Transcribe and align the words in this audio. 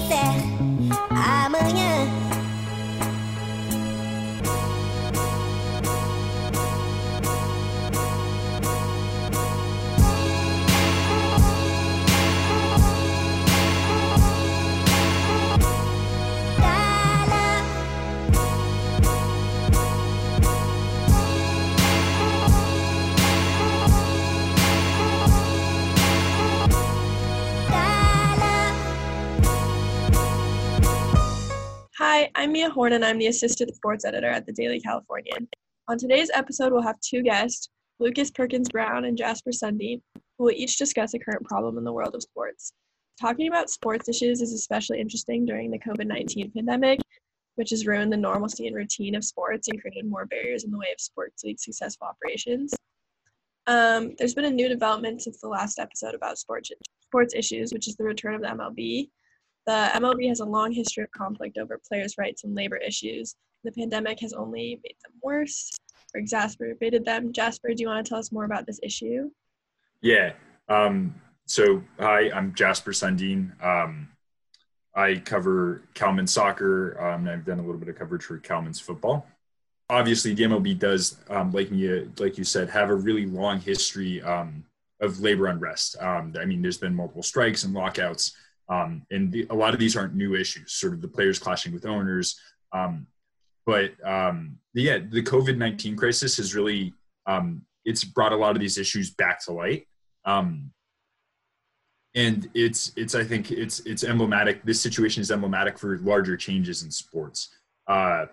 bisa 0.00 0.24
Mia 32.60 32.68
Horne, 32.68 32.92
and 32.92 33.02
I'm 33.02 33.16
the 33.16 33.28
assistant 33.28 33.74
sports 33.74 34.04
editor 34.04 34.28
at 34.28 34.44
the 34.44 34.52
Daily 34.52 34.80
Californian. 34.80 35.48
On 35.88 35.96
today's 35.96 36.30
episode, 36.34 36.74
we'll 36.74 36.82
have 36.82 37.00
two 37.00 37.22
guests, 37.22 37.70
Lucas 38.00 38.30
Perkins 38.30 38.68
Brown 38.68 39.06
and 39.06 39.16
Jasper 39.16 39.48
Sundeen, 39.48 40.02
who 40.36 40.44
will 40.44 40.50
each 40.50 40.76
discuss 40.76 41.14
a 41.14 41.18
current 41.18 41.42
problem 41.46 41.78
in 41.78 41.84
the 41.84 41.92
world 41.94 42.14
of 42.14 42.20
sports. 42.20 42.74
Talking 43.18 43.48
about 43.48 43.70
sports 43.70 44.10
issues 44.10 44.42
is 44.42 44.52
especially 44.52 45.00
interesting 45.00 45.46
during 45.46 45.70
the 45.70 45.78
COVID 45.78 46.06
19 46.06 46.52
pandemic, 46.54 47.00
which 47.54 47.70
has 47.70 47.86
ruined 47.86 48.12
the 48.12 48.18
normalcy 48.18 48.66
and 48.66 48.76
routine 48.76 49.14
of 49.14 49.24
sports 49.24 49.68
and 49.68 49.80
created 49.80 50.04
more 50.04 50.26
barriers 50.26 50.64
in 50.64 50.70
the 50.70 50.76
way 50.76 50.92
of 50.92 51.00
sports 51.00 51.42
league 51.42 51.58
successful 51.58 52.08
operations. 52.08 52.74
Um, 53.68 54.14
there's 54.18 54.34
been 54.34 54.44
a 54.44 54.50
new 54.50 54.68
development 54.68 55.22
since 55.22 55.40
the 55.40 55.48
last 55.48 55.78
episode 55.78 56.14
about 56.14 56.36
sports 56.36 56.70
sports 57.00 57.32
issues, 57.34 57.72
which 57.72 57.88
is 57.88 57.96
the 57.96 58.04
return 58.04 58.34
of 58.34 58.42
the 58.42 58.48
MLB. 58.48 59.08
The 59.66 59.90
MLB 59.94 60.28
has 60.28 60.40
a 60.40 60.44
long 60.44 60.72
history 60.72 61.04
of 61.04 61.10
conflict 61.10 61.58
over 61.58 61.80
players' 61.86 62.16
rights 62.18 62.44
and 62.44 62.54
labor 62.54 62.76
issues. 62.76 63.34
The 63.64 63.72
pandemic 63.72 64.20
has 64.20 64.32
only 64.32 64.80
made 64.82 64.96
them 65.04 65.12
worse 65.22 65.70
or 66.14 66.20
exacerbated 66.20 67.04
them. 67.04 67.32
Jasper, 67.32 67.68
do 67.74 67.82
you 67.82 67.88
want 67.88 68.04
to 68.04 68.08
tell 68.08 68.18
us 68.18 68.32
more 68.32 68.44
about 68.44 68.66
this 68.66 68.80
issue? 68.82 69.30
Yeah. 70.00 70.32
Um, 70.68 71.14
so, 71.46 71.82
hi, 71.98 72.30
I'm 72.30 72.54
Jasper 72.54 72.92
Sundeen. 72.92 73.62
Um, 73.62 74.08
I 74.94 75.16
cover 75.16 75.82
Cal 75.94 76.12
men's 76.12 76.32
soccer. 76.32 77.00
Um, 77.00 77.26
and 77.26 77.30
I've 77.30 77.44
done 77.44 77.58
a 77.58 77.62
little 77.62 77.78
bit 77.78 77.88
of 77.88 77.96
coverage 77.96 78.24
for 78.24 78.38
Cal 78.38 78.62
men's 78.62 78.80
football. 78.80 79.26
Obviously, 79.88 80.34
the 80.34 80.44
MLB 80.44 80.78
does, 80.78 81.16
um, 81.28 81.50
like 81.50 81.70
you 81.70 82.10
like 82.18 82.38
you 82.38 82.44
said, 82.44 82.70
have 82.70 82.90
a 82.90 82.94
really 82.94 83.26
long 83.26 83.60
history 83.60 84.22
um, 84.22 84.64
of 85.00 85.20
labor 85.20 85.46
unrest. 85.48 85.96
Um, 86.00 86.32
I 86.40 86.44
mean, 86.44 86.62
there's 86.62 86.78
been 86.78 86.94
multiple 86.94 87.22
strikes 87.22 87.64
and 87.64 87.74
lockouts, 87.74 88.32
um, 88.70 89.04
and 89.10 89.30
the, 89.32 89.46
a 89.50 89.54
lot 89.54 89.74
of 89.74 89.80
these 89.80 89.96
aren't 89.96 90.14
new 90.14 90.34
issues. 90.34 90.72
Sort 90.72 90.94
of 90.94 91.02
the 91.02 91.08
players 91.08 91.38
clashing 91.38 91.72
with 91.72 91.84
owners, 91.84 92.38
um, 92.72 93.06
but 93.66 93.92
um, 94.06 94.58
yeah, 94.72 94.98
the 94.98 95.22
COVID 95.22 95.56
nineteen 95.56 95.96
crisis 95.96 96.36
has 96.38 96.54
really 96.54 96.94
um, 97.26 97.62
it's 97.84 98.04
brought 98.04 98.32
a 98.32 98.36
lot 98.36 98.54
of 98.54 98.60
these 98.60 98.78
issues 98.78 99.10
back 99.10 99.44
to 99.44 99.52
light. 99.52 99.86
Um, 100.24 100.70
and 102.14 102.48
it's 102.54 102.92
it's 102.96 103.14
I 103.14 103.24
think 103.24 103.50
it's 103.50 103.80
it's 103.80 104.04
emblematic. 104.04 104.64
This 104.64 104.80
situation 104.80 105.20
is 105.20 105.30
emblematic 105.30 105.78
for 105.78 105.98
larger 105.98 106.36
changes 106.36 106.82
in 106.82 106.90
sports. 106.90 107.54
Uh, 107.86 108.26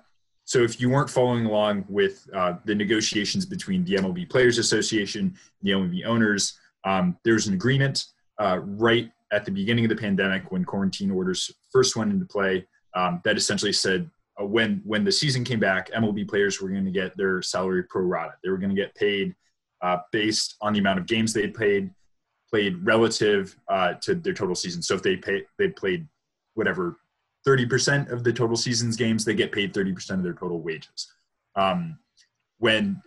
so 0.46 0.60
if 0.60 0.80
you 0.80 0.90
weren't 0.90 1.10
following 1.10 1.46
along 1.46 1.86
with 1.90 2.28
uh, 2.34 2.54
the 2.64 2.74
negotiations 2.74 3.46
between 3.46 3.84
the 3.84 3.96
MLB 3.96 4.30
Players 4.30 4.58
Association, 4.58 5.22
and 5.22 5.36
the 5.62 5.72
MLB 5.72 6.06
owners, 6.06 6.58
um, 6.86 7.18
there 7.24 7.34
was 7.34 7.48
an 7.48 7.54
agreement 7.54 8.06
uh, 8.40 8.60
right 8.64 9.12
at 9.32 9.46
the 9.46 9.52
beginning 9.52 9.86
of 9.86 9.90
the 9.90 9.96
pandemic 9.96 10.52
when 10.52 10.64
quarantine 10.64 11.12
orders 11.12 11.52
first 11.72 11.96
went 11.96 12.12
into 12.12 12.26
play 12.26 12.66
um, 12.96 13.22
that 13.24 13.38
essentially 13.38 13.74
said 13.74 14.10
uh, 14.42 14.46
when 14.46 14.82
when 14.84 15.04
the 15.04 15.12
season 15.12 15.44
came 15.44 15.60
back, 15.60 15.92
MLB 15.92 16.28
players 16.28 16.62
were 16.62 16.70
going 16.70 16.86
to 16.86 16.92
get 16.92 17.16
their 17.18 17.42
salary 17.42 17.84
pro 17.84 18.04
rata. 18.04 18.34
They 18.44 18.50
were 18.50 18.58
going 18.58 18.70
to 18.70 18.76
get 18.76 18.96
paid 18.96 19.36
uh, 19.82 19.98
based 20.12 20.56
on 20.62 20.74
the 20.74 20.80
amount 20.80 21.00
of 21.00 21.06
games 21.06 21.34
they'd 21.34 21.54
played 21.54 21.92
played 22.50 22.84
relative 22.86 23.56
uh, 23.68 23.94
to 24.02 24.16
their 24.16 24.34
total 24.34 24.56
season. 24.56 24.82
So 24.82 24.96
if 24.96 25.04
they 25.04 25.18
pay 25.18 25.44
they 25.58 25.70
played 25.70 26.08
whatever 26.54 26.98
30% 27.48 28.12
of 28.12 28.24
the 28.24 28.34
total 28.34 28.58
season's 28.58 28.98
games, 28.98 29.24
they 29.24 29.34
get 29.34 29.52
paid 29.52 29.74
30% 29.74 30.12
of 30.12 30.24
their 30.24 30.34
total 30.34 30.60
wages. 30.62 31.14
Um, 31.56 31.98
when 32.58 33.02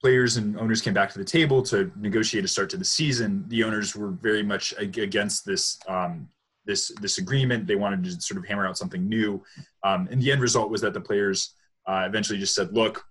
players 0.00 0.36
and 0.36 0.58
owners 0.58 0.80
came 0.80 0.94
back 0.94 1.10
to 1.12 1.18
the 1.18 1.24
table 1.24 1.62
to 1.62 1.90
negotiate 1.96 2.44
a 2.44 2.48
start 2.48 2.70
to 2.70 2.76
the 2.76 2.84
season, 2.84 3.44
the 3.48 3.64
owners 3.64 3.96
were 3.96 4.10
very 4.10 4.42
much 4.42 4.74
against 4.78 5.44
this 5.44 5.78
um, 5.88 6.28
this 6.64 6.92
this 7.00 7.18
agreement. 7.18 7.66
They 7.66 7.76
wanted 7.76 8.04
to 8.04 8.20
sort 8.20 8.38
of 8.38 8.46
hammer 8.46 8.66
out 8.66 8.78
something 8.78 9.08
new, 9.08 9.42
um, 9.82 10.08
and 10.10 10.20
the 10.20 10.30
end 10.30 10.40
result 10.40 10.70
was 10.70 10.80
that 10.82 10.94
the 10.94 11.00
players 11.00 11.54
uh, 11.86 12.04
eventually 12.06 12.38
just 12.38 12.54
said, 12.54 12.72
"Look, 12.72 13.04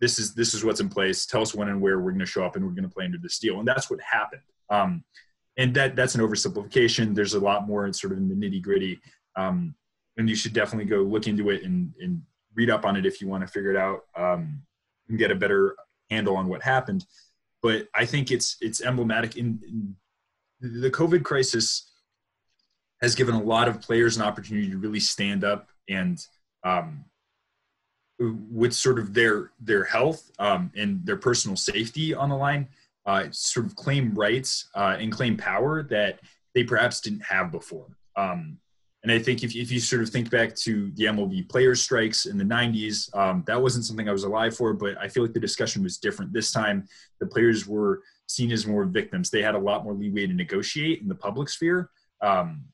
this 0.00 0.18
is 0.18 0.34
this 0.34 0.54
is 0.54 0.64
what's 0.64 0.80
in 0.80 0.88
place. 0.88 1.26
Tell 1.26 1.42
us 1.42 1.54
when 1.54 1.68
and 1.68 1.80
where 1.80 1.98
we're 1.98 2.12
going 2.12 2.20
to 2.20 2.26
show 2.26 2.44
up, 2.44 2.56
and 2.56 2.64
we're 2.64 2.72
going 2.72 2.88
to 2.88 2.94
play 2.94 3.04
under 3.04 3.18
this 3.18 3.38
deal." 3.38 3.58
And 3.58 3.66
that's 3.66 3.90
what 3.90 4.00
happened. 4.00 4.42
Um, 4.68 5.04
and 5.56 5.74
that 5.74 5.96
that's 5.96 6.14
an 6.14 6.20
oversimplification. 6.20 7.14
There's 7.14 7.34
a 7.34 7.40
lot 7.40 7.66
more 7.66 7.86
in 7.86 7.92
sort 7.92 8.12
of 8.12 8.18
in 8.18 8.28
the 8.28 8.34
nitty 8.34 8.62
gritty, 8.62 9.00
um, 9.36 9.74
and 10.16 10.28
you 10.28 10.36
should 10.36 10.52
definitely 10.52 10.84
go 10.84 10.98
look 10.98 11.26
into 11.26 11.50
it 11.50 11.64
and, 11.64 11.92
and 12.00 12.22
read 12.54 12.70
up 12.70 12.84
on 12.84 12.96
it 12.96 13.06
if 13.06 13.20
you 13.20 13.28
want 13.28 13.42
to 13.42 13.46
figure 13.46 13.70
it 13.70 13.76
out 13.76 14.04
um, 14.16 14.62
and 15.08 15.18
get 15.18 15.30
a 15.30 15.34
better 15.34 15.74
handle 16.10 16.36
on 16.36 16.48
what 16.48 16.62
happened. 16.62 17.04
But 17.62 17.88
I 17.94 18.06
think 18.06 18.30
it's 18.30 18.56
it's 18.60 18.82
emblematic 18.82 19.36
in, 19.36 19.60
in 19.66 19.96
the 20.60 20.90
COVID 20.90 21.22
crisis 21.22 21.90
has 23.00 23.14
given 23.14 23.34
a 23.34 23.42
lot 23.42 23.68
of 23.68 23.80
players 23.80 24.16
an 24.16 24.22
opportunity 24.22 24.70
to 24.70 24.78
really 24.78 25.00
stand 25.00 25.42
up 25.42 25.68
and 25.88 26.18
um, 26.64 27.04
with 28.18 28.72
sort 28.74 28.98
of 28.98 29.14
their 29.14 29.50
their 29.60 29.84
health 29.84 30.30
um, 30.38 30.70
and 30.76 31.04
their 31.06 31.16
personal 31.16 31.56
safety 31.56 32.14
on 32.14 32.28
the 32.28 32.36
line, 32.36 32.68
uh, 33.06 33.24
sort 33.30 33.66
of 33.66 33.74
claim 33.74 34.14
rights 34.14 34.68
uh, 34.74 34.96
and 34.98 35.12
claim 35.12 35.36
power 35.36 35.82
that 35.84 36.20
they 36.54 36.64
perhaps 36.64 37.00
didn't 37.00 37.22
have 37.22 37.50
before. 37.50 37.86
Um, 38.16 38.58
and 39.02 39.10
I 39.10 39.18
think 39.18 39.42
if, 39.42 39.56
if 39.56 39.72
you 39.72 39.80
sort 39.80 40.02
of 40.02 40.10
think 40.10 40.30
back 40.30 40.54
to 40.56 40.90
the 40.94 41.04
MLB 41.04 41.48
players' 41.48 41.80
strikes 41.80 42.26
in 42.26 42.36
the 42.36 42.44
90s, 42.44 43.14
um, 43.16 43.42
that 43.46 43.60
wasn't 43.60 43.86
something 43.86 44.08
I 44.08 44.12
was 44.12 44.24
alive 44.24 44.54
for, 44.54 44.74
but 44.74 44.98
I 44.98 45.08
feel 45.08 45.22
like 45.22 45.32
the 45.32 45.40
discussion 45.40 45.82
was 45.82 45.96
different. 45.96 46.32
This 46.32 46.52
time, 46.52 46.86
the 47.18 47.26
players 47.26 47.66
were 47.66 48.02
seen 48.26 48.52
as 48.52 48.66
more 48.66 48.84
victims. 48.84 49.30
They 49.30 49.42
had 49.42 49.54
a 49.54 49.58
lot 49.58 49.84
more 49.84 49.94
leeway 49.94 50.26
to 50.26 50.34
negotiate 50.34 51.00
in 51.00 51.08
the 51.08 51.14
public 51.14 51.48
sphere. 51.48 51.88
Um, 52.20 52.64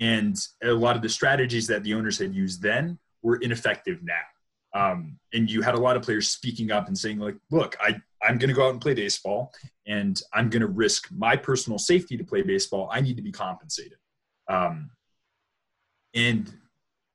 and 0.00 0.36
a 0.62 0.72
lot 0.72 0.96
of 0.96 1.02
the 1.02 1.08
strategies 1.08 1.68
that 1.68 1.84
the 1.84 1.94
owners 1.94 2.18
had 2.18 2.34
used 2.34 2.60
then 2.60 2.98
were 3.22 3.36
ineffective 3.36 4.00
now. 4.02 4.14
Um, 4.74 5.20
and 5.32 5.48
you 5.48 5.62
had 5.62 5.76
a 5.76 5.80
lot 5.80 5.96
of 5.96 6.02
players 6.02 6.30
speaking 6.30 6.72
up 6.72 6.88
and 6.88 6.98
saying, 6.98 7.20
like, 7.20 7.36
look, 7.52 7.76
I, 7.80 7.94
I'm 8.20 8.38
going 8.38 8.48
to 8.48 8.54
go 8.54 8.66
out 8.66 8.72
and 8.72 8.80
play 8.80 8.94
baseball, 8.94 9.52
and 9.86 10.20
I'm 10.32 10.50
going 10.50 10.62
to 10.62 10.66
risk 10.66 11.06
my 11.12 11.36
personal 11.36 11.78
safety 11.78 12.16
to 12.16 12.24
play 12.24 12.42
baseball. 12.42 12.88
I 12.92 13.00
need 13.00 13.16
to 13.16 13.22
be 13.22 13.30
compensated. 13.30 13.98
Um, 14.48 14.90
and 16.14 16.52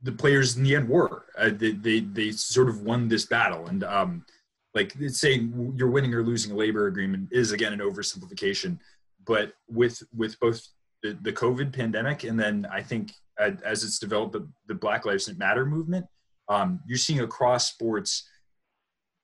the 0.01 0.11
players 0.11 0.57
in 0.57 0.63
the 0.63 0.75
end 0.75 0.87
were. 0.87 1.25
Uh, 1.37 1.49
they, 1.53 1.71
they, 1.71 1.99
they 2.01 2.31
sort 2.31 2.69
of 2.69 2.81
won 2.81 3.07
this 3.07 3.25
battle. 3.25 3.67
And 3.67 3.83
um, 3.83 4.25
like 4.73 4.93
saying 5.07 5.73
you're 5.75 5.89
winning 5.89 6.13
or 6.13 6.23
losing 6.23 6.51
a 6.51 6.55
labor 6.55 6.87
agreement 6.87 7.29
is, 7.31 7.51
again, 7.51 7.73
an 7.73 7.79
oversimplification. 7.79 8.79
But 9.25 9.53
with, 9.67 10.01
with 10.15 10.39
both 10.39 10.65
the, 11.03 11.17
the 11.21 11.33
COVID 11.33 11.73
pandemic 11.73 12.23
and 12.23 12.39
then 12.39 12.67
I 12.71 12.81
think 12.81 13.11
as 13.39 13.83
it's 13.83 13.99
developed 13.99 14.33
the, 14.33 14.47
the 14.67 14.75
Black 14.75 15.05
Lives 15.05 15.33
Matter 15.37 15.65
movement, 15.65 16.05
um, 16.49 16.79
you're 16.87 16.97
seeing 16.97 17.21
across 17.21 17.69
sports 17.69 18.27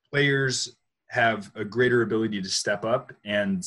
players 0.10 0.78
have 1.10 1.52
a 1.56 1.66
greater 1.66 2.02
ability 2.02 2.42
to 2.42 2.50
step 2.50 2.86
up 2.86 3.12
and 3.26 3.64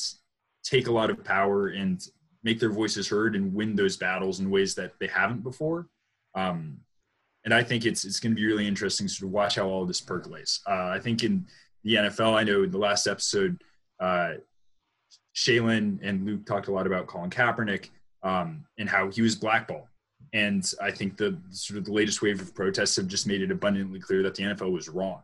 take 0.63 0.87
a 0.87 0.93
lot 0.93 1.11
of 1.11 1.23
power 1.25 1.69
and 1.69 2.07
make 2.43 2.61
their 2.61 2.71
voices 2.71 3.09
heard 3.09 3.37
and 3.37 3.53
win 3.53 3.75
those 3.75 3.97
battles 3.97 4.41
in 4.41 4.51
ways 4.51 4.75
that 4.75 4.93
they 5.01 5.07
haven't 5.07 5.43
before. 5.43 5.89
Um, 6.39 6.79
and 7.45 7.55
I 7.55 7.63
think 7.63 7.87
it's 7.87 8.05
it's 8.05 8.21
going 8.21 8.33
to 8.33 8.41
be 8.41 8.47
really 8.47 8.67
interesting 8.67 9.07
to 9.07 9.13
sort 9.13 9.29
of 9.29 9.33
watch 9.33 9.57
how 9.57 9.69
all 9.69 9.87
this 9.87 10.01
percolates. 10.01 10.61
Uh, 10.69 10.89
I 10.89 11.01
think 11.01 11.25
in 11.25 11.47
the 11.85 11.95
NFL, 11.95 12.35
I 12.35 12.45
know 12.45 12.63
in 12.65 12.71
the 12.71 12.79
last 12.79 13.07
episode, 13.07 13.63
uh, 14.01 14.35
Shaylin 15.35 15.99
and 16.03 16.27
Luke 16.27 16.45
talked 16.47 16.69
a 16.69 16.73
lot 16.73 16.87
about 16.87 17.07
Colin 17.07 17.31
Kaepernick 17.31 17.91
um, 18.23 18.65
and 18.79 18.89
how 18.89 19.09
he 19.11 19.23
was 19.23 19.35
blackballed. 19.35 19.87
And 20.33 20.71
I 20.83 20.91
think 20.91 21.17
the 21.17 21.39
sort 21.51 21.79
of 21.79 21.85
the 21.85 21.93
latest 21.93 22.21
wave 22.21 22.41
of 22.41 22.55
protests 22.55 22.97
have 22.97 23.07
just 23.07 23.27
made 23.27 23.41
it 23.41 23.51
abundantly 23.51 24.01
clear 24.01 24.23
that 24.25 24.35
the 24.35 24.43
NFL 24.43 24.73
was 24.73 24.89
wrong, 24.89 25.23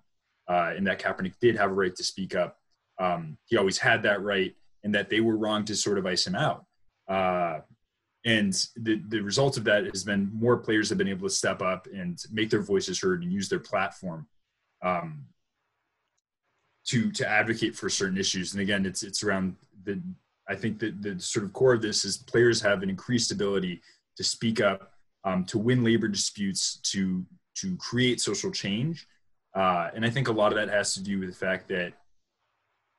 uh, 0.49 0.73
and 0.77 0.87
that 0.87 0.99
Kaepernick 0.99 1.35
did 1.41 1.57
have 1.57 1.71
a 1.71 1.75
right 1.75 1.95
to 1.95 2.05
speak 2.05 2.35
up. 2.35 2.57
Um, 2.99 3.37
he 3.45 3.57
always 3.57 3.77
had 3.77 4.03
that 4.05 4.23
right, 4.23 4.55
and 4.83 4.95
that 4.95 5.11
they 5.11 5.21
were 5.21 5.37
wrong 5.37 5.65
to 5.67 5.77
sort 5.77 5.99
of 5.99 6.07
ice 6.07 6.27
him 6.27 6.37
out. 6.37 6.65
Uh, 7.07 7.61
and 8.25 8.53
the, 8.76 9.03
the 9.09 9.21
result 9.21 9.56
of 9.59 9.65
that 9.65 9.85
has 9.85 10.03
been 10.03 10.31
more 10.32 10.56
players 10.56 10.88
have 10.88 10.97
been 10.99 11.09
able 11.09 11.29
to 11.29 11.35
step 11.35 11.61
up 11.61 11.87
and 11.94 12.19
make 12.32 12.49
their 12.49 12.62
voices 12.62 13.00
heard 13.00 13.23
and 13.23 13.32
use 13.32 13.49
their 13.49 13.59
platform 13.59 14.26
um, 14.82 15.26
to 16.87 17.11
to 17.12 17.29
advocate 17.29 17.75
for 17.75 17.88
certain 17.91 18.19
issues. 18.19 18.53
And 18.53 18.62
again, 18.62 18.87
it's 18.87 19.03
it's 19.03 19.23
around 19.23 19.56
the. 19.85 20.00
I 20.47 20.55
think 20.55 20.79
that 20.81 21.00
the 21.03 21.19
sort 21.19 21.47
of 21.47 21.55
core 21.55 21.73
of 21.73 21.81
this 21.81 22.05
is 22.05 22.19
players 22.19 22.61
have 22.61 22.82
an 22.82 22.91
increased 22.91 23.32
ability 23.32 23.81
to 24.17 24.25
speak 24.25 24.61
up 24.61 24.93
um, 25.25 25.44
to 25.47 25.59
win 25.59 25.82
labor 25.82 26.09
disputes, 26.09 26.77
to 26.93 27.25
to 27.56 27.77
create 27.77 28.20
social 28.20 28.50
change. 28.50 29.06
Uh, 29.55 29.91
and 29.94 30.05
I 30.05 30.11
think 30.11 30.29
a 30.29 30.32
lot 30.32 30.53
of 30.53 30.56
that 30.56 30.69
has 30.69 30.94
to 30.94 31.03
do 31.03 31.20
with 31.20 31.29
the 31.29 31.35
fact 31.35 31.69
that 31.69 31.93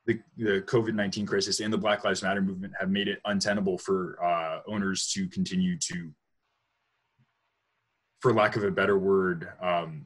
the, 0.06 0.20
the 0.36 0.62
COVID 0.62 0.94
19 0.94 1.26
crisis 1.26 1.60
and 1.60 1.72
the 1.72 1.78
Black 1.78 2.04
Lives 2.04 2.22
Matter 2.22 2.40
movement 2.40 2.72
have 2.78 2.90
made 2.90 3.08
it 3.08 3.20
untenable 3.24 3.78
for 3.78 4.22
uh, 4.24 4.60
owners 4.66 5.08
to 5.12 5.28
continue 5.28 5.78
to, 5.78 6.12
for 8.20 8.32
lack 8.32 8.56
of 8.56 8.64
a 8.64 8.70
better 8.70 8.98
word, 8.98 9.48
um, 9.60 10.04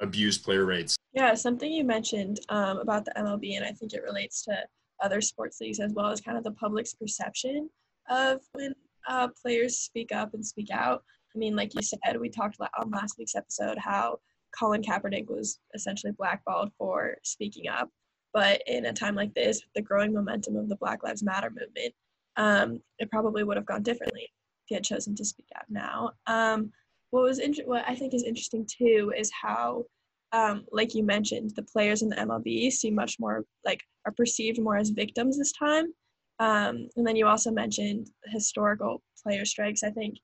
abuse 0.00 0.38
player 0.38 0.64
rights. 0.64 0.96
Yeah, 1.12 1.34
something 1.34 1.70
you 1.70 1.84
mentioned 1.84 2.40
um, 2.48 2.78
about 2.78 3.04
the 3.04 3.12
MLB, 3.16 3.56
and 3.56 3.64
I 3.64 3.72
think 3.72 3.92
it 3.92 4.02
relates 4.02 4.42
to 4.44 4.56
other 5.02 5.20
sports 5.20 5.60
leagues 5.60 5.80
as 5.80 5.92
well 5.92 6.06
as 6.06 6.20
kind 6.20 6.38
of 6.38 6.44
the 6.44 6.52
public's 6.52 6.94
perception 6.94 7.68
of 8.08 8.40
when 8.52 8.74
uh, 9.08 9.28
players 9.40 9.78
speak 9.78 10.12
up 10.12 10.34
and 10.34 10.44
speak 10.44 10.70
out. 10.70 11.02
I 11.34 11.38
mean, 11.38 11.56
like 11.56 11.74
you 11.74 11.82
said, 11.82 12.18
we 12.20 12.28
talked 12.28 12.56
on 12.60 12.90
last 12.90 13.16
week's 13.18 13.34
episode 13.34 13.78
how 13.78 14.18
Colin 14.58 14.82
Kaepernick 14.82 15.28
was 15.28 15.58
essentially 15.74 16.12
blackballed 16.12 16.70
for 16.78 17.16
speaking 17.22 17.68
up. 17.68 17.88
But 18.32 18.62
in 18.66 18.86
a 18.86 18.92
time 18.92 19.14
like 19.14 19.34
this, 19.34 19.60
the 19.74 19.82
growing 19.82 20.12
momentum 20.12 20.56
of 20.56 20.68
the 20.68 20.76
Black 20.76 21.02
Lives 21.02 21.22
Matter 21.22 21.50
movement, 21.50 21.94
um, 22.36 22.80
it 22.98 23.10
probably 23.10 23.44
would 23.44 23.56
have 23.56 23.66
gone 23.66 23.82
differently 23.82 24.22
if 24.22 24.66
he 24.66 24.74
had 24.74 24.84
chosen 24.84 25.14
to 25.16 25.24
speak 25.24 25.48
out 25.56 25.64
now. 25.68 26.12
Um, 26.26 26.72
what 27.10 27.24
was 27.24 27.38
inter- 27.38 27.64
what 27.64 27.84
I 27.86 27.94
think 27.94 28.14
is 28.14 28.22
interesting 28.22 28.66
too 28.66 29.12
is 29.16 29.30
how, 29.30 29.84
um, 30.32 30.64
like 30.72 30.94
you 30.94 31.04
mentioned, 31.04 31.52
the 31.54 31.62
players 31.62 32.00
in 32.00 32.08
the 32.08 32.16
MLB 32.16 32.72
seem 32.72 32.94
much 32.94 33.16
more 33.20 33.44
like 33.66 33.82
are 34.06 34.12
perceived 34.12 34.60
more 34.60 34.76
as 34.76 34.90
victims 34.90 35.38
this 35.38 35.52
time. 35.52 35.92
Um, 36.38 36.88
and 36.96 37.06
then 37.06 37.16
you 37.16 37.26
also 37.26 37.50
mentioned 37.50 38.08
historical 38.26 39.02
player 39.22 39.44
strikes. 39.44 39.82
I 39.82 39.90
think 39.90 40.16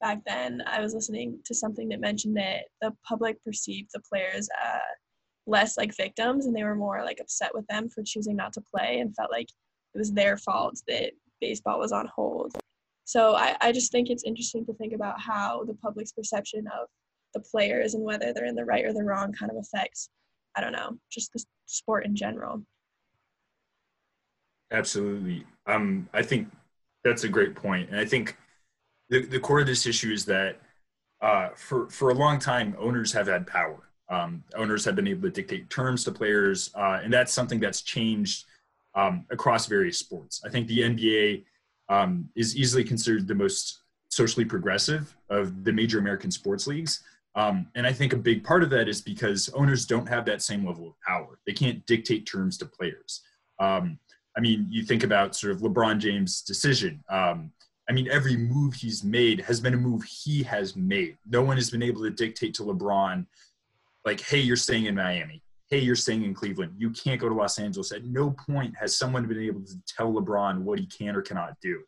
back 0.00 0.20
then 0.26 0.62
I 0.66 0.80
was 0.80 0.94
listening 0.94 1.38
to 1.44 1.54
something 1.54 1.88
that 1.90 2.00
mentioned 2.00 2.36
that 2.38 2.62
the 2.80 2.92
public 3.06 3.42
perceived 3.44 3.90
the 3.92 4.00
players 4.10 4.48
uh, 4.64 4.78
less 5.46 5.76
like 5.76 5.96
victims 5.96 6.46
and 6.46 6.54
they 6.54 6.64
were 6.64 6.74
more 6.74 7.02
like 7.04 7.18
upset 7.20 7.50
with 7.54 7.66
them 7.66 7.88
for 7.88 8.02
choosing 8.02 8.36
not 8.36 8.52
to 8.52 8.60
play 8.60 9.00
and 9.00 9.14
felt 9.16 9.30
like 9.30 9.48
it 9.94 9.98
was 9.98 10.12
their 10.12 10.36
fault 10.36 10.80
that 10.86 11.12
baseball 11.40 11.78
was 11.78 11.92
on 11.92 12.08
hold. 12.14 12.56
So 13.04 13.34
I, 13.34 13.56
I 13.60 13.72
just 13.72 13.90
think 13.90 14.08
it's 14.08 14.24
interesting 14.24 14.64
to 14.66 14.74
think 14.74 14.92
about 14.92 15.20
how 15.20 15.64
the 15.64 15.74
public's 15.74 16.12
perception 16.12 16.66
of 16.68 16.86
the 17.34 17.40
players 17.40 17.94
and 17.94 18.04
whether 18.04 18.32
they're 18.32 18.44
in 18.44 18.54
the 18.54 18.64
right 18.64 18.84
or 18.84 18.92
the 18.92 19.02
wrong 19.02 19.32
kind 19.32 19.50
of 19.50 19.58
affects, 19.58 20.10
I 20.56 20.60
don't 20.60 20.72
know, 20.72 20.96
just 21.10 21.32
the 21.32 21.44
sport 21.66 22.04
in 22.04 22.14
general. 22.14 22.62
Absolutely. 24.70 25.44
Um, 25.66 26.08
I 26.12 26.22
think 26.22 26.48
that's 27.02 27.24
a 27.24 27.28
great 27.28 27.56
point. 27.56 27.90
And 27.90 27.98
I 27.98 28.04
think 28.04 28.36
the, 29.08 29.26
the 29.26 29.40
core 29.40 29.60
of 29.60 29.66
this 29.66 29.86
issue 29.86 30.12
is 30.12 30.24
that 30.26 30.60
uh, 31.20 31.48
for, 31.56 31.88
for 31.90 32.10
a 32.10 32.14
long 32.14 32.38
time, 32.38 32.76
owners 32.78 33.12
have 33.12 33.26
had 33.26 33.46
power. 33.46 33.89
Um, 34.10 34.42
owners 34.56 34.84
have 34.84 34.96
been 34.96 35.06
able 35.06 35.22
to 35.22 35.30
dictate 35.30 35.70
terms 35.70 36.04
to 36.04 36.12
players, 36.12 36.70
uh, 36.74 37.00
and 37.02 37.12
that's 37.12 37.32
something 37.32 37.60
that's 37.60 37.82
changed 37.82 38.44
um, 38.94 39.24
across 39.30 39.66
various 39.66 39.98
sports. 39.98 40.42
I 40.44 40.48
think 40.48 40.66
the 40.66 40.80
NBA 40.80 41.44
um, 41.88 42.28
is 42.34 42.56
easily 42.56 42.84
considered 42.84 43.28
the 43.28 43.34
most 43.34 43.82
socially 44.08 44.44
progressive 44.44 45.14
of 45.28 45.64
the 45.64 45.72
major 45.72 45.98
American 45.98 46.30
sports 46.30 46.66
leagues. 46.66 47.02
Um, 47.36 47.68
and 47.76 47.86
I 47.86 47.92
think 47.92 48.12
a 48.12 48.16
big 48.16 48.42
part 48.42 48.62
of 48.62 48.70
that 48.70 48.88
is 48.88 49.00
because 49.00 49.48
owners 49.50 49.86
don't 49.86 50.08
have 50.08 50.24
that 50.24 50.42
same 50.42 50.66
level 50.66 50.88
of 50.88 50.94
power. 51.06 51.38
They 51.46 51.52
can't 51.52 51.84
dictate 51.86 52.26
terms 52.26 52.58
to 52.58 52.66
players. 52.66 53.22
Um, 53.60 53.98
I 54.36 54.40
mean, 54.40 54.66
you 54.68 54.82
think 54.84 55.04
about 55.04 55.36
sort 55.36 55.52
of 55.52 55.60
LeBron 55.60 55.98
James' 55.98 56.42
decision. 56.42 57.02
Um, 57.08 57.52
I 57.88 57.92
mean, 57.92 58.08
every 58.08 58.36
move 58.36 58.74
he's 58.74 59.04
made 59.04 59.40
has 59.42 59.60
been 59.60 59.74
a 59.74 59.76
move 59.76 60.04
he 60.04 60.42
has 60.44 60.76
made. 60.76 61.18
No 61.28 61.42
one 61.42 61.56
has 61.56 61.70
been 61.70 61.82
able 61.82 62.02
to 62.02 62.10
dictate 62.10 62.54
to 62.54 62.62
LeBron 62.62 63.26
like, 64.04 64.20
hey, 64.20 64.38
you're 64.38 64.56
staying 64.56 64.86
in 64.86 64.94
Miami. 64.94 65.42
Hey, 65.68 65.78
you're 65.78 65.96
staying 65.96 66.24
in 66.24 66.34
Cleveland. 66.34 66.74
You 66.76 66.90
can't 66.90 67.20
go 67.20 67.28
to 67.28 67.34
Los 67.34 67.58
Angeles. 67.58 67.92
At 67.92 68.04
no 68.04 68.30
point 68.30 68.74
has 68.78 68.96
someone 68.96 69.26
been 69.26 69.40
able 69.40 69.60
to 69.62 69.74
tell 69.86 70.12
LeBron 70.12 70.62
what 70.62 70.78
he 70.78 70.86
can 70.86 71.14
or 71.14 71.22
cannot 71.22 71.54
do. 71.60 71.80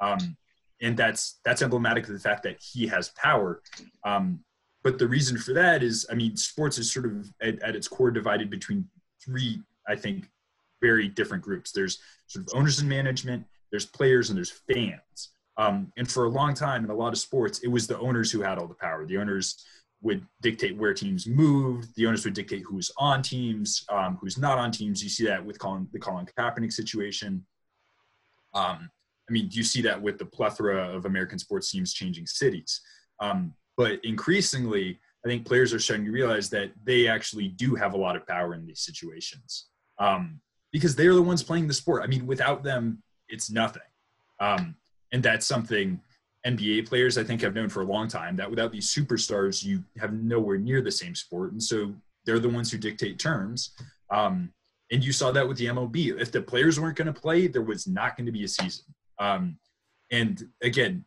Um, 0.00 0.36
and 0.82 0.96
that's 0.96 1.38
that's 1.44 1.62
emblematic 1.62 2.06
of 2.08 2.12
the 2.12 2.18
fact 2.18 2.42
that 2.42 2.60
he 2.60 2.86
has 2.88 3.10
power. 3.10 3.62
Um, 4.04 4.40
but 4.82 4.98
the 4.98 5.06
reason 5.06 5.38
for 5.38 5.54
that 5.54 5.82
is, 5.82 6.06
I 6.10 6.14
mean, 6.14 6.36
sports 6.36 6.76
is 6.76 6.92
sort 6.92 7.06
of 7.06 7.30
at, 7.40 7.62
at, 7.62 7.76
its 7.76 7.86
core 7.86 8.10
divided 8.10 8.50
between 8.50 8.88
three, 9.24 9.62
I 9.88 9.94
think, 9.94 10.28
very 10.80 11.06
different 11.06 11.44
groups. 11.44 11.70
There's 11.70 12.00
sort 12.26 12.44
of 12.44 12.58
owners 12.58 12.80
and 12.80 12.88
management, 12.88 13.46
there's 13.70 13.86
players, 13.86 14.28
and 14.28 14.36
there's 14.36 14.50
fans. 14.50 15.30
Um, 15.56 15.92
and 15.96 16.10
for 16.10 16.24
a 16.24 16.28
long 16.28 16.54
time 16.54 16.84
in 16.84 16.90
a 16.90 16.94
lot 16.94 17.12
of 17.12 17.18
sports, 17.18 17.60
it 17.60 17.68
was 17.68 17.86
the 17.86 17.98
owners 17.98 18.32
who 18.32 18.42
had 18.42 18.58
all 18.58 18.66
the 18.66 18.74
power. 18.74 19.06
The 19.06 19.18
owners 19.18 19.64
would 20.02 20.26
dictate 20.40 20.76
where 20.76 20.92
teams 20.92 21.26
moved. 21.26 21.94
The 21.96 22.06
owners 22.06 22.24
would 22.24 22.34
dictate 22.34 22.64
who's 22.66 22.90
on 22.98 23.22
teams, 23.22 23.84
um, 23.88 24.18
who's 24.20 24.36
not 24.36 24.58
on 24.58 24.70
teams. 24.70 25.02
You 25.02 25.08
see 25.08 25.24
that 25.26 25.44
with 25.44 25.58
Colin, 25.58 25.88
the 25.92 25.98
Colin 25.98 26.26
Kaepernick 26.36 26.72
situation. 26.72 27.46
Um, 28.52 28.90
I 29.28 29.32
mean, 29.32 29.48
you 29.52 29.62
see 29.62 29.80
that 29.82 30.00
with 30.00 30.18
the 30.18 30.26
plethora 30.26 30.94
of 30.94 31.06
American 31.06 31.38
sports 31.38 31.70
teams 31.70 31.94
changing 31.94 32.26
cities. 32.26 32.80
Um, 33.20 33.54
but 33.76 34.04
increasingly, 34.04 34.98
I 35.24 35.28
think 35.28 35.46
players 35.46 35.72
are 35.72 35.78
starting 35.78 36.06
to 36.06 36.12
realize 36.12 36.50
that 36.50 36.72
they 36.82 37.06
actually 37.06 37.48
do 37.48 37.76
have 37.76 37.94
a 37.94 37.96
lot 37.96 38.16
of 38.16 38.26
power 38.26 38.54
in 38.54 38.66
these 38.66 38.80
situations 38.80 39.68
um, 39.98 40.40
because 40.72 40.96
they're 40.96 41.14
the 41.14 41.22
ones 41.22 41.42
playing 41.42 41.68
the 41.68 41.74
sport. 41.74 42.02
I 42.02 42.08
mean, 42.08 42.26
without 42.26 42.64
them, 42.64 43.02
it's 43.28 43.50
nothing. 43.50 43.82
Um, 44.40 44.74
and 45.12 45.22
that's 45.22 45.46
something 45.46 46.00
NBA 46.46 46.88
players, 46.88 47.18
I 47.18 47.24
think, 47.24 47.40
have 47.42 47.54
known 47.54 47.68
for 47.68 47.82
a 47.82 47.86
long 47.86 48.08
time 48.08 48.36
that 48.36 48.50
without 48.50 48.72
these 48.72 48.92
superstars, 48.92 49.64
you 49.64 49.84
have 49.98 50.12
nowhere 50.12 50.58
near 50.58 50.80
the 50.80 50.90
same 50.90 51.14
sport. 51.14 51.52
And 51.52 51.62
so 51.62 51.94
they're 52.24 52.38
the 52.38 52.48
ones 52.48 52.70
who 52.70 52.78
dictate 52.78 53.18
terms. 53.18 53.70
Um, 54.10 54.52
and 54.90 55.04
you 55.04 55.12
saw 55.12 55.30
that 55.32 55.46
with 55.46 55.56
the 55.56 55.66
MLB. 55.66 56.20
If 56.20 56.32
the 56.32 56.42
players 56.42 56.78
weren't 56.78 56.96
going 56.96 57.12
to 57.12 57.18
play, 57.18 57.46
there 57.46 57.62
was 57.62 57.86
not 57.86 58.16
going 58.16 58.26
to 58.26 58.32
be 58.32 58.44
a 58.44 58.48
season. 58.48 58.84
Um, 59.18 59.58
and 60.10 60.48
again, 60.62 61.04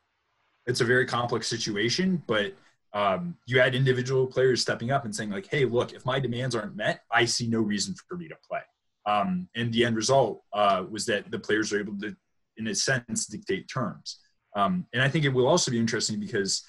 it's 0.65 0.81
a 0.81 0.85
very 0.85 1.05
complex 1.05 1.47
situation, 1.47 2.23
but 2.25 2.53
um, 2.93 3.35
you 3.45 3.59
had 3.59 3.75
individual 3.75 4.25
players 4.25 4.61
stepping 4.61 4.89
up 4.89 5.05
and 5.05 5.15
saying, 5.15 5.29
like, 5.29 5.47
hey, 5.47 5.65
look, 5.65 5.93
if 5.93 6.05
my 6.05 6.19
demands 6.19 6.55
aren't 6.55 6.75
met, 6.75 7.01
I 7.11 7.25
see 7.25 7.47
no 7.47 7.59
reason 7.59 7.93
for 8.07 8.17
me 8.17 8.27
to 8.29 8.35
play. 8.49 8.61
Um, 9.05 9.47
and 9.55 9.71
the 9.71 9.85
end 9.85 9.95
result 9.95 10.41
uh, 10.53 10.85
was 10.89 11.05
that 11.05 11.29
the 11.29 11.37
players 11.37 11.71
are 11.71 11.79
able 11.79 11.99
to, 11.99 12.15
in 12.57 12.67
a 12.67 12.73
sense, 12.73 13.27
dictate 13.27 13.67
terms. 13.67 14.19
Um, 14.55 14.85
and 14.93 15.01
I 15.01 15.09
think 15.09 15.25
it 15.25 15.33
will 15.33 15.47
also 15.47 15.69
be 15.69 15.79
interesting 15.79 16.19
because 16.19 16.63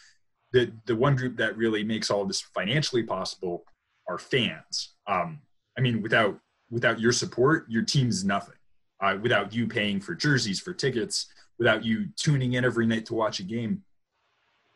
the 0.52 0.72
the 0.86 0.96
one 0.96 1.16
group 1.16 1.36
that 1.36 1.56
really 1.56 1.84
makes 1.84 2.11
all 2.11 2.25
this 2.25 2.40
financially 2.40 3.02
possible 3.02 3.64
are 4.08 4.18
fans. 4.18 4.94
Um, 5.06 5.40
I 5.78 5.80
mean, 5.80 6.02
without 6.02 6.38
without 6.70 7.00
your 7.00 7.12
support, 7.12 7.66
your 7.68 7.82
team's 7.82 8.25
nothing. 8.25 8.54
Uh, 9.00 9.18
without 9.20 9.54
you 9.54 9.66
paying 9.66 10.00
for 10.00 10.14
jerseys, 10.14 10.58
for 10.58 10.72
tickets, 10.72 11.26
without 11.58 11.84
you 11.84 12.06
tuning 12.16 12.54
in 12.54 12.64
every 12.64 12.87
night 12.87 13.04
to 13.06 13.14
watch 13.14 13.40
a 13.40 13.42
game, 13.42 13.82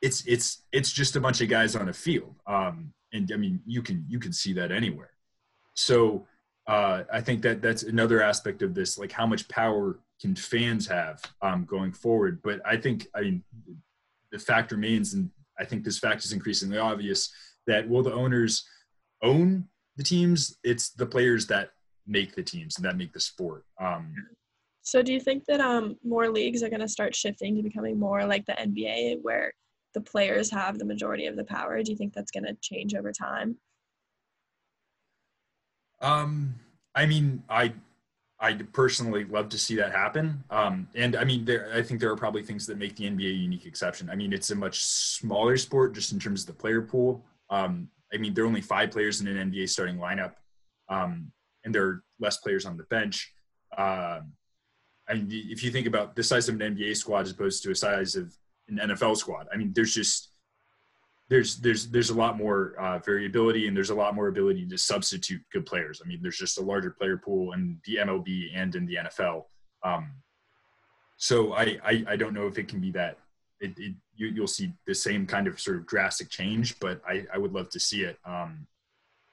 it's 0.03 0.25
it's 0.27 0.63
it's 0.73 0.93
just 0.93 1.17
a 1.17 1.21
bunch 1.21 1.41
of 1.41 1.49
guys 1.49 1.75
on 1.75 1.89
a 1.89 1.93
field. 1.93 2.35
Um, 2.47 2.93
and 3.13 3.31
I 3.33 3.37
mean, 3.37 3.61
you 3.67 3.83
can 3.83 4.05
you 4.09 4.19
can 4.19 4.33
see 4.33 4.53
that 4.55 4.71
anywhere. 4.71 5.11
So 5.75 6.27
uh, 6.67 7.05
I 7.13 7.21
think 7.21 7.43
that 7.43 7.63
that's 7.63 7.83
another 7.83 8.23
aspect 8.23 8.63
of 8.63 8.75
this, 8.75 8.99
like 8.99 9.13
how 9.13 9.27
much 9.27 9.49
power 9.49 9.99
can 10.21 10.35
fans 10.37 10.87
have 10.87 11.23
um, 11.43 11.65
going 11.65 11.93
forward. 11.93 12.41
But 12.43 12.61
I 12.65 12.77
think, 12.77 13.07
I 13.15 13.23
mean, 13.23 13.45
the 14.31 14.39
fact 14.39 14.71
remains, 14.71 15.15
and 15.15 15.31
I 15.59 15.65
think 15.65 15.85
this 15.85 15.99
fact 15.99 16.25
is 16.25 16.33
increasingly 16.33 16.79
obvious 16.79 17.33
that 17.67 17.89
will 17.89 18.03
the 18.03 18.13
owners 18.13 18.65
own 19.23 19.69
the 19.97 20.05
teams? 20.05 20.57
It's 20.65 20.91
the 20.91 21.07
players 21.07 21.47
that 21.49 21.71
make 22.07 22.35
the 22.35 22.43
teams 22.43 22.77
and 22.77 22.85
that 22.85 22.97
make 22.97 23.13
the 23.13 23.21
sport. 23.21 23.65
Um, 23.81 24.15
so, 24.83 25.03
do 25.03 25.13
you 25.13 25.21
think 25.21 25.45
that 25.47 25.61
um, 25.61 25.97
more 26.03 26.29
leagues 26.31 26.63
are 26.63 26.71
going 26.71 26.81
to 26.81 26.89
start 26.89 27.15
shifting 27.15 27.57
to 27.57 27.63
becoming 27.63 27.99
more 27.99 28.25
like 28.25 28.47
the 28.47 28.55
NBA, 28.55 29.19
where 29.23 29.53
the 29.95 30.01
players 30.01 30.51
have 30.51 30.79
the 30.79 30.85
majority 30.85 31.27
of 31.27 31.37
the 31.37 31.45
power? 31.45 31.83
Do 31.83 31.93
you 31.93 31.99
think 31.99 32.15
that's 32.15 32.31
going 32.31 32.45
to 32.45 32.57
change 32.63 32.95
over 32.95 33.13
time? 33.13 33.57
Um, 36.01 36.55
I 36.95 37.07
mean, 37.07 37.43
I 37.49 37.73
I'd 38.41 38.73
personally 38.73 39.25
love 39.25 39.51
to 39.51 39.59
see 39.59 39.77
that 39.77 39.93
happen. 39.93 40.43
Um, 40.49 40.89
and 40.95 41.15
I 41.15 41.25
mean, 41.25 41.45
there, 41.45 41.71
I 41.75 41.83
think 41.83 42.01
there 42.01 42.11
are 42.11 42.17
probably 42.17 42.43
things 42.43 42.67
that 42.67 42.79
make 42.79 42.97
the 42.97 43.05
NBA 43.05 43.27
a 43.27 43.35
unique 43.35 43.67
exception. 43.67 44.09
I 44.09 44.17
mean, 44.17 44.33
it's 44.33 44.51
a 44.51 44.55
much 44.55 44.83
smaller 44.83 45.59
sport 45.59 45.93
just 45.93 46.13
in 46.13 46.19
terms 46.19 46.43
of 46.43 46.47
the 46.47 46.55
player 46.55 46.81
pool. 46.81 47.23
Um, 47.51 47.91
I 48.13 48.17
mean, 48.17 48.33
there 48.33 48.45
are 48.45 48.47
only 48.47 48.63
five 48.63 48.91
players 48.91 49.21
in 49.21 49.29
an 49.29 49.51
NBA 49.51 49.69
starting 49.69 49.99
lineup, 49.99 50.33
um, 50.89 51.31
and 51.65 51.75
there 51.75 51.85
are 51.85 52.03
less 52.19 52.39
players 52.39 52.65
on 52.65 52.79
the 52.79 52.85
bench. 52.85 53.31
Uh, 53.77 54.21
I 55.07 55.15
mean, 55.15 55.29
if 55.31 55.63
you 55.63 55.71
think 55.71 55.87
about 55.87 56.17
the 56.17 56.23
size 56.23 56.49
of 56.49 56.59
an 56.59 56.77
NBA 56.77 56.97
squad 56.97 57.21
as 57.21 57.33
opposed 57.33 57.63
to 57.65 57.73
a 57.73 57.75
size 57.75 58.17
of 58.17 58.35
an 58.69 58.79
NFL 58.79 59.17
squad, 59.19 59.49
I 59.53 59.57
mean, 59.57 59.73
there's 59.75 59.95
just 59.95 60.30
there's 61.31 61.57
there's 61.59 61.87
there's 61.87 62.11
a 62.11 62.15
lot 62.15 62.37
more 62.37 62.75
uh, 62.79 62.99
variability 62.99 63.69
and 63.69 63.77
there's 63.77 63.91
a 63.91 63.95
lot 63.95 64.17
more 64.17 64.27
ability 64.27 64.67
to 64.67 64.77
substitute 64.77 65.41
good 65.53 65.65
players. 65.65 66.03
I 66.05 66.09
mean, 66.09 66.19
there's 66.21 66.37
just 66.37 66.59
a 66.59 66.63
larger 66.63 66.91
player 66.91 67.17
pool 67.17 67.53
in 67.53 67.79
the 67.87 67.97
MLB 67.97 68.51
and 68.53 68.75
in 68.75 68.85
the 68.85 68.97
NFL. 68.97 69.45
Um, 69.85 70.11
so 71.17 71.53
I, 71.53 71.79
I, 71.85 72.05
I 72.09 72.17
don't 72.17 72.35
know 72.35 72.49
if 72.49 72.59
it 72.59 72.67
can 72.67 72.81
be 72.81 72.91
that. 72.93 73.17
It, 73.61 73.79
it 73.79 73.95
you, 74.17 74.27
you'll 74.29 74.49
see 74.49 74.73
the 74.87 74.95
same 74.95 75.25
kind 75.25 75.47
of 75.47 75.61
sort 75.61 75.77
of 75.77 75.87
drastic 75.87 76.31
change, 76.31 76.79
but 76.81 77.01
I, 77.09 77.25
I 77.33 77.39
would 77.39 77.53
love 77.53 77.71
to 77.71 77.81
see 77.81 78.03
it. 78.03 78.19
Um, 78.25 78.67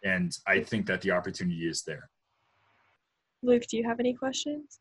and 0.04 0.38
I 0.46 0.62
think 0.62 0.86
that 0.86 1.02
the 1.02 1.12
opportunity 1.12 1.68
is 1.68 1.82
there. 1.82 2.10
Luke, 3.42 3.64
do 3.70 3.76
you 3.76 3.84
have 3.88 4.00
any 4.00 4.14
questions? 4.14 4.80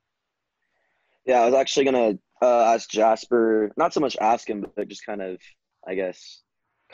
Yeah, 1.24 1.40
I 1.40 1.46
was 1.46 1.54
actually 1.54 1.86
gonna 1.86 2.18
uh, 2.42 2.74
ask 2.74 2.90
Jasper, 2.90 3.72
not 3.78 3.94
so 3.94 4.00
much 4.00 4.18
ask 4.20 4.48
him, 4.48 4.66
but 4.76 4.88
just 4.88 5.06
kind 5.06 5.22
of, 5.22 5.38
I 5.88 5.94
guess, 5.94 6.42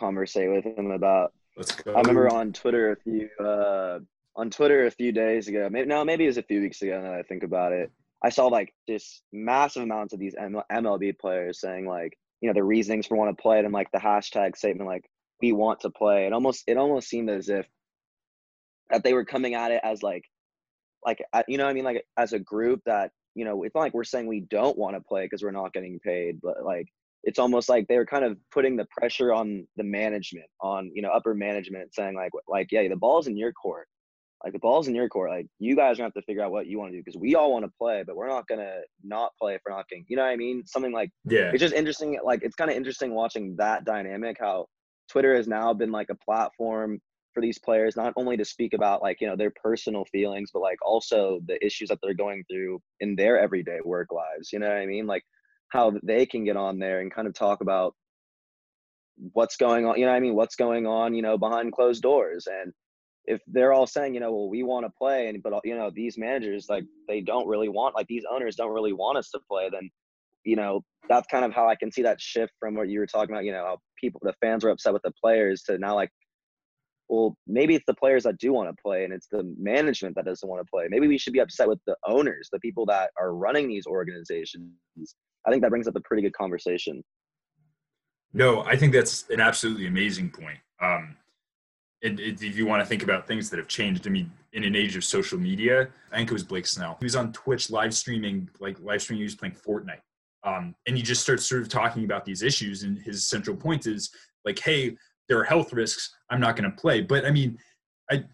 conversate 0.03 0.51
with 0.51 0.65
him 0.65 0.91
about. 0.91 1.33
Let's 1.57 1.75
go. 1.75 1.93
I 1.93 2.01
remember 2.01 2.33
on 2.33 2.53
Twitter 2.53 2.93
a 2.93 2.97
few 2.97 3.29
uh, 3.45 4.01
on 4.37 4.51
Twitter 4.51 4.87
a 4.87 4.91
few 4.91 5.13
days 5.13 5.49
ago. 5.49 5.69
Maybe 5.71 5.87
no, 5.87 6.05
maybe 6.05 6.25
it 6.25 6.29
was 6.29 6.39
a 6.39 6.43
few 6.43 6.61
weeks 6.61 6.83
ago. 6.83 7.01
Now 7.01 7.11
that 7.11 7.21
I 7.21 7.23
think 7.23 7.43
about 7.43 7.73
it, 7.73 7.91
I 8.25 8.31
saw 8.31 8.47
like 8.47 8.75
just 8.89 9.23
massive 9.33 9.83
amounts 9.83 10.13
of 10.13 10.21
these 10.21 10.35
MLB 10.35 11.19
players 11.19 11.61
saying 11.61 11.87
like, 11.87 12.17
you 12.41 12.49
know, 12.49 12.55
the 12.55 12.65
reasonings 12.65 13.07
for 13.07 13.17
want 13.17 13.37
to 13.37 13.41
play, 13.41 13.59
and 13.59 13.73
like 13.73 13.91
the 13.93 13.99
hashtag 13.99 14.57
statement 14.57 14.89
like, 14.89 15.05
"We 15.41 15.53
want 15.53 15.81
to 15.81 15.91
play." 15.91 16.27
It 16.27 16.33
almost 16.33 16.65
it 16.67 16.77
almost 16.77 17.09
seemed 17.09 17.31
as 17.31 17.49
if 17.49 17.67
that 18.91 19.05
they 19.05 19.15
were 19.15 19.25
coming 19.25 19.55
at 19.55 19.71
it 19.71 19.81
as 19.85 20.03
like, 20.03 20.25
like 21.05 21.23
uh, 21.33 21.43
you 21.47 21.59
know, 21.59 21.65
what 21.65 21.71
I 21.71 21.75
mean, 21.75 21.85
like 21.85 22.05
as 22.17 22.33
a 22.33 22.39
group 22.39 22.81
that 22.87 23.13
you 23.35 23.45
know, 23.45 23.63
it's 23.63 23.75
not 23.75 23.83
like 23.83 23.95
we're 23.95 24.05
saying 24.05 24.27
we 24.27 24.41
don't 24.41 24.77
want 24.77 24.97
to 24.97 25.01
play 25.01 25.25
because 25.25 25.43
we're 25.43 25.51
not 25.51 25.73
getting 25.73 25.99
paid, 26.01 26.41
but 26.43 26.65
like 26.65 26.89
it's 27.25 27.39
almost 27.39 27.69
like 27.69 27.87
they 27.89 27.97
were 27.97 28.07
kind 28.07 28.25
of 28.25 28.37
putting 28.51 28.77
the 28.77 28.87
pressure 28.91 29.33
on 29.33 29.67
the 29.77 29.85
management, 29.85 30.47
on 30.61 30.91
you 30.95 31.03
know 31.03 31.11
upper 31.11 31.35
management, 31.35 31.95
saying 31.95 32.15
like 32.15 32.33
like 32.49 32.73
yeah, 32.73 32.89
the 32.89 32.97
ball's 32.97 33.27
in 33.27 33.37
your 33.37 33.53
court, 33.53 33.87
like 34.45 34.53
the 34.53 34.59
ball's 34.59 34.89
in 34.89 34.95
your 34.95 35.09
court, 35.09 35.31
like 35.31 35.47
you 35.59 35.77
guys 35.77 35.95
are 35.95 35.99
gonna 35.99 36.07
have 36.07 36.15
to 36.15 36.23
figure 36.23 36.43
out 36.43 36.51
what 36.51 36.67
you 36.67 36.79
want 36.79 36.91
to 36.91 36.97
do 36.97 37.03
because 37.05 37.19
we 37.19 37.35
all 37.35 37.53
want 37.53 37.65
to 37.65 37.71
play, 37.79 38.03
but 38.07 38.17
we're 38.17 38.29
not 38.29 38.47
gonna 38.49 38.81
not 39.05 39.31
play 39.41 39.55
if 39.55 39.61
we're 39.67 39.75
not 39.75 39.89
getting, 39.89 40.05
you 40.09 40.17
know 40.17 40.25
what 40.25 40.31
I 40.31 40.37
mean? 40.37 40.65
Something 40.67 40.93
like 40.93 41.11
yeah. 41.25 41.51
it's 41.53 41.61
just 41.61 41.75
interesting. 41.75 42.19
Like 42.25 42.43
it's 42.43 42.57
kind 42.57 42.71
of 42.71 42.77
interesting 42.77 43.15
watching 43.15 43.55
that 43.59 43.85
dynamic. 43.85 44.37
How 44.41 44.67
Twitter 45.09 45.37
has 45.37 45.47
now 45.47 45.73
been 45.73 45.93
like 45.93 46.09
a 46.11 46.17
platform 46.17 46.99
for 47.35 47.41
these 47.41 47.59
players, 47.59 47.97
not 47.97 48.13
only 48.17 48.37
to 48.37 48.45
speak 48.45 48.75
about 48.75 49.01
like 49.01 49.21
you 49.21 49.29
know 49.29 49.37
their 49.37 49.53
personal 49.63 50.05
feelings, 50.07 50.51
but 50.53 50.61
like 50.61 50.79
also 50.85 51.41
the 51.47 51.65
issues 51.65 51.89
that 51.89 51.99
they're 52.03 52.15
going 52.15 52.45
through 52.51 52.81
in 53.01 53.15
their 53.15 53.39
everyday 53.39 53.79
work 53.85 54.09
lives. 54.11 54.53
You 54.53 54.59
know 54.59 54.69
what 54.69 54.79
I 54.79 54.87
mean? 54.87 55.07
Like 55.07 55.23
how 55.73 55.93
they 56.03 56.27
can 56.27 56.45
get 56.45 56.57
on 56.57 56.79
there 56.79 57.01
and 57.01 57.13
kind 57.13 57.27
of 57.27 57.35
talk 57.35 57.63
about 57.63 57.95
what's 59.33 59.57
going 59.57 59.87
on. 59.87 59.99
You 59.99 60.07
know 60.07 60.13
I 60.13 60.21
mean? 60.21 60.35
What's 60.35 60.57
going 60.57 60.87
on? 60.87 61.15
You 61.15 61.23
know 61.23 61.39
behind 61.39 61.73
closed 61.73 62.03
doors 62.03 62.47
and 62.47 62.73
if 63.25 63.41
they're 63.47 63.73
all 63.73 63.87
saying, 63.87 64.15
you 64.15 64.21
know, 64.21 64.33
well, 64.33 64.49
we 64.49 64.63
want 64.63 64.85
to 64.85 64.93
play, 64.99 65.29
and 65.29 65.43
but 65.43 65.53
uh, 65.53 65.61
you 65.65 65.77
know, 65.77 65.91
these 65.95 66.19
managers 66.19 66.67
like 66.69 66.85
they 67.09 67.21
don't 67.21 67.47
really 67.47 67.69
want, 67.69 67.95
like 67.95 68.07
these 68.09 68.25
owners 68.31 68.57
don't 68.57 68.73
really 68.73 68.93
want 68.93 69.19
us 69.19 69.31
to 69.31 69.41
play, 69.49 69.69
then, 69.71 69.89
you 70.45 70.57
know, 70.57 70.83
that's 71.09 71.27
kind 71.29 71.45
of 71.45 71.53
how 71.53 71.69
I 71.69 71.77
can 71.77 71.93
see 71.93 72.03
that 72.03 72.21
shift 72.21 72.53
from 72.59 72.75
what 72.75 72.89
you 72.89 72.99
were 72.99 73.07
talking 73.07 73.35
about. 73.35 73.45
You 73.45 73.53
know, 73.53 73.65
how 73.65 73.79
people, 74.01 74.21
the 74.25 74.35
fans 74.41 74.65
were 74.65 74.71
upset 74.71 74.93
with 74.93 75.03
the 75.03 75.13
players 75.23 75.63
to 75.65 75.79
now 75.79 75.95
like, 75.95 76.11
well, 77.09 77.37
maybe 77.47 77.75
it's 77.75 77.87
the 77.87 77.95
players 77.95 78.25
that 78.25 78.39
do 78.39 78.53
want 78.53 78.69
to 78.71 78.83
play, 78.83 79.05
and 79.05 79.13
it's 79.13 79.29
the 79.31 79.55
management 79.59 80.17
that 80.17 80.25
doesn't 80.25 80.49
want 80.49 80.61
to 80.61 80.71
play. 80.71 80.87
Maybe 80.89 81.07
we 81.07 81.19
should 81.19 81.33
be 81.33 81.41
upset 81.41 81.69
with 81.69 81.81
the 81.87 81.97
owners, 82.07 82.49
the 82.51 82.61
people 82.61 82.87
that 82.87 83.11
are 83.21 83.35
running 83.35 83.69
these 83.69 83.87
organizations. 83.87 84.73
I 85.47 85.51
think 85.51 85.63
that 85.63 85.71
brings 85.71 85.89
up 85.89 85.97
a 85.97 86.01
pretty 86.01 86.23
good 86.23 86.35
conversation. 86.35 87.03
No, 88.33 88.63
I 88.63 88.77
think 88.77 88.93
that's 88.93 89.29
an 89.29 89.41
absolutely 89.41 89.87
amazing 89.87 90.31
point. 90.31 90.59
Um, 90.81 91.17
and 92.03 92.19
if 92.19 92.57
you 92.57 92.67
want 92.67 92.83
to 92.83 92.87
think 92.87 93.03
about 93.03 93.27
things 93.27 93.51
that 93.51 93.59
have 93.59 93.69
changed, 93.69 94.07
I 94.07 94.11
mean, 94.11 94.31
in 94.53 94.65
an 94.65 94.75
age 94.75 94.97
of 94.97 95.05
social 95.05 95.39
media, 95.39 95.89
I 96.11 96.17
think 96.17 96.31
it 96.31 96.33
was 96.33 96.43
Blake 96.43 96.67
Snell. 96.67 96.97
He 96.99 97.05
was 97.05 97.15
on 97.15 97.33
Twitch 97.33 97.71
live 97.71 97.95
streaming, 97.95 98.49
like 98.59 98.81
live 98.81 99.03
streaming, 99.03 99.21
he 99.21 99.25
was 99.25 99.37
playing 99.37 99.55
Fortnite. 99.55 100.01
Um, 100.45 100.75
and 100.87 100.97
he 100.97 101.03
just 101.03 101.23
starts 101.23 101.45
sort 101.45 101.63
of 101.63 101.69
talking 101.69 102.05
about 102.05 102.25
these 102.25 102.43
issues. 102.43 102.83
And 102.83 102.99
his 102.99 103.29
central 103.29 103.57
point 103.57 103.87
is 103.87 104.11
like, 104.45 104.59
hey, 104.59 104.97
there 105.29 105.39
are 105.39 105.45
health 105.45 105.73
risks. 105.73 106.13
I'm 106.31 106.41
not 106.41 106.57
going 106.57 106.69
to 106.71 106.77
play. 106.77 107.03
But 107.03 107.25
I 107.25 107.31
mean, 107.31 107.59
I, 108.11 108.25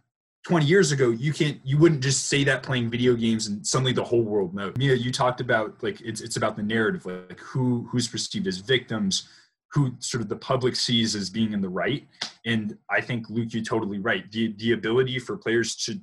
20 0.49 0.64
years 0.64 0.93
ago, 0.93 1.11
you 1.11 1.31
can't, 1.31 1.61
you 1.62 1.76
wouldn't 1.76 2.02
just 2.02 2.25
say 2.25 2.43
that 2.43 2.62
playing 2.62 2.88
video 2.88 3.14
games 3.14 3.49
and 3.49 3.67
suddenly 3.67 3.93
the 3.93 4.02
whole 4.02 4.23
world 4.23 4.55
knows. 4.55 4.75
Mia, 4.78 4.95
you 4.95 5.12
talked 5.12 5.43
about 5.43 5.83
like, 5.83 6.00
it's, 6.00 6.23
it's 6.23 6.38
about 6.38 6.57
the 6.57 6.62
narrative, 6.62 7.05
like 7.05 7.38
who, 7.38 7.87
who's 7.93 8.09
perceived 8.09 8.47
as 8.47 8.57
victims, 8.57 9.28
who 9.73 9.93
sort 9.99 10.23
of 10.23 10.31
the 10.31 10.37
public 10.37 10.75
sees 10.75 11.14
as 11.14 11.28
being 11.28 11.52
in 11.52 11.61
the 11.61 11.69
right. 11.69 12.09
And 12.47 12.78
I 12.90 13.02
think 13.02 13.28
Luke, 13.28 13.52
you're 13.52 13.62
totally 13.62 13.99
right. 13.99 14.25
The 14.33 14.55
the 14.57 14.73
ability 14.73 15.19
for 15.19 15.37
players 15.37 15.76
to 15.85 16.00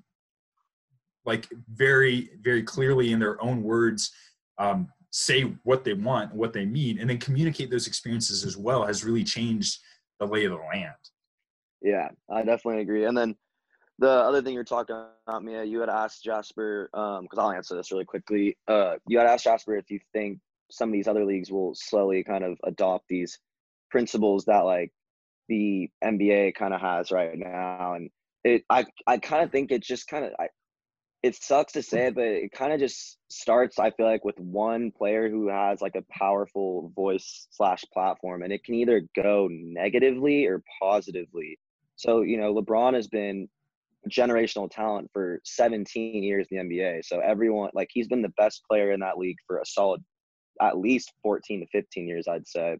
like 1.26 1.48
very, 1.74 2.30
very 2.42 2.62
clearly 2.62 3.14
in 3.14 3.20
their 3.20 3.44
own 3.44 3.64
words, 3.64 4.12
um, 4.60 4.88
say 5.10 5.42
what 5.64 5.84
they 5.84 5.94
want, 5.94 6.36
what 6.36 6.54
they 6.54 6.66
mean, 6.66 7.00
and 7.00 7.10
then 7.10 7.18
communicate 7.18 7.72
those 7.72 7.88
experiences 7.88 8.46
as 8.46 8.56
well 8.56 8.86
has 8.86 9.04
really 9.04 9.24
changed 9.24 9.80
the 10.20 10.28
lay 10.28 10.46
of 10.46 10.52
the 10.52 10.58
land. 10.58 10.94
Yeah, 11.82 12.10
I 12.30 12.44
definitely 12.44 12.82
agree. 12.82 13.06
And 13.06 13.18
then 13.18 13.36
the 14.00 14.10
other 14.10 14.42
thing 14.42 14.54
you're 14.54 14.64
talking 14.64 14.96
about, 15.28 15.44
Mia, 15.44 15.64
you 15.64 15.80
had 15.80 15.90
asked 15.90 16.24
Jasper, 16.24 16.90
because 16.92 17.20
um, 17.20 17.40
I'll 17.40 17.52
answer 17.52 17.76
this 17.76 17.92
really 17.92 18.06
quickly. 18.06 18.58
Uh, 18.68 18.96
you 19.08 19.18
had 19.18 19.28
asked 19.28 19.46
Jasper 19.46 19.76
if 19.78 19.90
you 19.90 20.00
think 20.14 20.40
some 20.70 20.90
of 20.90 20.94
these 20.94 21.08
other 21.08 21.26
leagues 21.26 21.52
will 21.52 21.74
slowly 21.76 22.24
kind 22.24 22.44
of 22.44 22.58
adopt 22.64 23.08
these 23.08 23.40
principles 23.90 24.46
that 24.46 24.66
like 24.66 24.92
the 25.48 25.90
NBA 26.04 26.56
kind 26.56 26.74
of 26.74 26.82
has 26.82 27.12
right 27.12 27.38
now, 27.38 27.94
and 27.94 28.10
it 28.44 28.64
I 28.70 28.86
I 29.08 29.18
kind 29.18 29.44
of 29.44 29.52
think 29.52 29.72
it 29.72 29.82
just 29.82 30.08
kind 30.08 30.26
of 30.26 30.32
I 30.40 30.50
it 31.24 31.36
sucks 31.36 31.74
to 31.74 31.82
say 31.82 32.08
it, 32.08 32.16
but 32.16 32.26
it 32.26 32.52
kind 32.52 32.74
of 32.74 32.80
just 32.80 33.18
starts. 33.30 33.80
I 33.80 33.92
feel 33.92 34.06
like 34.06 34.26
with 34.26 34.40
one 34.40 34.92
player 34.92 35.30
who 35.30 35.48
has 35.48 35.82
like 35.82 35.96
a 35.96 36.04
powerful 36.12 36.92
voice 36.96 37.48
slash 37.52 37.84
platform, 37.94 38.44
and 38.44 38.52
it 38.52 38.64
can 38.64 38.76
either 38.76 39.08
go 39.16 39.48
negatively 39.50 40.46
or 40.46 40.64
positively. 40.82 41.58
So 41.96 42.22
you 42.22 42.38
know, 42.38 42.54
LeBron 42.54 42.94
has 42.94 43.08
been 43.08 43.48
generational 44.10 44.70
talent 44.70 45.10
for 45.14 45.42
17 45.46 46.24
years 46.24 46.48
in 46.52 46.68
the 46.68 46.76
NBA. 46.76 47.06
So 47.06 47.20
everyone 47.20 47.70
like 47.74 47.90
he's 47.92 48.08
been 48.08 48.22
the 48.22 48.34
best 48.38 48.64
player 48.70 48.92
in 48.92 49.00
that 49.02 49.18
league 49.18 49.38
for 49.48 49.58
a 49.58 49.66
solid 49.66 50.04
at 50.62 50.78
least 50.78 51.14
14 51.24 51.62
to 51.62 51.68
15 51.68 52.08
years, 52.08 52.28
I'd 52.28 52.48
say 52.48 52.78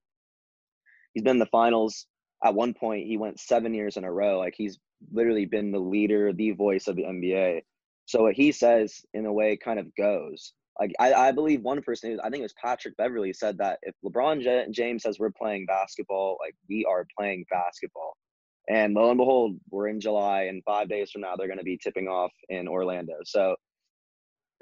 he's 1.14 1.24
been 1.24 1.36
in 1.36 1.40
the 1.40 1.46
finals. 1.48 2.08
At 2.44 2.54
one 2.54 2.74
point, 2.74 3.08
he 3.08 3.18
went 3.18 3.40
seven 3.40 3.74
years 3.74 3.98
in 3.98 4.04
a 4.04 4.12
row. 4.12 4.40
Like 4.40 4.54
he's 4.56 4.78
literally 5.12 5.46
been 5.46 5.72
the 5.72 5.80
leader, 5.80 6.32
the 6.34 6.52
voice 6.52 6.88
of 6.88 6.96
the 6.96 7.04
NBA. 7.04 7.62
So 8.06 8.24
what 8.24 8.36
he 8.36 8.52
says, 8.52 9.02
in 9.14 9.26
a 9.26 9.34
way, 9.34 9.58
kind 9.58 9.80
of 9.80 9.94
goes. 9.96 10.54
Like 10.80 10.92
I, 11.00 11.14
I 11.14 11.32
believe 11.32 11.62
one 11.62 11.82
person, 11.82 12.20
I 12.24 12.30
think 12.30 12.42
it 12.42 12.44
was 12.44 12.54
Patrick 12.62 12.98
Beverley, 12.98 13.34
said 13.34 13.58
that 13.60 13.80
if 13.82 13.96
LeBron 14.06 14.72
James 14.72 15.04
says 15.04 15.18
we're 15.18 15.32
playing 15.32 15.66
basketball, 15.66 16.38
like 16.42 16.54
we 16.70 16.86
are 16.86 17.08
playing 17.18 17.46
basketball. 17.50 18.18
And 18.68 18.94
lo 18.96 19.10
and 19.10 19.18
behold, 19.18 19.58
we're 19.70 19.88
in 19.90 20.00
July, 20.00 20.44
and 20.44 20.64
five 20.64 20.90
days 20.90 21.12
from 21.12 21.22
now, 21.22 21.36
they're 21.36 21.48
going 21.48 21.60
to 21.60 21.64
be 21.64 21.78
tipping 21.78 22.08
off 22.08 22.32
in 22.50 22.68
Orlando. 22.68 23.14
So, 23.24 23.56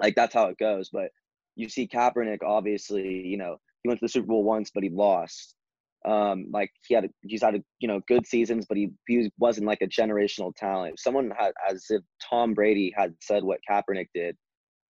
like 0.00 0.14
that's 0.14 0.34
how 0.34 0.46
it 0.48 0.58
goes. 0.58 0.90
But 0.92 1.08
you 1.56 1.68
see 1.68 1.88
Kaepernick, 1.88 2.42
obviously, 2.44 3.26
you 3.26 3.38
know, 3.38 3.56
he 3.82 3.88
went 3.88 4.00
to 4.00 4.04
the 4.04 4.10
Super 4.10 4.26
Bowl 4.26 4.44
once, 4.44 4.70
but 4.74 4.82
he 4.82 4.90
lost. 4.90 5.54
Um, 6.06 6.48
like 6.52 6.70
he 6.86 6.94
had, 6.94 7.06
a, 7.06 7.08
he's 7.22 7.42
had, 7.42 7.54
a, 7.54 7.62
you 7.78 7.88
know, 7.88 8.00
good 8.06 8.26
seasons, 8.26 8.66
but 8.68 8.76
he, 8.76 8.90
he 9.08 9.30
wasn't 9.38 9.66
like 9.66 9.80
a 9.80 9.86
generational 9.86 10.54
talent. 10.54 11.00
Someone 11.00 11.32
had, 11.38 11.52
as 11.66 11.86
if 11.88 12.02
Tom 12.28 12.52
Brady 12.52 12.92
had 12.94 13.14
said 13.22 13.42
what 13.42 13.60
Kaepernick 13.70 14.08
did, 14.14 14.36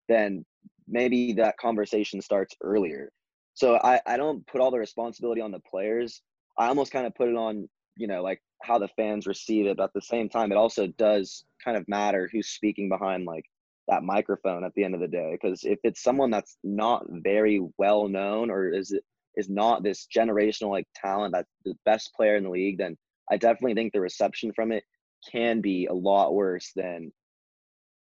then 0.09 0.45
maybe 0.89 1.33
that 1.35 1.57
conversation 1.59 2.21
starts 2.21 2.57
earlier. 2.63 3.11
So 3.55 3.79
I, 3.85 4.01
I 4.07 4.17
don't 4.17 4.45
put 4.49 4.61
all 4.61 4.73
the 4.73 4.79
responsibility 4.79 5.41
on 5.41 5.53
the 5.53 5.61
players. 5.61 6.21
I 6.59 6.67
almost 6.67 6.91
kind 6.91 7.07
of 7.07 7.15
put 7.15 7.29
it 7.29 7.37
on, 7.37 7.69
you 7.97 8.07
know, 8.07 8.23
like 8.23 8.41
how 8.63 8.79
the 8.79 8.89
fans 8.89 9.27
receive 9.27 9.67
it. 9.67 9.77
But 9.77 9.85
at 9.85 9.93
the 9.95 10.03
same 10.03 10.29
time, 10.29 10.53
it 10.53 10.59
also 10.59 10.87
does 10.87 11.45
kind 11.65 11.77
of 11.77 11.89
matter 11.89 12.29
who's 12.33 12.49
speaking 12.49 12.89
behind 12.89 13.25
like 13.25 13.45
that 13.89 14.03
microphone 14.03 14.65
at 14.65 14.73
the 14.75 14.85
end 14.85 14.95
of 14.95 15.01
the 15.01 15.09
day. 15.09 15.37
Because 15.41 15.65
if 15.65 15.79
it's 15.85 16.03
someone 16.03 16.31
that's 16.31 16.57
not 16.65 17.05
very 17.09 17.61
well 17.79 18.09
known 18.09 18.51
or 18.51 18.69
is 18.69 18.93
it 18.93 19.05
is 19.37 19.49
not 19.49 19.83
this 19.83 20.07
generational 20.15 20.71
like 20.71 20.87
talent 20.95 21.33
that's 21.33 21.51
the 21.65 21.75
best 21.85 22.15
player 22.15 22.37
in 22.37 22.45
the 22.45 22.51
league, 22.51 22.79
then 22.79 22.97
I 23.31 23.37
definitely 23.37 23.75
think 23.75 23.93
the 23.93 24.01
reception 24.01 24.53
from 24.55 24.73
it 24.73 24.85
can 25.31 25.61
be 25.61 25.87
a 25.87 25.95
lot 25.95 26.35
worse 26.35 26.71
than, 26.77 27.13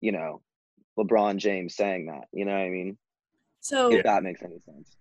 you 0.01 0.12
know, 0.12 0.41
LeBron 0.98 1.38
James 1.38 1.75
saying 1.75 2.08
that. 2.08 2.27
You 2.32 2.46
know 2.46 2.53
what 2.53 2.62
I 2.62 2.70
mean? 2.70 2.98
So 3.60 3.91
If 3.91 4.03
that 4.03 4.24
makes 4.24 4.41
any 4.41 4.60
sense. 4.65 4.96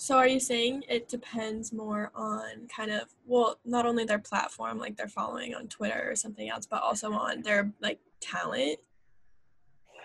So 0.00 0.16
are 0.16 0.28
you 0.28 0.38
saying 0.38 0.84
it 0.88 1.08
depends 1.08 1.72
more 1.72 2.12
on 2.14 2.68
kind 2.74 2.92
of 2.92 3.08
well, 3.26 3.58
not 3.64 3.84
only 3.84 4.04
their 4.04 4.20
platform, 4.20 4.78
like 4.78 4.96
they're 4.96 5.08
following 5.08 5.56
on 5.56 5.66
Twitter 5.66 6.08
or 6.08 6.14
something 6.14 6.48
else, 6.48 6.66
but 6.66 6.82
also 6.84 7.12
on 7.12 7.42
their 7.42 7.72
like 7.82 7.98
talent? 8.20 8.78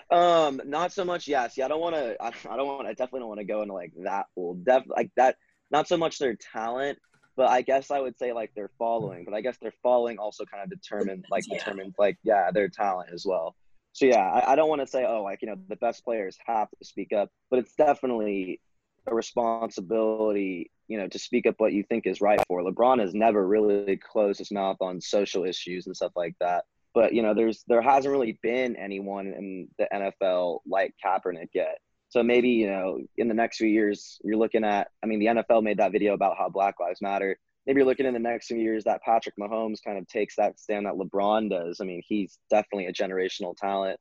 Um, 0.10 0.60
not 0.66 0.92
so 0.92 1.06
much. 1.06 1.28
Yes. 1.28 1.44
Yeah, 1.44 1.48
see, 1.50 1.62
I 1.62 1.68
don't 1.68 1.80
want 1.80 1.96
to. 1.96 2.18
I, 2.20 2.32
I 2.50 2.58
don't 2.58 2.68
want. 2.68 2.88
I 2.88 2.94
definitely 2.94 3.20
don't 3.20 3.30
want 3.30 3.42
to 3.42 3.46
go 3.46 3.62
into 3.62 3.76
like 3.76 3.94
that 4.04 4.26
pool. 4.34 4.56
Def 4.56 4.84
like 4.88 5.12
that. 5.16 5.38
Not 5.70 5.88
so 5.88 5.96
much 5.96 6.18
their 6.18 6.36
talent, 6.36 6.98
but 7.38 7.50
I 7.50 7.62
guess 7.62 7.92
I 7.92 8.00
would 8.00 8.18
say 8.18 8.34
like 8.34 8.52
their 8.56 8.72
following. 8.80 9.26
But 9.26 9.36
I 9.36 9.42
guess 9.42 9.58
their 9.62 9.74
following 9.84 10.18
also 10.18 10.44
kind 10.44 10.64
of 10.64 10.72
determine 10.72 11.24
like 11.30 11.44
Yeah. 11.48 11.60
determines 11.60 11.94
like 12.00 12.18
yeah 12.24 12.50
their 12.50 12.68
talent 12.68 13.12
as 13.14 13.28
well. 13.28 13.56
So 13.92 14.08
yeah, 14.08 14.28
I, 14.28 14.54
I 14.54 14.56
don't 14.56 14.70
want 14.70 14.82
to 14.82 14.88
say 14.88 15.06
oh 15.06 15.22
like 15.22 15.44
you 15.44 15.50
know 15.50 15.56
the 15.70 15.76
best 15.76 16.04
players 16.04 16.36
have 16.48 16.68
to 16.72 16.84
speak 16.84 17.14
up, 17.14 17.30
but 17.52 17.60
it's 17.60 17.76
definitely 17.76 18.60
a 19.08 19.14
responsibility 19.14 20.72
you 20.88 20.98
know, 20.98 21.08
to 21.08 21.20
speak 21.20 21.48
up 21.48 21.56
what 21.58 21.74
you 21.74 21.84
think 21.84 22.06
is 22.06 22.22
right 22.22 22.40
for. 22.48 22.62
LeBron 22.62 23.00
has 23.00 23.14
never 23.14 23.48
really 23.48 23.98
closed 23.98 24.40
his 24.40 24.52
mouth 24.52 24.78
on 24.82 25.00
social 25.00 25.46
issues 25.46 25.88
and 25.88 25.96
stuff 25.96 26.12
like 26.16 26.36
that. 26.40 26.66
But 26.94 27.14
you 27.14 27.24
know, 27.24 27.34
there's 27.34 27.64
there 27.68 27.82
hasn't 27.82 28.12
really 28.12 28.38
been 28.44 28.76
anyone 28.76 29.28
in 29.28 29.68
the 29.80 29.88
NFL 29.92 30.60
like 30.68 30.94
Kaepernick 31.04 31.50
yet. 31.54 31.80
So 32.10 32.22
maybe 32.22 32.50
you 32.50 32.68
know, 32.68 33.00
in 33.18 33.28
the 33.28 33.34
next 33.34 33.58
few 33.58 33.68
years, 33.68 34.20
you're 34.24 34.38
looking 34.38 34.64
at. 34.64 34.90
I 35.02 35.08
mean, 35.08 35.20
the 35.20 35.26
NFL 35.28 35.64
made 35.64 35.78
that 35.80 35.92
video 35.92 36.14
about 36.14 36.38
how 36.38 36.50
Black 36.50 36.80
Lives 36.80 37.02
Matter. 37.02 37.40
Maybe 37.66 37.80
you're 37.80 37.88
looking 37.88 38.06
in 38.06 38.14
the 38.14 38.20
next 38.20 38.48
few 38.48 38.58
years 38.58 38.84
that 38.84 39.02
Patrick 39.02 39.36
Mahomes 39.40 39.84
kind 39.84 39.98
of 39.98 40.08
takes 40.08 40.36
that 40.36 40.60
stand 40.60 40.86
that 40.86 40.94
LeBron 40.94 41.50
does. 41.50 41.80
I 41.82 41.86
mean, 41.86 42.04
he's 42.06 42.38
definitely 42.50 42.88
a 42.88 42.94
generational 42.94 43.56
talent. 43.56 44.00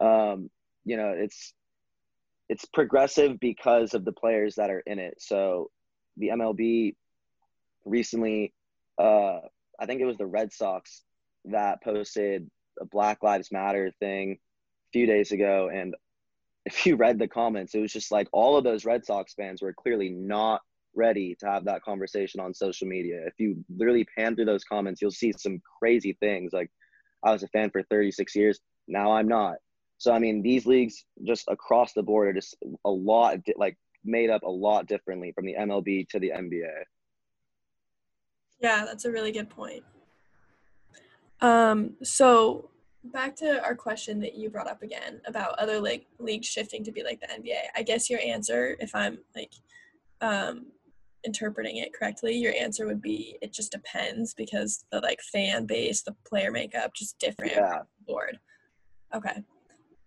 Um, 0.00 0.50
you 0.84 0.96
know, 0.96 1.14
it's 1.16 1.54
it's 2.48 2.64
progressive 2.64 3.38
because 3.40 3.94
of 3.94 4.04
the 4.04 4.12
players 4.12 4.54
that 4.54 4.70
are 4.70 4.82
in 4.86 4.98
it. 4.98 5.16
So 5.18 5.70
the 6.16 6.28
MLB 6.28 6.94
recently, 7.84 8.52
uh, 8.98 9.40
I 9.78 9.86
think 9.86 10.00
it 10.00 10.06
was 10.06 10.18
the 10.18 10.26
Red 10.26 10.52
Sox 10.52 11.02
that 11.46 11.82
posted 11.82 12.50
a 12.80 12.84
Black 12.84 13.22
Lives 13.22 13.52
Matter 13.52 13.92
thing 14.00 14.32
a 14.32 14.90
few 14.92 15.06
days 15.06 15.32
ago. 15.32 15.70
And 15.72 15.94
if 16.64 16.86
you 16.86 16.96
read 16.96 17.18
the 17.18 17.28
comments, 17.28 17.74
it 17.74 17.80
was 17.80 17.92
just 17.92 18.10
like 18.10 18.28
all 18.32 18.56
of 18.56 18.64
those 18.64 18.84
Red 18.84 19.04
Sox 19.04 19.34
fans 19.34 19.62
were 19.62 19.72
clearly 19.72 20.08
not 20.08 20.62
ready 20.94 21.36
to 21.40 21.46
have 21.46 21.64
that 21.66 21.82
conversation 21.82 22.40
on 22.40 22.54
social 22.54 22.88
media. 22.88 23.20
If 23.26 23.34
you 23.38 23.64
literally 23.74 24.06
pan 24.16 24.34
through 24.34 24.46
those 24.46 24.64
comments, 24.64 25.00
you'll 25.00 25.10
see 25.10 25.32
some 25.36 25.60
crazy 25.78 26.16
things 26.18 26.52
like, 26.52 26.70
I 27.24 27.32
was 27.32 27.42
a 27.42 27.48
fan 27.48 27.70
for 27.70 27.82
36 27.84 28.34
years. 28.36 28.60
Now 28.86 29.12
I'm 29.12 29.28
not. 29.28 29.56
So, 29.98 30.12
I 30.12 30.18
mean, 30.18 30.42
these 30.42 30.64
leagues 30.64 31.04
just 31.24 31.44
across 31.48 31.92
the 31.92 32.02
board 32.02 32.28
are 32.28 32.32
just 32.32 32.56
a 32.84 32.90
lot, 32.90 33.38
like 33.56 33.76
made 34.04 34.30
up 34.30 34.42
a 34.44 34.50
lot 34.50 34.86
differently 34.86 35.32
from 35.32 35.44
the 35.44 35.56
MLB 35.58 36.08
to 36.10 36.20
the 36.20 36.30
NBA. 36.30 36.84
Yeah, 38.60 38.84
that's 38.84 39.04
a 39.04 39.10
really 39.10 39.32
good 39.32 39.50
point. 39.50 39.84
Um, 41.40 41.94
so 42.02 42.70
back 43.04 43.36
to 43.36 43.62
our 43.62 43.74
question 43.74 44.20
that 44.20 44.34
you 44.34 44.50
brought 44.50 44.68
up 44.68 44.82
again 44.82 45.20
about 45.26 45.58
other 45.58 45.80
like 45.80 46.06
leagues 46.18 46.46
shifting 46.46 46.84
to 46.84 46.92
be 46.92 47.02
like 47.02 47.20
the 47.20 47.26
NBA. 47.26 47.58
I 47.76 47.82
guess 47.82 48.10
your 48.10 48.20
answer, 48.20 48.76
if 48.80 48.94
I'm 48.94 49.18
like 49.34 49.52
um, 50.20 50.66
interpreting 51.24 51.76
it 51.76 51.92
correctly, 51.92 52.36
your 52.36 52.52
answer 52.54 52.86
would 52.86 53.02
be 53.02 53.36
it 53.40 53.52
just 53.52 53.72
depends 53.72 54.34
because 54.34 54.84
the 54.90 55.00
like 55.00 55.20
fan 55.32 55.66
base, 55.66 56.02
the 56.02 56.16
player 56.26 56.50
makeup, 56.50 56.92
just 56.94 57.18
different 57.18 57.52
Yeah. 57.52 57.82
board. 58.06 58.38
Okay. 59.14 59.42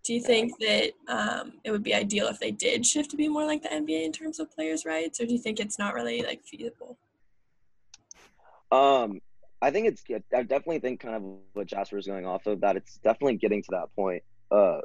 Do 0.03 0.13
you 0.13 0.22
think 0.22 0.58
that 0.60 0.91
um, 1.08 1.53
it 1.63 1.72
would 1.72 1.84
be 1.84 1.93
ideal 1.93 2.27
if 2.27 2.39
they 2.39 2.51
did 2.51 2.86
shift 2.86 3.12
to 3.12 3.17
be 3.17 3.27
more 3.27 3.46
like 3.46 3.62
the 3.62 3.70
NBA 3.70 4.03
in 4.03 4.12
terms 4.12 4.39
of 4.39 4.51
players' 4.51 4.86
rights, 4.86 5.22
or 5.22 5.25
do 5.25 5.34
you 5.34 5.39
think 5.39 5.60
it's 5.60 5.77
not 5.77 5.93
really 5.93 6.24
like 6.24 6.43
feasible? 6.43 6.98
Um, 8.72 9.22
I 9.62 9.70
think 9.70 9.88
it's. 9.88 10.03
I 10.34 10.43
definitely 10.43 10.79
think 10.79 11.01
kind 11.01 11.15
of 11.15 11.24
what 11.53 11.67
Jasper 11.67 11.98
is 11.98 12.08
going 12.08 12.25
off 12.25 12.48
of 12.48 12.62
that. 12.62 12.77
It's 12.77 12.98
definitely 12.98 13.36
getting 13.36 13.62
to 13.62 13.72
that 13.72 13.96
point. 13.96 14.24
Uh, 14.50 14.79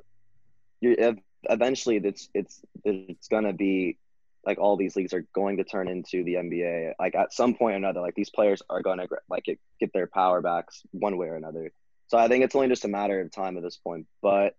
you 0.80 0.94
ev- 0.98 1.18
eventually 1.44 1.96
it's 1.96 2.28
it's 2.34 2.60
it's 2.84 3.28
gonna 3.28 3.54
be 3.54 3.96
like 4.44 4.58
all 4.58 4.76
these 4.76 4.96
leagues 4.96 5.14
are 5.14 5.26
going 5.34 5.56
to 5.56 5.64
turn 5.64 5.88
into 5.88 6.22
the 6.24 6.34
NBA. 6.34 6.92
Like 6.98 7.14
at 7.14 7.32
some 7.32 7.54
point 7.54 7.74
or 7.74 7.78
another, 7.78 8.00
like 8.00 8.14
these 8.14 8.30
players 8.30 8.62
are 8.68 8.82
gonna 8.82 9.06
like 9.30 9.44
get, 9.44 9.58
get 9.80 9.92
their 9.92 10.06
power 10.06 10.42
backs 10.42 10.82
one 10.92 11.16
way 11.16 11.28
or 11.28 11.36
another. 11.36 11.72
So 12.08 12.18
I 12.18 12.28
think 12.28 12.44
it's 12.44 12.54
only 12.54 12.68
just 12.68 12.84
a 12.84 12.88
matter 12.88 13.20
of 13.20 13.32
time 13.32 13.56
at 13.56 13.62
this 13.62 13.76
point. 13.76 14.06
But 14.22 14.54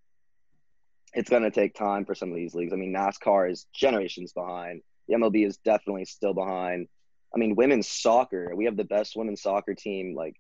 it's 1.14 1.30
gonna 1.30 1.52
take 1.52 1.74
time 1.74 2.06
for 2.06 2.16
some 2.16 2.30
of 2.30 2.36
these 2.36 2.54
leagues. 2.56 2.74
I 2.74 2.76
mean, 2.76 2.94
NASCAR 2.94 3.50
is 3.52 3.66
generations 3.74 4.34
behind. 4.34 4.82
The 5.08 5.16
MLB 5.16 5.46
is 5.46 5.58
definitely 5.58 6.06
still 6.06 6.34
behind. 6.34 6.88
I 7.34 7.38
mean, 7.38 7.56
women's 7.56 7.88
soccer, 7.88 8.54
we 8.56 8.66
have 8.66 8.78
the 8.78 8.84
best 8.84 9.16
women's 9.16 9.42
soccer 9.42 9.74
team 9.74 10.16
like 10.16 10.36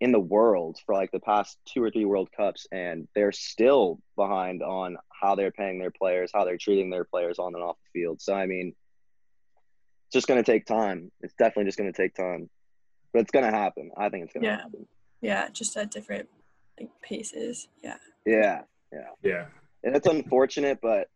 in 0.00 0.10
the 0.10 0.20
world 0.20 0.78
for 0.84 0.94
like 0.96 1.12
the 1.12 1.20
past 1.20 1.56
two 1.64 1.82
or 1.82 1.90
three 1.90 2.04
World 2.04 2.28
Cups, 2.36 2.66
and 2.72 3.06
they're 3.14 3.30
still 3.30 4.00
behind 4.16 4.60
on 4.62 4.96
how 5.12 5.36
they're 5.36 5.52
paying 5.52 5.78
their 5.78 5.92
players, 5.92 6.30
how 6.34 6.44
they're 6.44 6.58
treating 6.58 6.90
their 6.90 7.04
players 7.04 7.38
on 7.38 7.54
and 7.54 7.62
off 7.62 7.76
the 7.94 8.00
field. 8.00 8.20
So, 8.20 8.34
I 8.34 8.46
mean, 8.46 8.74
it's 10.06 10.12
just 10.12 10.26
going 10.26 10.42
to 10.42 10.50
take 10.52 10.66
time. 10.66 11.12
It's 11.20 11.34
definitely 11.34 11.66
just 11.66 11.78
going 11.78 11.92
to 11.92 11.96
take 11.96 12.16
time, 12.16 12.50
but 13.12 13.20
it's 13.20 13.30
going 13.30 13.44
to 13.44 13.56
happen. 13.56 13.92
I 13.96 14.08
think 14.08 14.24
it's 14.24 14.32
going 14.32 14.42
to 14.42 14.48
Yeah. 14.48 14.56
happen. 14.62 14.86
Yeah, 15.20 15.48
just 15.52 15.76
at 15.76 15.92
different 15.92 16.28
like 16.80 16.90
paces. 17.00 17.68
Yeah. 17.84 17.98
Yeah. 18.26 18.62
Yeah. 19.22 19.44
And 19.84 19.96
it's 19.96 20.06
unfortunate, 20.06 20.78
but 20.80 21.08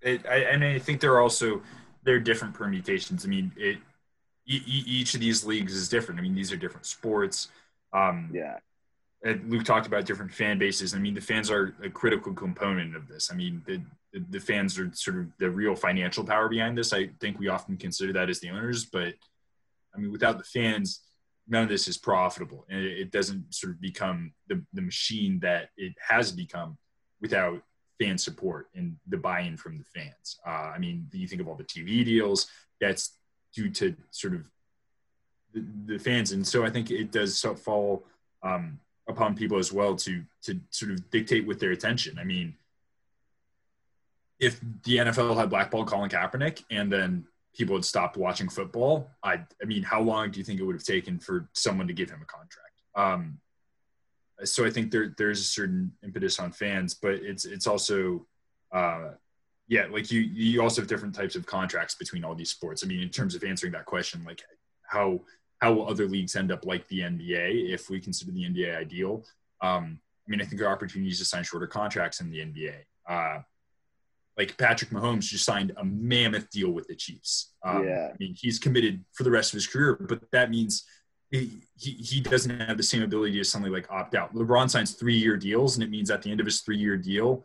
It, 0.00 0.26
I, 0.26 0.36
and 0.36 0.64
I 0.64 0.78
think 0.78 1.00
there 1.00 1.12
are 1.14 1.20
also 1.20 1.62
there 2.04 2.14
are 2.14 2.20
different 2.20 2.54
permutations. 2.54 3.24
I 3.24 3.28
mean, 3.28 3.52
it 3.56 3.78
e- 4.46 4.62
each 4.66 5.14
of 5.14 5.20
these 5.20 5.44
leagues 5.44 5.74
is 5.74 5.88
different. 5.88 6.20
I 6.20 6.22
mean, 6.22 6.34
these 6.34 6.52
are 6.52 6.56
different 6.56 6.86
sports. 6.86 7.48
Um, 7.92 8.30
yeah. 8.32 8.58
and 9.22 9.50
Luke 9.50 9.64
talked 9.64 9.86
about 9.86 10.04
different 10.04 10.32
fan 10.32 10.58
bases. 10.58 10.94
I 10.94 10.98
mean, 10.98 11.14
the 11.14 11.20
fans 11.20 11.50
are 11.50 11.74
a 11.82 11.88
critical 11.88 12.32
component 12.34 12.96
of 12.96 13.08
this. 13.08 13.30
I 13.32 13.36
mean, 13.36 13.62
the, 13.66 13.80
the, 14.12 14.24
the 14.30 14.40
fans 14.40 14.78
are 14.78 14.90
sort 14.94 15.18
of 15.18 15.26
the 15.38 15.48
real 15.48 15.74
financial 15.74 16.24
power 16.24 16.48
behind 16.48 16.76
this. 16.76 16.92
I 16.92 17.08
think 17.20 17.38
we 17.38 17.48
often 17.48 17.76
consider 17.76 18.12
that 18.14 18.28
as 18.28 18.40
the 18.40 18.50
owners, 18.50 18.84
but 18.84 19.14
I 19.94 19.98
mean, 19.98 20.10
without 20.12 20.38
the 20.38 20.44
fans, 20.44 21.00
none 21.48 21.62
of 21.62 21.68
this 21.68 21.88
is 21.88 21.98
profitable, 21.98 22.64
and 22.68 22.84
it, 22.84 23.10
doesn't 23.10 23.54
sort 23.54 23.72
of 23.72 23.80
become 23.80 24.32
the, 24.48 24.62
the 24.72 24.80
machine 24.80 25.38
that 25.40 25.70
it 25.76 25.92
has 26.08 26.32
become 26.32 26.78
without 27.20 27.62
fan 28.00 28.18
support 28.18 28.68
and 28.74 28.96
the 29.08 29.16
buy-in 29.16 29.56
from 29.56 29.78
the 29.78 29.84
fans. 29.84 30.38
Uh, 30.46 30.72
I 30.74 30.78
mean, 30.78 31.06
you 31.12 31.28
think 31.28 31.40
of 31.40 31.48
all 31.48 31.54
the 31.54 31.64
TV 31.64 32.04
deals. 32.04 32.48
That's 32.80 33.16
due 33.54 33.70
to 33.70 33.94
sort 34.10 34.34
of 34.34 34.44
the, 35.52 35.64
the 35.86 35.98
fans, 35.98 36.32
and 36.32 36.46
so 36.46 36.64
I 36.64 36.70
think 36.70 36.90
it 36.90 37.12
does 37.12 37.40
fall 37.62 38.04
um, 38.42 38.80
upon 39.08 39.34
people 39.34 39.58
as 39.58 39.72
well 39.72 39.94
to 39.96 40.22
to 40.42 40.60
sort 40.70 40.92
of 40.92 41.10
dictate 41.10 41.46
with 41.46 41.60
their 41.60 41.72
attention. 41.72 42.18
I 42.18 42.24
mean, 42.24 42.54
if 44.40 44.60
the 44.82 44.96
NFL 44.96 45.36
had 45.36 45.50
blackballed 45.50 45.86
Colin 45.86 46.10
Kaepernick 46.10 46.64
and 46.70 46.92
then 46.92 47.26
people 47.54 47.76
had 47.76 47.84
stopped 47.84 48.16
watching 48.16 48.48
football, 48.48 49.10
I 49.22 49.40
I 49.62 49.64
mean, 49.66 49.82
how 49.82 50.00
long 50.00 50.30
do 50.30 50.38
you 50.38 50.44
think 50.44 50.60
it 50.60 50.64
would 50.64 50.76
have 50.76 50.84
taken 50.84 51.18
for 51.18 51.48
someone 51.52 51.86
to 51.86 51.92
give 51.92 52.10
him 52.10 52.20
a 52.22 52.26
contract? 52.26 52.80
Um, 52.94 53.38
so 54.44 54.64
I 54.64 54.70
think 54.70 54.90
there 54.90 55.14
there's 55.16 55.40
a 55.40 55.44
certain 55.44 55.92
impetus 56.02 56.38
on 56.38 56.52
fans, 56.52 56.94
but 56.94 57.14
it's 57.14 57.44
it's 57.44 57.66
also 57.66 58.26
uh, 58.72 59.10
yeah, 59.68 59.86
like 59.90 60.10
you 60.10 60.20
you 60.20 60.62
also 60.62 60.82
have 60.82 60.88
different 60.88 61.14
types 61.14 61.36
of 61.36 61.46
contracts 61.46 61.94
between 61.94 62.24
all 62.24 62.34
these 62.34 62.50
sports. 62.50 62.84
I 62.84 62.86
mean, 62.86 63.00
in 63.00 63.08
terms 63.08 63.34
of 63.34 63.44
answering 63.44 63.72
that 63.72 63.86
question, 63.86 64.24
like 64.24 64.42
how 64.82 65.20
how 65.60 65.72
will 65.72 65.88
other 65.88 66.06
leagues 66.06 66.36
end 66.36 66.52
up 66.52 66.66
like 66.66 66.86
the 66.88 67.00
NBA 67.00 67.70
if 67.72 67.88
we 67.88 68.00
consider 68.00 68.32
the 68.32 68.44
NBA 68.44 68.76
ideal? 68.76 69.24
Um, 69.60 70.00
I 70.26 70.30
mean, 70.30 70.40
I 70.40 70.44
think 70.44 70.58
there 70.58 70.68
are 70.68 70.74
opportunities 70.74 71.18
to 71.20 71.24
sign 71.24 71.44
shorter 71.44 71.66
contracts 71.66 72.20
in 72.20 72.30
the 72.30 72.38
NBA. 72.38 72.74
Uh, 73.08 73.40
like 74.36 74.56
Patrick 74.58 74.90
Mahomes 74.90 75.22
just 75.28 75.44
signed 75.44 75.72
a 75.76 75.84
mammoth 75.84 76.50
deal 76.50 76.70
with 76.70 76.86
the 76.88 76.94
Chiefs. 76.96 77.52
Um, 77.64 77.86
Yeah. 77.86 78.08
I 78.12 78.16
mean, 78.18 78.34
he's 78.36 78.58
committed 78.58 79.04
for 79.12 79.22
the 79.22 79.30
rest 79.30 79.52
of 79.52 79.56
his 79.56 79.66
career, 79.66 79.94
but 79.94 80.22
that 80.32 80.50
means 80.50 80.84
he, 81.30 81.60
he, 81.76 81.92
he 81.92 82.20
doesn't 82.20 82.60
have 82.60 82.76
the 82.76 82.82
same 82.82 83.02
ability 83.02 83.38
to 83.38 83.44
suddenly 83.44 83.70
like 83.70 83.90
opt 83.90 84.14
out. 84.14 84.34
LeBron 84.34 84.68
signs 84.70 84.92
three 84.92 85.16
year 85.16 85.36
deals, 85.36 85.76
and 85.76 85.84
it 85.84 85.90
means 85.90 86.10
at 86.10 86.22
the 86.22 86.30
end 86.30 86.40
of 86.40 86.46
his 86.46 86.60
three 86.62 86.76
year 86.78 86.96
deal, 86.96 87.44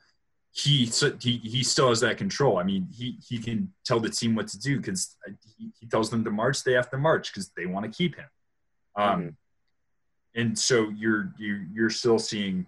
he, 0.52 0.88
so- 0.88 1.15
he 1.19 1.38
he 1.38 1.63
still 1.63 1.89
has 1.89 1.99
that 1.99 2.17
control. 2.17 2.58
I 2.58 2.63
mean, 2.63 2.88
he 2.91 3.17
he 3.28 3.38
can 3.38 3.71
tell 3.86 3.99
the 3.99 4.10
team 4.10 4.34
what 4.36 4.47
to 4.49 4.60
do 4.60 4.78
because 4.78 5.15
he, 5.58 5.71
he 5.80 5.86
tells 5.88 6.10
them 6.10 6.23
to 6.23 6.32
march, 6.32 6.63
they 6.63 6.73
have 6.73 6.89
to 6.89 6.97
march 6.97 7.32
because 7.32 7.52
they 7.56 7.67
want 7.67 7.86
to 7.86 7.95
keep 7.95 8.15
him. 8.15 8.25
Um, 8.95 9.38
and 10.36 10.58
so 10.58 10.89
you're 10.89 11.34
you 11.38 11.65
you're 11.71 11.89
still 11.91 12.17
seeing 12.19 12.65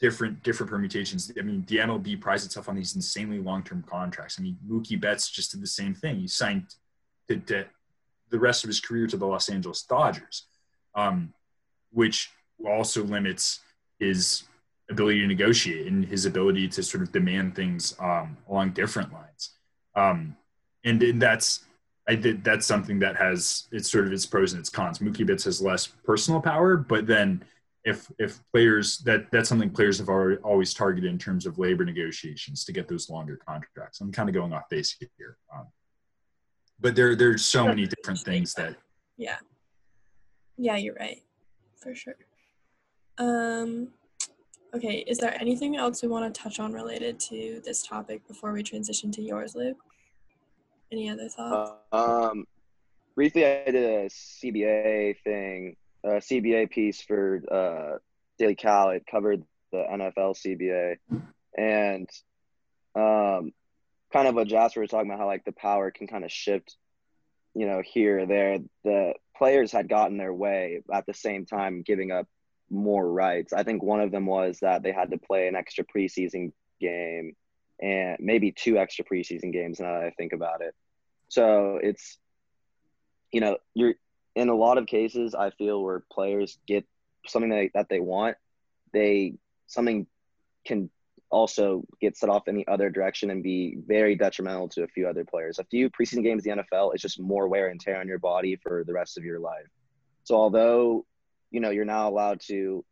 different 0.00 0.42
different 0.42 0.70
permutations. 0.70 1.30
I 1.38 1.42
mean, 1.42 1.64
the 1.68 1.76
MLB 1.78 2.20
prides 2.20 2.44
itself 2.44 2.68
on 2.68 2.76
these 2.76 2.96
insanely 2.96 3.38
long 3.38 3.62
term 3.62 3.84
contracts. 3.88 4.36
I 4.38 4.42
mean, 4.42 4.56
Mookie 4.66 5.00
Betts 5.00 5.30
just 5.30 5.52
did 5.52 5.62
the 5.62 5.66
same 5.66 5.94
thing. 5.94 6.18
He 6.18 6.28
signed 6.28 6.74
to, 7.28 7.36
to 7.36 7.66
the 8.30 8.38
rest 8.38 8.64
of 8.64 8.68
his 8.68 8.80
career 8.80 9.06
to 9.06 9.16
the 9.16 9.26
Los 9.26 9.48
Angeles 9.48 9.82
Dodgers, 9.82 10.46
um, 10.94 11.32
which 11.92 12.30
also 12.64 13.04
limits 13.04 13.60
his 13.98 14.44
ability 14.90 15.20
to 15.20 15.26
negotiate 15.26 15.86
and 15.86 16.04
his 16.04 16.26
ability 16.26 16.66
to 16.68 16.82
sort 16.82 17.02
of 17.02 17.12
demand 17.12 17.54
things 17.54 17.94
um, 18.00 18.36
along 18.48 18.70
different 18.70 19.12
lines. 19.12 19.50
Um, 19.94 20.36
and, 20.84 21.02
and 21.02 21.20
that's 21.20 21.64
I 22.08 22.14
did 22.14 22.42
that's 22.42 22.66
something 22.66 22.98
that 23.00 23.16
has 23.16 23.68
it's 23.70 23.90
sort 23.90 24.06
of 24.06 24.12
its 24.12 24.26
pros 24.26 24.52
and 24.52 24.60
its 24.60 24.70
cons. 24.70 24.98
Mookie 24.98 25.26
Betts 25.26 25.44
has 25.44 25.60
less 25.60 25.86
personal 25.86 26.40
power, 26.40 26.76
but 26.76 27.06
then 27.06 27.44
if 27.84 28.10
if 28.18 28.40
players 28.52 28.98
that 28.98 29.30
that's 29.30 29.48
something 29.48 29.70
players 29.70 29.98
have 29.98 30.08
already, 30.08 30.36
always 30.42 30.74
targeted 30.74 31.10
in 31.10 31.18
terms 31.18 31.46
of 31.46 31.58
labor 31.58 31.84
negotiations 31.84 32.64
to 32.64 32.72
get 32.72 32.88
those 32.88 33.08
longer 33.08 33.38
contracts. 33.46 34.00
I'm 34.00 34.12
kind 34.12 34.28
of 34.28 34.34
going 34.34 34.52
off 34.52 34.68
base 34.68 34.96
here, 35.16 35.38
um, 35.54 35.66
but 36.80 36.94
there 36.94 37.14
there's 37.14 37.44
so 37.44 37.66
many 37.66 37.86
different 37.86 38.20
things 38.20 38.54
that 38.54 38.76
Yeah. 39.16 39.36
Yeah, 40.56 40.76
you're 40.76 40.94
right. 40.94 41.22
For 41.76 41.94
sure. 41.94 42.16
Um 43.18 43.88
okay, 44.74 44.98
is 45.06 45.18
there 45.18 45.36
anything 45.40 45.76
else 45.76 46.02
we 46.02 46.08
want 46.08 46.32
to 46.32 46.42
touch 46.42 46.60
on 46.60 46.72
related 46.72 47.18
to 47.20 47.60
this 47.64 47.82
topic 47.82 48.26
before 48.28 48.52
we 48.52 48.62
transition 48.62 49.10
to 49.12 49.22
yours, 49.22 49.54
Luke? 49.54 49.78
Any 50.92 51.08
other 51.08 51.28
thoughts? 51.28 51.72
Um, 51.92 52.44
briefly, 53.14 53.46
I 53.46 53.64
did 53.64 53.76
a 53.76 54.08
CBA 54.08 55.16
thing, 55.22 55.76
a 56.04 56.08
CBA 56.08 56.70
piece 56.70 57.00
for 57.02 57.42
uh, 57.50 57.98
Daily 58.38 58.54
Cal. 58.54 58.90
It 58.90 59.06
covered 59.10 59.42
the 59.72 59.78
NFL 59.78 60.36
CBA, 60.36 60.96
and 61.56 62.08
um, 62.94 63.52
kind 64.12 64.28
of 64.28 64.34
what 64.34 64.48
Jasper 64.48 64.80
was 64.80 64.90
talking 64.90 65.10
about, 65.10 65.20
how 65.20 65.26
like 65.26 65.44
the 65.44 65.52
power 65.52 65.90
can 65.90 66.06
kind 66.06 66.24
of 66.24 66.32
shift, 66.32 66.76
you 67.54 67.66
know, 67.66 67.82
here 67.84 68.20
or 68.20 68.26
there. 68.26 68.58
The 68.84 69.14
players 69.36 69.72
had 69.72 69.88
gotten 69.88 70.16
their 70.16 70.34
way 70.34 70.82
at 70.92 71.06
the 71.06 71.14
same 71.14 71.46
time, 71.46 71.82
giving 71.82 72.10
up 72.10 72.26
more 72.70 73.06
rights. 73.10 73.52
I 73.52 73.62
think 73.62 73.82
one 73.82 74.00
of 74.00 74.10
them 74.10 74.26
was 74.26 74.60
that 74.60 74.82
they 74.82 74.92
had 74.92 75.10
to 75.10 75.18
play 75.18 75.48
an 75.48 75.56
extra 75.56 75.84
preseason 75.84 76.52
game 76.80 77.34
and 77.80 78.16
maybe 78.20 78.52
two 78.52 78.78
extra 78.78 79.04
preseason 79.04 79.52
games 79.52 79.80
now 79.80 79.94
that 79.94 80.06
I 80.06 80.10
think 80.10 80.32
about 80.32 80.60
it. 80.60 80.74
So 81.28 81.78
it's, 81.82 82.18
you 83.32 83.40
know, 83.40 83.56
you're 83.74 83.94
in 84.40 84.48
a 84.48 84.54
lot 84.54 84.78
of 84.78 84.86
cases, 84.86 85.34
I 85.34 85.50
feel 85.50 85.82
where 85.82 86.02
players 86.10 86.58
get 86.66 86.86
something 87.26 87.50
that, 87.50 87.70
that 87.74 87.88
they 87.90 88.00
want, 88.00 88.38
they, 88.92 89.34
something 89.66 90.06
can 90.64 90.88
also 91.28 91.84
get 92.00 92.16
set 92.16 92.30
off 92.30 92.48
in 92.48 92.56
the 92.56 92.66
other 92.66 92.88
direction 92.88 93.30
and 93.30 93.42
be 93.42 93.76
very 93.86 94.16
detrimental 94.16 94.66
to 94.70 94.82
a 94.82 94.88
few 94.88 95.06
other 95.06 95.26
players. 95.26 95.58
A 95.58 95.64
few 95.64 95.90
preseason 95.90 96.22
games 96.22 96.46
in 96.46 96.56
the 96.56 96.62
NFL 96.62 96.94
is 96.94 97.02
just 97.02 97.20
more 97.20 97.48
wear 97.48 97.68
and 97.68 97.78
tear 97.78 98.00
on 98.00 98.08
your 98.08 98.18
body 98.18 98.56
for 98.56 98.82
the 98.84 98.94
rest 98.94 99.18
of 99.18 99.24
your 99.24 99.38
life. 99.38 99.66
So 100.24 100.36
although, 100.36 101.04
you 101.50 101.60
know, 101.60 101.70
you're 101.70 101.84
now 101.84 102.08
allowed 102.08 102.40
to 102.48 102.82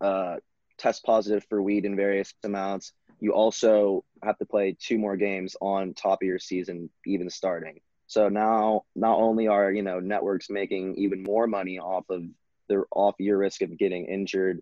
uh, 0.00 0.36
test 0.76 1.04
positive 1.04 1.46
for 1.48 1.62
weed 1.62 1.84
in 1.84 1.94
various 1.94 2.34
amounts, 2.42 2.92
you 3.20 3.32
also 3.32 4.04
have 4.24 4.38
to 4.38 4.44
play 4.44 4.76
two 4.76 4.98
more 4.98 5.16
games 5.16 5.56
on 5.60 5.94
top 5.94 6.20
of 6.20 6.26
your 6.26 6.40
season, 6.40 6.90
even 7.06 7.30
starting. 7.30 7.80
So 8.08 8.30
now, 8.30 8.84
not 8.96 9.18
only 9.18 9.48
are 9.48 9.70
you 9.70 9.82
know 9.82 10.00
networks 10.00 10.48
making 10.48 10.96
even 10.96 11.22
more 11.22 11.46
money 11.46 11.78
off 11.78 12.04
of 12.08 12.24
their 12.68 12.86
off 12.90 13.14
your 13.18 13.38
risk 13.38 13.60
of 13.60 13.78
getting 13.78 14.06
injured, 14.06 14.60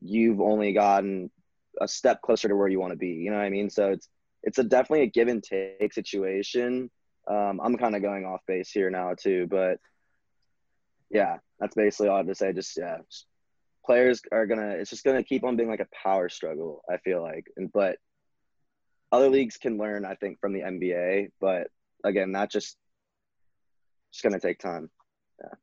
you've 0.00 0.40
only 0.40 0.72
gotten 0.72 1.30
a 1.80 1.86
step 1.86 2.22
closer 2.22 2.48
to 2.48 2.56
where 2.56 2.68
you 2.68 2.80
want 2.80 2.92
to 2.92 2.98
be. 2.98 3.08
You 3.08 3.30
know 3.30 3.36
what 3.36 3.44
I 3.44 3.50
mean? 3.50 3.70
So 3.70 3.90
it's 3.90 4.08
it's 4.42 4.58
a 4.58 4.64
definitely 4.64 5.04
a 5.04 5.10
give 5.10 5.28
and 5.28 5.42
take 5.42 5.94
situation. 5.94 6.90
Um, 7.28 7.60
I'm 7.62 7.76
kind 7.76 7.94
of 7.94 8.02
going 8.02 8.24
off 8.24 8.40
base 8.48 8.70
here 8.70 8.90
now 8.90 9.14
too, 9.14 9.46
but 9.48 9.78
yeah, 11.08 11.38
that's 11.60 11.76
basically 11.76 12.08
all 12.08 12.16
I 12.16 12.18
have 12.18 12.26
to 12.26 12.34
say. 12.34 12.52
Just 12.52 12.76
yeah, 12.76 12.98
just 13.08 13.26
players 13.84 14.22
are 14.32 14.46
gonna. 14.46 14.70
It's 14.70 14.90
just 14.90 15.04
gonna 15.04 15.22
keep 15.22 15.44
on 15.44 15.56
being 15.56 15.68
like 15.68 15.80
a 15.80 15.88
power 16.02 16.28
struggle. 16.28 16.82
I 16.90 16.96
feel 16.98 17.22
like, 17.22 17.46
and 17.56 17.70
but 17.72 17.98
other 19.12 19.28
leagues 19.28 19.56
can 19.56 19.78
learn. 19.78 20.04
I 20.04 20.16
think 20.16 20.40
from 20.40 20.52
the 20.52 20.62
NBA, 20.62 21.28
but 21.40 21.68
again, 22.06 22.32
not 22.32 22.50
just 22.50 22.76
just 24.12 24.22
gonna 24.22 24.40
take 24.40 24.58
time. 24.58 24.90
Yeah, 25.40 25.54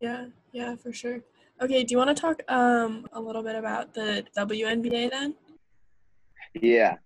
yeah, 0.00 0.26
yeah, 0.52 0.76
for 0.76 0.92
sure. 0.92 1.20
Okay, 1.60 1.84
do 1.84 1.92
you 1.92 1.98
want 1.98 2.14
to 2.14 2.20
talk 2.20 2.42
um 2.48 3.06
a 3.12 3.20
little 3.20 3.42
bit 3.42 3.56
about 3.56 3.94
the 3.94 4.24
WNBA 4.36 5.10
then? 5.10 5.34
Yeah. 6.54 6.96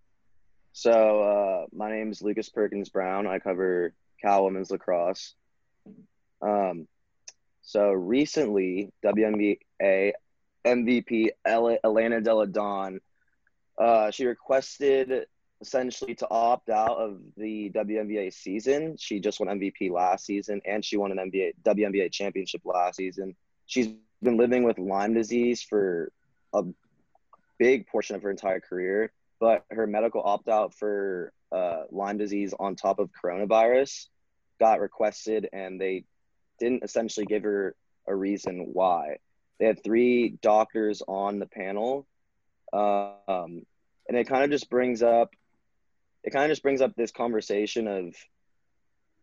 So 0.73 1.23
uh, 1.23 1.67
my 1.75 1.91
name 1.91 2.11
is 2.11 2.21
Lucas 2.21 2.49
Perkins 2.49 2.89
Brown. 2.89 3.27
I 3.27 3.39
cover 3.39 3.95
Cal 4.21 4.45
women's 4.45 4.71
lacrosse. 4.71 5.35
Um, 6.43 6.87
so 7.63 7.93
recently, 7.93 8.93
WNBA 9.05 10.13
MVP 10.67 11.31
Elena 11.47 12.21
Delle 12.21 12.47
Donne, 12.47 13.01
uh, 13.81 14.11
she 14.11 14.27
requested 14.27 15.27
essentially 15.61 16.15
to 16.17 16.29
opt 16.31 16.69
out 16.69 16.99
of 16.99 17.21
the 17.37 17.71
WNBA 17.71 18.33
season. 18.33 18.97
She 18.99 19.21
just 19.21 19.41
won 19.41 19.49
MVP 19.49 19.91
last 19.91 20.27
season, 20.27 20.61
and 20.65 20.85
she 20.85 20.97
won 20.97 21.17
an 21.17 21.31
NBA 21.31 21.55
WNBA 21.65 22.13
championship 22.13 22.63
last 22.65 22.97
season. 22.97 23.35
She's 23.67 23.89
been 24.23 24.37
living 24.37 24.65
with 24.65 24.79
Lyme 24.79 25.15
disease 25.15 25.63
for 25.63 26.13
a 26.53 26.63
big 27.59 27.87
portion 27.87 28.17
of 28.17 28.23
her 28.23 28.31
entire 28.31 28.61
career, 28.61 29.13
but 29.41 29.65
her 29.71 29.87
medical 29.87 30.23
opt 30.23 30.49
out 30.49 30.75
for 30.75 31.33
uh, 31.53 31.85
Lyme 31.91 32.19
disease 32.19 32.55
on 32.59 32.77
top 32.77 32.99
of 32.99 33.11
coronavirus 33.13 34.07
got 34.59 34.81
requested, 34.81 35.49
and 35.53 35.81
they 35.81 36.05
didn't 36.59 36.83
essentially 36.83 37.27
give 37.27 37.43
her 37.43 37.75
a 38.07 38.15
reason 38.15 38.71
why. 38.73 39.19
They 39.59 39.67
had 39.67 39.83
three 39.83 40.31
doctors 40.43 41.03
on 41.07 41.39
the 41.39 41.47
panel, 41.47 42.07
um, 42.73 43.65
and 44.09 44.17
it 44.17 44.29
kind 44.29 44.45
of 44.45 44.51
just 44.51 44.71
brings 44.71 45.03
up, 45.03 45.35
it 46.27 46.31
kind 46.31 46.45
of 46.45 46.51
just 46.51 46.63
brings 46.63 46.83
up 46.83 46.95
this 46.97 47.13
conversation 47.13 47.89
of 47.89 48.15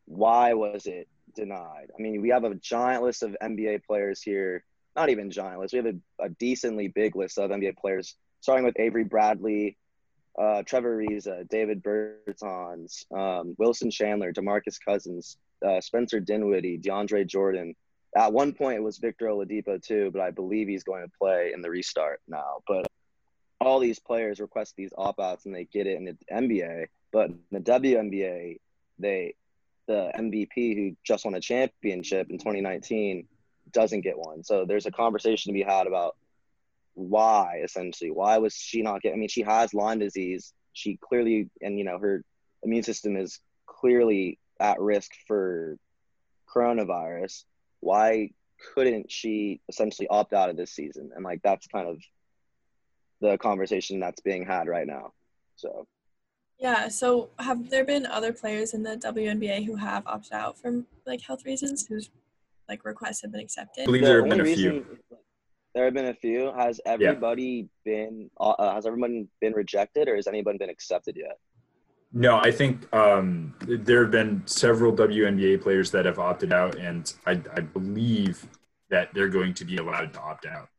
why 0.06 0.54
was 0.54 0.88
it 0.88 1.08
denied? 1.36 1.92
I 1.98 2.02
mean, 2.02 2.22
we 2.22 2.30
have 2.30 2.44
a 2.44 2.56
giant 2.56 3.04
list 3.04 3.22
of 3.22 3.36
NBA 3.42 3.84
players 3.86 4.22
here 4.22 4.63
not 4.96 5.10
even 5.10 5.32
giant 5.32 5.60
list. 5.60 5.74
We 5.74 5.78
have 5.78 5.88
a, 5.88 6.26
a, 6.26 6.30
decently 6.30 6.88
big 6.88 7.16
list 7.16 7.38
of 7.38 7.52
NBA 7.52 7.78
players, 7.78 8.16
starting 8.42 8.66
with 8.66 8.80
Avery 8.80 9.04
Bradley, 9.04 9.78
uh, 10.39 10.63
Trevor 10.63 10.98
Ariza, 10.98 11.48
Davis 11.50 11.80
Bertans, 11.80 13.12
um, 13.12 13.56
Wilson 13.58 13.92
Chandler, 13.92 14.34
DeMarcus 14.34 14.78
Cousins, 14.84 15.38
uh, 15.66 15.82
Spencer 15.82 16.20
Dinwiddie, 16.20 16.80
DeAndre 16.80 17.26
Jordan. 17.26 17.76
At 18.16 18.34
one 18.34 18.54
point, 18.54 18.78
it 18.78 18.84
was 18.84 19.00
Victor 19.00 19.28
Oladipo 19.28 19.82
too, 19.82 20.12
but 20.12 20.22
I 20.22 20.32
believe 20.32 20.68
he's 20.68 20.84
going 20.84 21.04
to 21.04 21.12
play 21.20 21.52
in 21.54 21.62
the 21.62 21.70
restart 21.70 22.22
now. 22.28 22.60
But 22.68 22.86
all 23.65 23.80
these 23.80 23.99
players 23.99 24.39
request 24.39 24.76
these 24.76 24.93
opt-outs 24.97 25.45
and 25.45 25.56
they 25.56 25.65
get 25.65 25.88
it 25.88 25.97
in 25.97 26.06
the 26.06 26.17
NBA. 26.32 26.88
But 27.12 27.30
in 27.30 27.39
the 27.52 27.60
WNBA, 27.60 28.60
they 28.99 29.36
the 29.88 30.12
MVP 30.17 30.76
who 30.76 30.95
just 31.04 31.26
won 31.26 31.36
a 31.36 31.41
championship 31.41 32.30
in 32.30 32.38
2019 32.38 33.28
doesn't 33.71 34.02
get 34.02 34.17
one. 34.17 34.43
So 34.43 34.65
there's 34.65 34.86
a 34.86 34.91
conversation 34.91 35.49
to 35.49 35.54
be 35.54 35.63
had 35.63 35.88
about 35.88 36.15
why 36.93 37.62
essentially 37.63 38.12
why 38.12 38.38
was 38.38 38.54
she 38.54 38.82
not 38.82 39.02
getting? 39.02 39.17
I 39.17 39.19
mean, 39.19 39.30
she 39.30 39.41
has 39.41 39.73
Lyme 39.73 39.99
disease. 39.99 40.54
She 40.73 40.97
clearly 40.97 41.49
and 41.62 41.78
you 41.78 41.86
know 41.86 41.97
her 41.99 42.23
immune 42.63 42.84
system 42.84 43.17
is 43.17 43.39
clearly 43.65 44.39
at 44.60 44.80
risk 44.80 45.12
for 45.28 45.78
coronavirus. 46.54 47.43
Why 47.80 48.32
couldn't 48.73 49.12
she 49.12 49.62
essentially 49.67 50.08
opt 50.08 50.34
out 50.34 50.49
of 50.49 50.58
this 50.58 50.71
season? 50.71 51.12
And 51.15 51.23
like 51.23 51.41
that's 51.43 51.67
kind 51.67 51.88
of 51.88 51.97
the 53.24 53.38
conversation 53.38 54.00
that's 54.00 54.22
being 54.22 54.46
had 54.46 54.68
right 54.68 54.86
now. 54.86 55.14
So 55.56 55.88
yeah, 56.60 56.88
so 56.90 57.30
have 57.40 57.70
there 57.70 57.86
been 57.86 58.06
other 58.06 58.32
players 58.32 58.74
in 58.74 58.84
the 58.84 58.98
WNBA 58.98 59.66
who 59.66 59.76
have 59.76 60.06
opted 60.06 60.34
out 60.34 60.60
from 60.60 60.86
like 61.08 61.22
health 61.22 61.46
reasons 61.46 61.88
whose 61.88 62.10
like 62.70 62.86
requests 62.86 63.22
have 63.22 63.32
been 63.32 63.42
accepted? 63.42 63.84
I 63.84 63.86
believe 63.86 64.04
there 64.04 64.22
have 64.22 64.30
been 64.30 64.42
a 64.42 64.56
few. 64.56 64.86
There 65.74 65.86
have 65.86 65.94
been 65.94 66.08
a 66.08 66.14
few. 66.14 66.54
Has 66.56 66.80
everybody 66.86 67.68
been? 67.84 68.30
Uh, 68.40 68.74
has 68.76 68.86
everyone 68.86 69.28
been 69.42 69.54
rejected, 69.54 70.08
or 70.08 70.16
has 70.16 70.28
anyone 70.28 70.58
been 70.58 70.70
accepted 70.70 71.16
yet? 71.18 71.40
No, 72.12 72.38
I 72.38 72.52
think 72.52 72.94
um, 72.94 73.56
there 73.62 74.04
have 74.04 74.12
been 74.12 74.44
several 74.46 74.94
WNBA 74.94 75.62
players 75.62 75.90
that 75.92 76.06
have 76.06 76.20
opted 76.20 76.54
out, 76.54 76.76
and 76.76 77.12
I, 77.26 77.32
I 77.32 77.62
believe 77.62 78.46
that 78.90 79.10
they're 79.16 79.30
going 79.30 79.56
to 79.56 79.66
be 79.66 79.78
allowed 79.78 80.14
to 80.14 80.22
opt 80.22 80.46
out. 80.46 80.70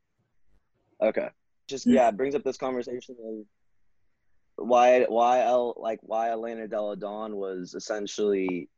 Okay. 1.02 1.28
Just 1.68 1.86
mm. 1.86 1.94
yeah, 1.94 2.08
it 2.08 2.16
brings 2.16 2.34
up 2.34 2.44
this 2.44 2.56
conversation 2.56 3.16
of 3.24 4.66
why 4.66 5.04
why 5.08 5.42
El, 5.42 5.74
like 5.78 5.98
why 6.02 6.30
Elena 6.30 6.68
Delle 6.68 6.96
Donne 6.96 7.36
was 7.36 7.74
essentially 7.74 8.68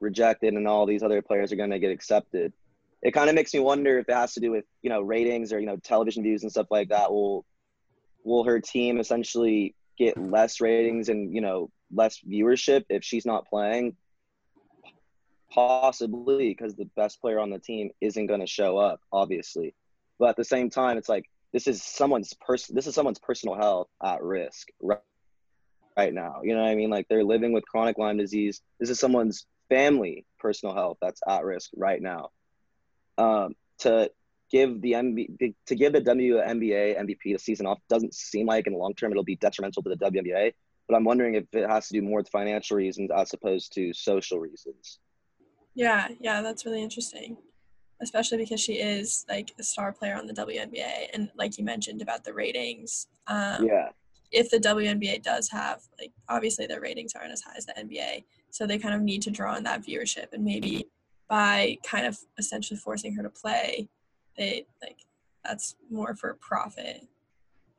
rejected 0.00 0.54
and 0.54 0.66
all 0.66 0.86
these 0.86 1.02
other 1.02 1.22
players 1.22 1.52
are 1.52 1.56
going 1.56 1.70
to 1.70 1.78
get 1.78 1.90
accepted. 1.90 2.52
It 3.02 3.12
kind 3.12 3.28
of 3.28 3.34
makes 3.34 3.54
me 3.54 3.60
wonder 3.60 3.98
if 3.98 4.08
it 4.08 4.14
has 4.14 4.34
to 4.34 4.40
do 4.40 4.50
with, 4.50 4.64
you 4.82 4.90
know, 4.90 5.00
ratings 5.00 5.52
or, 5.52 5.60
you 5.60 5.66
know, 5.66 5.76
television 5.76 6.22
views 6.22 6.42
and 6.42 6.50
stuff 6.50 6.66
like 6.70 6.88
that. 6.88 7.10
Will 7.10 7.44
will 8.24 8.44
her 8.44 8.60
team 8.60 9.00
essentially 9.00 9.74
get 9.98 10.18
less 10.18 10.60
ratings 10.60 11.08
and, 11.08 11.34
you 11.34 11.40
know, 11.40 11.70
less 11.92 12.20
viewership 12.20 12.84
if 12.88 13.02
she's 13.02 13.24
not 13.24 13.48
playing? 13.48 13.96
Possibly 15.50 16.50
because 16.50 16.74
the 16.74 16.88
best 16.96 17.20
player 17.20 17.38
on 17.38 17.50
the 17.50 17.58
team 17.58 17.90
isn't 18.00 18.26
going 18.26 18.40
to 18.40 18.46
show 18.46 18.78
up, 18.78 19.00
obviously. 19.12 19.74
But 20.18 20.30
at 20.30 20.36
the 20.36 20.44
same 20.44 20.68
time, 20.68 20.98
it's 20.98 21.08
like 21.08 21.24
this 21.52 21.66
is 21.66 21.82
someone's 21.82 22.34
person. 22.34 22.74
This 22.74 22.86
is 22.86 22.94
someone's 22.94 23.18
personal 23.18 23.56
health 23.56 23.88
at 24.04 24.22
risk 24.22 24.68
right, 24.80 25.00
right 25.96 26.14
now. 26.14 26.40
You 26.42 26.54
know 26.54 26.62
what 26.62 26.70
I 26.70 26.74
mean? 26.74 26.90
Like 26.90 27.06
they're 27.08 27.24
living 27.24 27.52
with 27.52 27.64
chronic 27.66 27.98
Lyme 27.98 28.18
disease. 28.18 28.60
This 28.78 28.90
is 28.90 29.00
someone's 29.00 29.46
family 29.68 30.26
personal 30.38 30.74
health 30.74 30.98
that's 31.00 31.20
at 31.28 31.44
risk 31.44 31.70
right 31.76 32.00
now. 32.00 32.30
Um, 33.18 33.54
to 33.80 34.10
give 34.50 34.80
the 34.80 34.92
MB, 34.92 35.54
to 35.66 35.74
give 35.74 35.92
the 35.92 36.00
WNBA 36.00 36.98
MVP 36.98 37.32
the 37.32 37.38
season 37.38 37.66
off 37.66 37.78
doesn't 37.88 38.14
seem 38.14 38.46
like 38.46 38.66
in 38.66 38.72
the 38.72 38.78
long 38.78 38.94
term 38.94 39.10
it'll 39.10 39.24
be 39.24 39.36
detrimental 39.36 39.82
to 39.82 39.90
the 39.90 39.96
WNBA. 39.96 40.52
But 40.88 40.96
I'm 40.96 41.04
wondering 41.04 41.34
if 41.34 41.44
it 41.52 41.68
has 41.68 41.88
to 41.88 41.94
do 41.94 42.02
more 42.02 42.18
with 42.18 42.28
financial 42.28 42.76
reasons 42.76 43.10
as 43.14 43.32
opposed 43.32 43.72
to 43.74 43.92
social 43.92 44.40
reasons. 44.40 44.98
Yeah, 45.74 46.08
yeah, 46.18 46.42
that's 46.42 46.66
really 46.66 46.82
interesting. 46.82 47.36
Especially 48.02 48.38
because 48.38 48.60
she 48.60 48.74
is 48.74 49.26
like 49.28 49.52
a 49.58 49.62
star 49.62 49.92
player 49.92 50.16
on 50.16 50.26
the 50.26 50.32
WNBA 50.32 51.08
and 51.12 51.30
like 51.36 51.58
you 51.58 51.64
mentioned 51.64 52.00
about 52.02 52.24
the 52.24 52.32
ratings. 52.32 53.08
Um 53.26 53.66
Yeah. 53.66 53.90
if 54.32 54.48
the 54.50 54.58
WNBA 54.58 55.22
does 55.22 55.48
have 55.50 55.82
like 55.98 56.12
obviously 56.28 56.66
their 56.66 56.80
ratings 56.80 57.14
aren't 57.14 57.32
as 57.32 57.42
high 57.42 57.56
as 57.56 57.66
the 57.66 57.74
NBA, 57.74 58.24
so 58.50 58.66
they 58.66 58.78
kind 58.78 58.94
of 58.94 59.02
need 59.02 59.22
to 59.22 59.30
draw 59.30 59.56
in 59.56 59.64
that 59.64 59.82
viewership 59.84 60.32
and 60.32 60.44
maybe 60.44 60.86
by 61.28 61.78
kind 61.84 62.06
of 62.06 62.18
essentially 62.38 62.78
forcing 62.78 63.14
her 63.14 63.22
to 63.22 63.30
play, 63.30 63.88
they 64.36 64.66
like 64.82 64.98
that's 65.44 65.76
more 65.90 66.14
for 66.14 66.34
profit. 66.34 67.06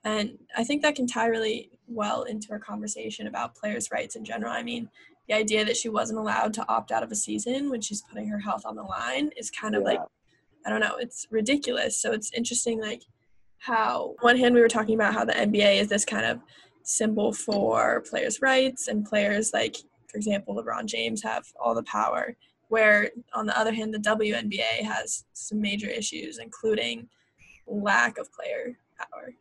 And 0.04 0.40
I 0.58 0.64
think 0.64 0.82
that 0.82 0.96
can 0.96 1.06
tie 1.06 1.28
really 1.28 1.70
well 1.88 2.24
into 2.24 2.52
our 2.52 2.60
conversation 2.60 3.28
about 3.28 3.54
players' 3.56 3.92
rights 3.92 4.16
in 4.16 4.26
general. 4.26 4.52
I 4.52 4.64
mean, 4.64 4.90
the 5.28 5.36
idea 5.36 5.64
that 5.66 5.78
she 5.78 5.90
wasn't 5.90 6.20
allowed 6.20 6.54
to 6.56 6.68
opt 6.68 6.92
out 6.92 7.04
of 7.04 7.12
a 7.12 7.16
season 7.16 7.70
when 7.70 7.82
she's 7.82 8.02
putting 8.02 8.28
her 8.28 8.40
health 8.40 8.64
on 8.66 8.76
the 8.76 8.84
line 8.84 9.30
is 9.38 9.50
kind 9.50 9.76
of 9.76 9.82
Yeah. 9.82 9.90
like 9.90 10.00
I 10.66 10.70
don't 10.70 10.80
know, 10.82 10.98
it's 10.98 11.26
ridiculous. 11.32 11.98
So 11.98 12.12
it's 12.12 12.32
interesting 12.34 12.80
like 12.80 13.02
how 13.58 14.14
one 14.22 14.38
hand 14.38 14.54
we 14.54 14.62
were 14.62 14.68
talking 14.68 14.94
about 14.96 15.14
how 15.14 15.26
the 15.26 15.34
NBA 15.34 15.80
is 15.82 15.88
this 15.88 16.06
kind 16.06 16.26
of 16.26 16.40
symbol 16.84 17.32
for 17.34 18.02
players' 18.10 18.42
rights 18.42 18.88
and 18.88 19.06
players 19.06 19.54
like 19.54 19.76
for 20.10 20.18
example 20.18 20.56
LeBron 20.56 20.86
James 20.86 21.22
have 21.24 21.44
all 21.64 21.76
the 21.76 21.84
power 21.84 22.36
where 22.70 23.12
on 23.34 23.46
the 23.46 23.58
other 23.58 23.72
hand 23.72 23.94
the 23.94 24.00
WNBA 24.00 24.82
has 24.84 25.26
some 25.34 25.62
major 25.62 25.88
issues 25.88 26.40
including 26.40 27.08
lack 27.68 28.18
of 28.18 28.32
player 28.34 28.78
power. 28.98 29.32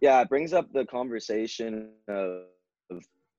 yeah 0.00 0.20
it 0.20 0.28
brings 0.28 0.52
up 0.52 0.72
the 0.72 0.84
conversation 0.86 1.90
of 2.08 2.42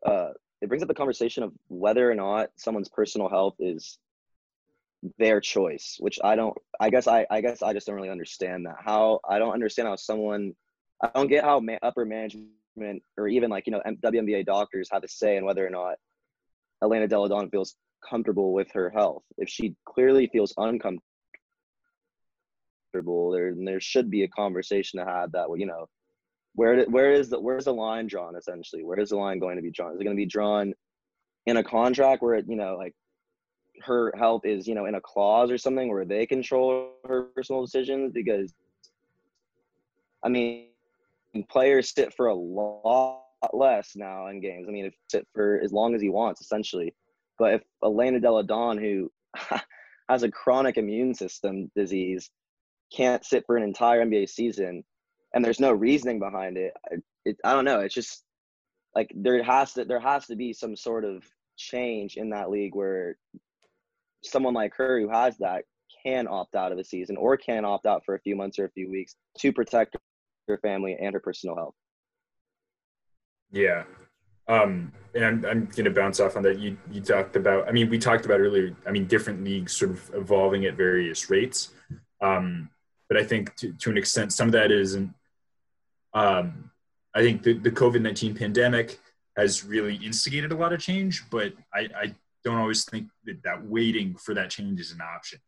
uh 0.06 0.30
it 0.62 0.70
brings 0.70 0.84
up 0.84 0.88
the 0.88 0.94
conversation 0.94 1.44
of 1.44 1.54
whether 1.68 2.10
or 2.10 2.16
not 2.16 2.50
someone's 2.56 2.90
personal 2.90 3.30
health 3.30 3.56
is 3.60 3.98
their 5.18 5.42
choice 5.42 5.98
which 6.00 6.20
i 6.24 6.36
don't 6.36 6.56
i 6.80 6.90
guess 6.90 7.08
i 7.08 7.26
i 7.32 7.42
guess 7.42 7.64
i 7.64 7.74
just 7.74 7.88
don't 7.88 7.96
really 7.96 8.10
understand 8.10 8.66
that. 8.66 8.76
How 8.80 9.20
i 9.28 9.40
don't 9.40 9.54
understand 9.54 9.88
how 9.88 9.96
someone 9.96 10.54
i 11.02 11.10
don't 11.16 11.28
get 11.28 11.44
how 11.44 11.60
ma- 11.60 11.80
upper 11.82 12.06
management 12.06 13.02
or 13.18 13.28
even 13.28 13.50
like 13.50 13.66
you 13.66 13.72
know 13.72 13.82
WNBA 13.86 14.46
doctors 14.46 14.90
have 14.92 15.04
a 15.04 15.08
say 15.08 15.38
in 15.38 15.46
whether 15.46 15.66
or 15.66 15.72
not 15.72 15.96
Elena 16.84 17.08
Delle 17.08 17.28
Donne 17.28 17.50
feels 17.50 17.76
comfortable 18.08 18.54
with 18.54 18.72
her 18.72 18.90
health. 18.90 19.24
If 19.38 19.50
she 19.50 19.76
clearly 19.86 20.28
feels 20.28 20.54
uncomfortable 20.58 21.02
there 23.32 23.54
there 23.58 23.80
should 23.80 24.10
be 24.12 24.24
a 24.24 24.28
conversation 24.28 25.00
to 25.00 25.06
have 25.06 25.32
that 25.32 25.48
you 25.58 25.66
know 25.66 25.88
where 26.54 26.84
where 26.86 27.12
is 27.12 27.30
the 27.30 27.40
where's 27.40 27.66
the 27.66 27.74
line 27.74 28.08
drawn 28.08 28.36
essentially? 28.36 28.84
Where 28.84 29.00
is 29.00 29.10
the 29.10 29.18
line 29.18 29.40
going 29.40 29.56
to 29.56 29.62
be 29.62 29.72
drawn? 29.72 29.94
Is 29.94 30.02
it 30.02 30.04
going 30.04 30.16
to 30.16 30.22
be 30.22 30.26
drawn 30.26 30.74
in 31.46 31.58
a 31.58 31.64
contract 31.64 32.22
where 32.22 32.36
it, 32.36 32.46
you 32.48 32.56
know 32.56 32.76
like 32.78 32.94
her 33.84 34.14
health 34.18 34.46
is 34.46 34.68
you 34.68 34.76
know 34.76 34.86
in 34.86 34.96
a 34.96 35.02
clause 35.02 35.50
or 35.50 35.58
something 35.58 35.90
where 35.90 36.06
they 36.06 36.26
control 36.26 36.94
her 37.06 37.24
personal 37.36 37.62
decisions? 37.62 38.12
Because 38.14 38.54
i 40.24 40.30
mean 40.30 40.68
players 41.50 41.92
sit 41.96 42.14
for 42.14 42.28
a 42.28 42.36
lot 42.36 43.24
less 43.54 43.94
now 43.96 44.28
in 44.28 44.42
games. 44.42 44.68
I 44.68 44.72
mean 44.72 44.86
if 44.86 44.94
sit 45.10 45.28
for 45.34 45.60
as 45.64 45.72
long 45.72 45.96
as 45.96 46.02
he 46.02 46.10
wants 46.10 46.42
essentially. 46.42 46.94
But 47.40 47.56
if 47.56 47.62
elena 47.84 48.20
delle 48.20 48.44
donne 48.44 48.78
who 48.78 49.10
has 50.10 50.24
a 50.24 50.30
chronic 50.30 50.78
immune 50.78 51.14
system 51.14 51.72
disease 51.76 52.30
can't 52.94 53.26
sit 53.26 53.46
for 53.48 53.56
an 53.56 53.64
entire 53.64 54.06
nba 54.06 54.28
season 54.28 54.84
and 55.34 55.44
there's 55.44 55.60
no 55.60 55.72
reasoning 55.72 56.20
behind 56.20 56.58
it, 56.58 56.74
I- 56.92 56.96
it 57.26 57.38
I 57.44 57.54
don't 57.54 57.66
know. 57.66 57.80
It's 57.80 57.96
just 57.96 58.24
like 58.96 59.12
there 59.16 59.42
has 59.44 59.74
to 59.74 59.86
there 59.86 60.00
has 60.00 60.28
to 60.28 60.36
be 60.36 60.54
some 60.54 60.76
sort 60.76 61.06
of 61.06 61.24
change 61.58 62.18
in 62.18 62.30
that 62.32 62.50
league 62.50 62.76
where 62.76 63.18
someone 64.24 64.54
like 64.54 64.74
her 64.76 65.00
who 65.00 65.10
has 65.10 65.38
that 65.38 65.64
can 66.04 66.28
opt 66.28 66.56
out 66.56 66.72
of 66.72 66.78
a 66.78 66.84
season 66.84 67.18
or 67.18 67.38
can 67.38 67.66
opt 67.66 67.86
out 67.86 68.04
for 68.06 68.16
a 68.16 68.20
few 68.20 68.36
months 68.36 68.58
or 68.60 68.66
a 68.66 68.72
few 68.72 68.90
weeks 68.90 69.16
to 69.38 69.52
protect 69.52 69.96
her 70.48 70.58
family 70.60 70.98
and 71.00 71.14
her 71.14 71.20
personal 71.20 71.56
health. 71.56 71.76
Yeah. 73.52 73.84
Um, 74.48 74.92
and 75.14 75.24
I'm, 75.24 75.46
I'm 75.46 75.66
going 75.66 75.86
to 75.86 75.92
bounce 75.92 76.20
off 76.20 76.36
on 76.36 76.44
that. 76.44 76.60
You, 76.60 76.78
you 76.92 77.02
talked 77.02 77.36
about, 77.36 77.68
I 77.68 77.72
mean, 77.72 77.90
we 77.90 77.98
talked 77.98 78.26
about 78.26 78.40
earlier, 78.40 78.76
I 78.88 78.92
mean, 78.92 79.06
different 79.06 79.44
leagues 79.44 79.74
sort 79.74 79.92
of 79.92 80.12
evolving 80.14 80.66
at 80.66 80.76
various 80.76 81.30
rates. 81.30 81.70
Um, 82.22 82.70
but 83.08 83.18
I 83.18 83.24
think 83.24 83.56
to, 83.58 83.74
to 83.74 83.90
an 83.92 83.98
extent, 83.98 84.34
some 84.34 84.48
of 84.48 84.54
that 84.54 84.72
is, 84.72 84.96
and 84.96 85.14
um, 86.14 86.72
I 87.14 87.22
think 87.22 87.44
the, 87.44 87.54
the 87.54 87.72
COVID-19 87.72 88.38
pandemic 88.38 89.00
has 89.38 89.64
really 89.64 89.96
instigated 89.96 90.52
a 90.52 90.56
lot 90.56 90.74
of 90.74 90.80
change, 90.80 91.24
but 91.30 91.54
I, 91.74 91.88
I 91.96 92.16
don't 92.44 92.58
always 92.58 92.86
think 92.86 93.08
that 93.26 93.44
that 93.44 93.64
waiting 93.66 94.16
for 94.16 94.34
that 94.34 94.50
change 94.50 94.80
is 94.80 94.92
an 94.92 95.02
option. 95.02 95.40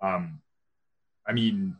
Um, 0.00 0.40
I 1.26 1.32
mean, 1.32 1.76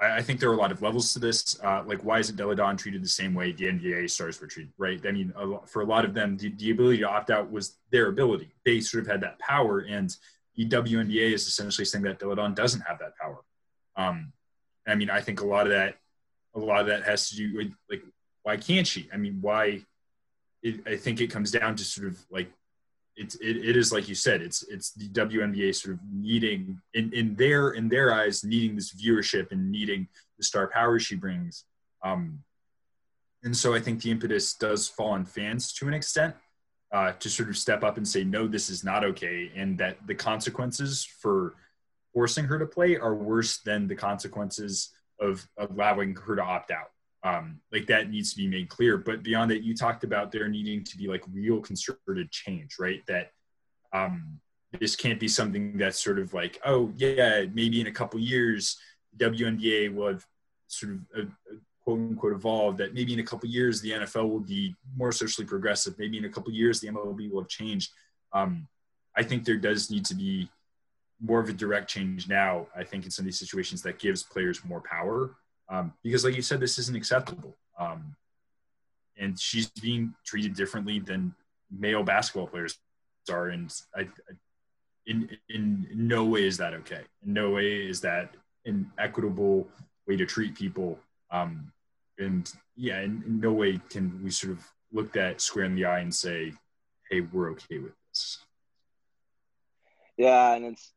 I, 0.00 0.16
I 0.16 0.22
think 0.22 0.40
there 0.40 0.50
are 0.50 0.54
a 0.54 0.58
lot 0.58 0.72
of 0.72 0.82
levels 0.82 1.12
to 1.12 1.18
this. 1.18 1.58
Uh, 1.62 1.82
like, 1.86 2.04
why 2.04 2.18
isn't 2.18 2.36
Delle 2.36 2.54
Donne 2.54 2.76
treated 2.76 3.02
the 3.02 3.08
same 3.08 3.34
way 3.34 3.52
the 3.52 3.66
NBA 3.66 4.10
stars 4.10 4.40
were 4.40 4.46
treated, 4.46 4.72
right? 4.78 5.00
I 5.06 5.12
mean, 5.12 5.32
a, 5.36 5.66
for 5.66 5.82
a 5.82 5.86
lot 5.86 6.04
of 6.04 6.14
them, 6.14 6.36
the, 6.36 6.50
the 6.50 6.70
ability 6.70 6.98
to 6.98 7.08
opt 7.08 7.30
out 7.30 7.50
was 7.50 7.76
their 7.90 8.08
ability. 8.08 8.50
They 8.64 8.80
sort 8.80 9.04
of 9.04 9.10
had 9.10 9.20
that 9.22 9.38
power, 9.38 9.80
and 9.80 10.14
the 10.54 10.68
WNBA 10.68 11.32
is 11.32 11.46
essentially 11.46 11.84
saying 11.84 12.04
that 12.04 12.18
Delle 12.18 12.34
Donne 12.34 12.54
doesn't 12.54 12.82
have 12.82 12.98
that 12.98 13.16
power. 13.16 13.42
Um, 13.96 14.32
I 14.86 14.94
mean, 14.94 15.10
I 15.10 15.20
think 15.20 15.40
a 15.40 15.46
lot 15.46 15.66
of 15.66 15.72
that, 15.72 15.96
a 16.56 16.60
lot 16.60 16.80
of 16.80 16.86
that 16.86 17.04
has 17.04 17.28
to 17.28 17.36
do 17.36 17.56
with 17.56 17.72
like, 17.90 18.02
why 18.42 18.56
can't 18.56 18.86
she? 18.86 19.08
I 19.12 19.16
mean, 19.16 19.38
why? 19.40 19.82
It, 20.62 20.86
I 20.86 20.96
think 20.96 21.20
it 21.20 21.30
comes 21.30 21.50
down 21.50 21.76
to 21.76 21.84
sort 21.84 22.08
of 22.08 22.18
like 22.30 22.50
it's 23.16 23.34
it, 23.36 23.56
it 23.56 23.76
is 23.76 23.92
like 23.92 24.08
you 24.08 24.14
said 24.14 24.42
it's 24.42 24.62
it's 24.64 24.92
the 24.92 25.08
WNBA 25.08 25.74
sort 25.74 25.94
of 25.94 26.00
needing 26.12 26.80
in 26.94 27.12
in 27.12 27.34
their 27.34 27.70
in 27.70 27.88
their 27.88 28.12
eyes 28.12 28.44
needing 28.44 28.74
this 28.74 28.92
viewership 28.94 29.52
and 29.52 29.70
needing 29.70 30.06
the 30.38 30.44
star 30.44 30.68
power 30.68 30.98
she 30.98 31.14
brings 31.14 31.64
um 32.04 32.42
and 33.42 33.56
so 33.56 33.74
I 33.74 33.80
think 33.80 34.02
the 34.02 34.10
impetus 34.10 34.54
does 34.54 34.88
fall 34.88 35.10
on 35.10 35.24
fans 35.24 35.72
to 35.74 35.88
an 35.88 35.94
extent 35.94 36.34
uh, 36.92 37.12
to 37.12 37.28
sort 37.28 37.48
of 37.48 37.56
step 37.56 37.84
up 37.84 37.96
and 37.96 38.06
say 38.06 38.22
no 38.22 38.46
this 38.46 38.68
is 38.70 38.84
not 38.84 39.04
okay 39.04 39.50
and 39.54 39.78
that 39.78 39.98
the 40.06 40.14
consequences 40.14 41.06
for 41.20 41.54
forcing 42.12 42.44
her 42.44 42.58
to 42.58 42.66
play 42.66 42.96
are 42.96 43.14
worse 43.14 43.58
than 43.58 43.86
the 43.86 43.94
consequences 43.94 44.90
of 45.20 45.46
allowing 45.58 46.14
her 46.14 46.36
to 46.36 46.42
opt 46.42 46.70
out 46.70 46.90
um, 47.26 47.60
like 47.72 47.86
that 47.88 48.10
needs 48.10 48.30
to 48.30 48.36
be 48.36 48.46
made 48.46 48.68
clear. 48.68 48.98
But 48.98 49.22
beyond 49.22 49.50
that, 49.50 49.64
you 49.64 49.74
talked 49.74 50.04
about 50.04 50.30
there 50.30 50.48
needing 50.48 50.84
to 50.84 50.96
be 50.96 51.08
like 51.08 51.24
real 51.32 51.60
concerted 51.60 52.30
change, 52.30 52.76
right? 52.78 53.02
That 53.08 53.32
um, 53.92 54.40
this 54.78 54.94
can't 54.94 55.18
be 55.18 55.26
something 55.26 55.76
that's 55.76 56.02
sort 56.02 56.20
of 56.20 56.34
like, 56.34 56.60
oh 56.64 56.92
yeah, 56.96 57.44
maybe 57.52 57.80
in 57.80 57.88
a 57.88 57.92
couple 57.92 58.20
years, 58.20 58.78
WNBA 59.18 59.92
will 59.92 60.08
have 60.08 60.24
sort 60.68 60.92
of 60.92 60.98
uh, 61.16 61.22
uh, 61.22 61.56
quote 61.82 61.98
unquote 61.98 62.32
evolved. 62.32 62.78
That 62.78 62.94
maybe 62.94 63.12
in 63.12 63.20
a 63.20 63.24
couple 63.24 63.48
years 63.48 63.80
the 63.80 63.90
NFL 63.90 64.28
will 64.28 64.40
be 64.40 64.76
more 64.96 65.10
socially 65.10 65.46
progressive. 65.46 65.98
Maybe 65.98 66.18
in 66.18 66.26
a 66.26 66.30
couple 66.30 66.52
years 66.52 66.80
the 66.80 66.88
MLB 66.88 67.30
will 67.30 67.40
have 67.40 67.48
changed. 67.48 67.90
Um, 68.32 68.68
I 69.16 69.24
think 69.24 69.44
there 69.44 69.56
does 69.56 69.90
need 69.90 70.04
to 70.06 70.14
be 70.14 70.48
more 71.20 71.40
of 71.40 71.48
a 71.48 71.52
direct 71.52 71.88
change 71.88 72.28
now. 72.28 72.66
I 72.76 72.84
think 72.84 73.04
in 73.04 73.10
some 73.10 73.24
of 73.24 73.26
these 73.26 73.38
situations 73.38 73.82
that 73.82 73.98
gives 73.98 74.22
players 74.22 74.64
more 74.64 74.82
power. 74.82 75.36
Um, 75.68 75.92
because 76.02 76.24
like 76.24 76.36
you 76.36 76.42
said 76.42 76.60
this 76.60 76.78
isn't 76.78 76.96
acceptable. 76.96 77.56
Um, 77.78 78.14
and 79.18 79.38
she's 79.38 79.68
being 79.68 80.14
treated 80.24 80.54
differently 80.54 80.98
than 80.98 81.34
male 81.70 82.02
basketball 82.02 82.46
players 82.46 82.78
are. 83.30 83.48
And 83.48 83.72
I, 83.94 84.06
in, 85.06 85.30
in 85.48 85.88
no 85.94 86.24
way 86.24 86.46
is 86.46 86.58
that 86.58 86.74
okay. 86.74 87.02
In 87.24 87.32
no 87.32 87.50
way 87.50 87.86
is 87.86 88.00
that 88.02 88.34
an 88.66 88.90
equitable 88.98 89.66
way 90.06 90.16
to 90.16 90.26
treat 90.26 90.54
people. 90.54 90.98
Um, 91.30 91.72
and 92.18 92.50
yeah 92.76 93.00
in, 93.00 93.22
in 93.26 93.40
no 93.40 93.52
way 93.52 93.78
can 93.90 94.20
we 94.22 94.30
sort 94.30 94.52
of 94.52 94.64
look 94.92 95.12
that 95.12 95.40
square 95.40 95.64
in 95.64 95.74
the 95.74 95.84
eye 95.84 96.00
and 96.00 96.14
say 96.14 96.52
hey 97.10 97.20
we're 97.20 97.50
okay 97.50 97.78
with 97.78 97.92
this. 98.10 98.38
Yeah, 100.16 100.54
and 100.54 100.64
it's 100.64 100.92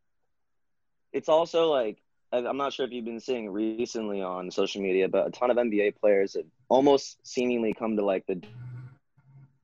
it's 1.13 1.29
also 1.29 1.71
like 1.71 1.97
I'm 2.31 2.57
not 2.57 2.73
sure 2.73 2.85
if 2.85 2.91
you've 2.91 3.05
been 3.05 3.19
seeing 3.19 3.49
recently 3.49 4.21
on 4.21 4.51
social 4.51 4.81
media, 4.81 5.09
but 5.09 5.27
a 5.27 5.31
ton 5.31 5.49
of 5.49 5.57
NBA 5.57 5.95
players 5.99 6.35
have 6.35 6.45
almost 6.67 7.17
seemingly 7.25 7.73
come 7.73 7.97
to 7.97 8.05
like 8.05 8.25
the 8.27 8.41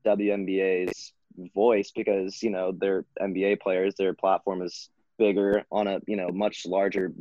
WNBA's 0.04 1.14
voice 1.54 1.92
because 1.96 2.42
you 2.42 2.50
know 2.50 2.72
they're 2.72 3.06
NBA 3.22 3.62
players. 3.62 3.96
Their 3.96 4.14
platform 4.14 4.62
is 4.62 4.90
bigger 5.18 5.64
on 5.72 5.88
a 5.88 6.00
you 6.08 6.16
know 6.16 6.30
much 6.30 6.66
larger 6.66 7.14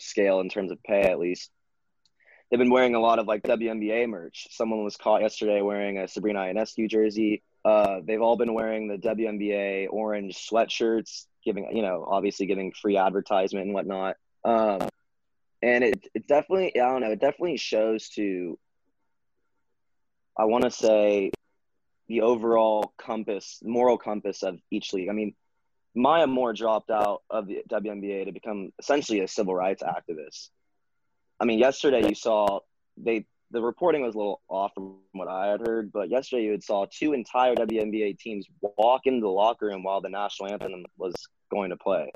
scale 0.00 0.40
in 0.40 0.48
terms 0.48 0.70
of 0.70 0.82
pay, 0.82 1.02
at 1.02 1.18
least. 1.18 1.50
They've 2.50 2.58
been 2.58 2.70
wearing 2.70 2.94
a 2.94 3.00
lot 3.00 3.18
of 3.18 3.26
like 3.26 3.42
WNBA 3.42 4.08
merch. 4.08 4.46
Someone 4.50 4.84
was 4.84 4.96
caught 4.96 5.20
yesterday 5.20 5.60
wearing 5.60 5.98
a 5.98 6.08
Sabrina 6.08 6.40
Ionescu 6.40 6.88
jersey. 6.88 7.42
Uh, 7.62 8.00
they've 8.02 8.22
all 8.22 8.38
been 8.38 8.54
wearing 8.54 8.88
the 8.88 8.96
WNBA 8.96 9.88
orange 9.90 10.34
sweatshirts, 10.34 11.26
giving 11.48 11.74
you 11.74 11.82
know 11.82 12.04
obviously 12.06 12.46
giving 12.46 12.72
free 12.72 12.96
advertisement 12.96 13.66
and 13.66 13.74
whatnot. 13.74 14.16
Um, 14.44 14.88
and 15.62 15.82
it 15.82 16.06
it 16.14 16.26
definitely 16.28 16.78
I 16.80 16.90
don't 16.90 17.00
know 17.00 17.12
it 17.12 17.20
definitely 17.20 17.56
shows 17.56 18.10
to 18.10 18.58
I 20.36 20.44
want 20.44 20.64
to 20.64 20.70
say 20.70 21.30
the 22.08 22.20
overall 22.20 22.92
compass 22.98 23.60
moral 23.62 23.98
compass 23.98 24.42
of 24.42 24.58
each 24.70 24.92
league. 24.92 25.08
I 25.08 25.12
mean, 25.12 25.34
Maya 25.94 26.26
Moore 26.26 26.52
dropped 26.52 26.90
out 26.90 27.22
of 27.30 27.46
the 27.46 27.62
WNBA 27.68 28.26
to 28.26 28.32
become 28.32 28.72
essentially 28.78 29.20
a 29.20 29.28
civil 29.28 29.54
rights 29.54 29.82
activist. 29.82 30.50
I 31.40 31.44
mean, 31.44 31.58
yesterday 31.58 32.06
you 32.06 32.14
saw 32.14 32.60
they 32.96 33.26
the 33.50 33.62
reporting 33.62 34.02
was 34.02 34.14
a 34.14 34.18
little 34.18 34.42
off 34.48 34.72
from 34.74 34.98
what 35.12 35.28
I 35.28 35.46
had 35.48 35.66
heard, 35.66 35.90
but 35.90 36.10
yesterday 36.10 36.44
you 36.44 36.50
had 36.52 36.62
saw 36.62 36.86
two 36.90 37.14
entire 37.14 37.54
WNBA 37.54 38.18
teams 38.18 38.46
walk 38.60 39.02
into 39.06 39.22
the 39.22 39.28
locker 39.28 39.66
room 39.66 39.82
while 39.82 40.00
the 40.00 40.10
national 40.10 40.52
anthem 40.52 40.84
was 40.98 41.14
going 41.50 41.70
to 41.70 41.76
play. 41.76 42.10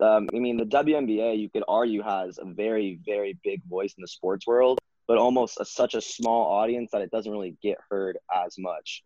Um, 0.00 0.28
I 0.34 0.38
mean, 0.38 0.56
the 0.56 0.64
WNBA 0.64 1.38
you 1.38 1.48
could 1.48 1.62
argue 1.68 2.02
has 2.02 2.38
a 2.38 2.44
very, 2.44 2.98
very 3.06 3.38
big 3.44 3.62
voice 3.68 3.94
in 3.96 4.02
the 4.02 4.08
sports 4.08 4.46
world, 4.46 4.78
but 5.06 5.16
almost 5.16 5.58
a, 5.60 5.64
such 5.64 5.94
a 5.94 6.00
small 6.00 6.46
audience 6.46 6.90
that 6.92 7.02
it 7.02 7.10
doesn't 7.10 7.30
really 7.30 7.56
get 7.62 7.78
heard 7.88 8.18
as 8.34 8.56
much. 8.58 9.04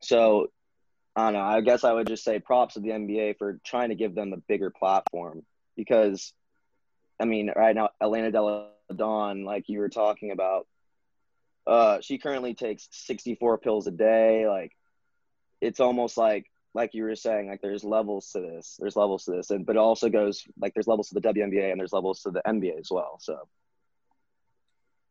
So, 0.00 0.48
I 1.14 1.24
don't 1.24 1.34
know. 1.34 1.40
I 1.40 1.60
guess 1.60 1.84
I 1.84 1.92
would 1.92 2.08
just 2.08 2.24
say 2.24 2.40
props 2.40 2.74
to 2.74 2.80
the 2.80 2.90
NBA 2.90 3.38
for 3.38 3.58
trying 3.64 3.90
to 3.90 3.94
give 3.94 4.14
them 4.14 4.32
a 4.32 4.36
bigger 4.36 4.70
platform 4.70 5.46
because, 5.76 6.32
I 7.20 7.24
mean, 7.24 7.52
right 7.54 7.74
now 7.74 7.90
Elena 8.00 8.30
Delle 8.30 8.72
Donne, 8.94 9.44
like 9.44 9.68
you 9.68 9.78
were 9.78 9.88
talking 9.88 10.32
about, 10.32 10.66
uh, 11.66 12.00
she 12.00 12.18
currently 12.18 12.54
takes 12.54 12.88
64 12.90 13.58
pills 13.58 13.86
a 13.86 13.90
day. 13.90 14.46
Like, 14.46 14.72
it's 15.60 15.80
almost 15.80 16.16
like 16.16 16.46
like 16.76 16.92
you 16.92 17.04
were 17.04 17.16
saying, 17.16 17.48
like 17.48 17.62
there's 17.62 17.82
levels 17.82 18.30
to 18.32 18.40
this. 18.40 18.76
There's 18.78 18.96
levels 18.96 19.24
to 19.24 19.32
this, 19.32 19.50
and 19.50 19.64
but 19.64 19.76
it 19.76 19.78
also 19.80 20.08
goes 20.08 20.44
like 20.60 20.74
there's 20.74 20.86
levels 20.86 21.08
to 21.08 21.14
the 21.14 21.22
WNBA 21.28 21.70
and 21.72 21.80
there's 21.80 21.94
levels 21.94 22.20
to 22.22 22.30
the 22.30 22.42
NBA 22.46 22.78
as 22.78 22.88
well. 22.90 23.18
So 23.18 23.48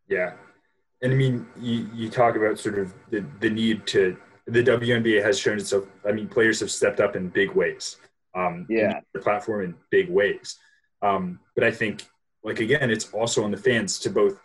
Yeah, 0.08 0.34
and 1.02 1.12
I 1.12 1.16
mean, 1.16 1.48
you, 1.60 1.90
you 1.94 2.10
talk 2.10 2.36
about 2.36 2.60
sort 2.60 2.78
of 2.78 2.94
the, 3.10 3.26
the 3.40 3.50
need 3.50 3.86
to 3.88 4.16
the 4.48 4.64
WNBA 4.64 5.24
has 5.24 5.40
shown 5.40 5.58
itself. 5.58 5.86
I 6.08 6.12
mean, 6.12 6.28
players 6.28 6.60
have 6.60 6.70
stepped 6.70 7.00
up 7.00 7.16
in 7.16 7.30
big 7.30 7.52
ways. 7.52 7.98
Um, 8.36 8.68
Yeah. 8.70 9.00
the 9.14 9.20
platform 9.20 9.64
in 9.66 9.76
big 9.90 10.10
ways. 10.10 10.58
Um, 11.02 11.40
but 11.56 11.64
I 11.64 11.72
think, 11.72 12.04
like 12.44 12.60
again, 12.60 12.92
it's 12.92 13.12
also 13.12 13.44
on 13.44 13.50
the 13.50 13.58
fans 13.58 13.98
to 14.00 14.10
both 14.12 14.40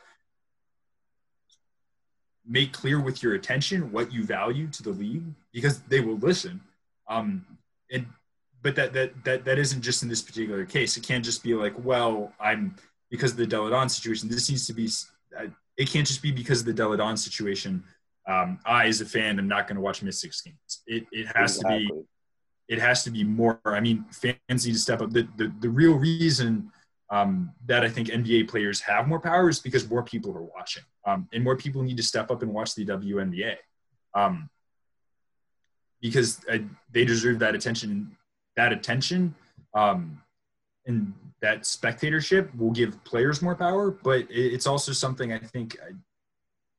make 2.46 2.72
clear 2.72 2.98
with 2.98 3.22
your 3.22 3.34
attention 3.34 3.92
what 3.92 4.10
you 4.10 4.24
value 4.24 4.66
to 4.68 4.82
the 4.82 4.90
league 4.90 5.24
because 5.52 5.80
they 5.82 6.00
will 6.00 6.16
listen. 6.16 6.60
Um, 7.10 7.44
and 7.92 8.06
but 8.62 8.74
that 8.76 8.92
that 8.94 9.24
that 9.24 9.44
that 9.44 9.58
isn't 9.58 9.82
just 9.82 10.02
in 10.02 10.08
this 10.08 10.22
particular 10.22 10.64
case. 10.64 10.96
It 10.96 11.02
can't 11.02 11.24
just 11.24 11.42
be 11.42 11.54
like, 11.54 11.74
well, 11.84 12.32
I'm 12.40 12.76
because 13.10 13.32
of 13.32 13.36
the 13.36 13.46
Delle 13.46 13.68
Donne 13.68 13.88
situation. 13.88 14.28
This 14.28 14.48
needs 14.48 14.66
to 14.66 14.72
be. 14.72 14.88
uh, 15.38 15.50
It 15.76 15.88
can't 15.88 16.06
just 16.06 16.22
be 16.22 16.30
because 16.30 16.60
of 16.60 16.66
the 16.66 16.72
Delle 16.72 16.96
Donne 16.96 17.16
situation. 17.16 17.84
Um, 18.26 18.58
I, 18.64 18.86
as 18.86 19.00
a 19.00 19.06
fan, 19.06 19.38
am 19.38 19.48
not 19.48 19.66
going 19.66 19.76
to 19.76 19.82
watch 19.82 20.02
Mystics 20.02 20.40
games. 20.42 20.82
It 20.86 21.06
it 21.10 21.26
has 21.34 21.58
to 21.58 21.68
be 21.68 21.90
it 22.68 22.78
has 22.78 23.02
to 23.04 23.10
be 23.10 23.24
more. 23.24 23.60
I 23.64 23.80
mean, 23.80 24.04
fans 24.12 24.66
need 24.66 24.74
to 24.74 24.78
step 24.78 25.02
up. 25.02 25.10
The 25.10 25.26
the, 25.36 25.52
the 25.60 25.68
real 25.68 25.94
reason 25.94 26.70
um, 27.10 27.52
that 27.66 27.82
I 27.82 27.88
think 27.88 28.08
NBA 28.08 28.48
players 28.48 28.80
have 28.82 29.08
more 29.08 29.20
power 29.20 29.48
is 29.48 29.58
because 29.58 29.90
more 29.90 30.04
people 30.04 30.30
are 30.36 30.42
watching, 30.42 30.84
um, 31.06 31.28
and 31.32 31.42
more 31.42 31.56
people 31.56 31.82
need 31.82 31.96
to 31.96 32.02
step 32.04 32.30
up 32.30 32.42
and 32.42 32.52
watch 32.54 32.74
the 32.76 32.86
WNBA, 32.86 33.56
um, 34.14 34.48
because 36.00 36.40
uh, 36.50 36.58
they 36.92 37.04
deserve 37.04 37.38
that 37.40 37.54
attention. 37.54 38.16
That 38.56 38.72
attention 38.72 39.34
um, 39.74 40.20
and 40.86 41.14
that 41.40 41.66
spectatorship 41.66 42.54
will 42.56 42.70
give 42.70 43.02
players 43.04 43.40
more 43.42 43.54
power, 43.54 43.90
but 43.90 44.20
it, 44.22 44.28
it's 44.30 44.66
also 44.66 44.92
something 44.92 45.32
I 45.32 45.38
think 45.38 45.76
uh, 45.80 45.92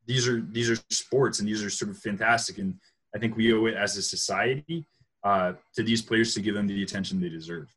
these 0.06 0.28
are 0.28 0.42
these 0.52 0.70
are 0.70 0.78
sports 0.90 1.40
and 1.40 1.48
these 1.48 1.64
are 1.64 1.70
sort 1.70 1.92
of 1.92 1.98
fantastic, 1.98 2.58
and 2.58 2.76
I 3.16 3.20
think 3.20 3.36
we 3.36 3.54
owe 3.54 3.66
it 3.66 3.76
as 3.76 3.98
a 3.98 4.02
society 4.02 4.86
uh, 5.24 5.54
to 5.76 5.84
these 5.84 6.02
players 6.02 6.34
to 6.36 6.42
give 6.42 6.56
them 6.56 6.68
the 6.68 6.84
attention 6.84 7.20
they 7.20 7.30
deserve. 7.30 7.74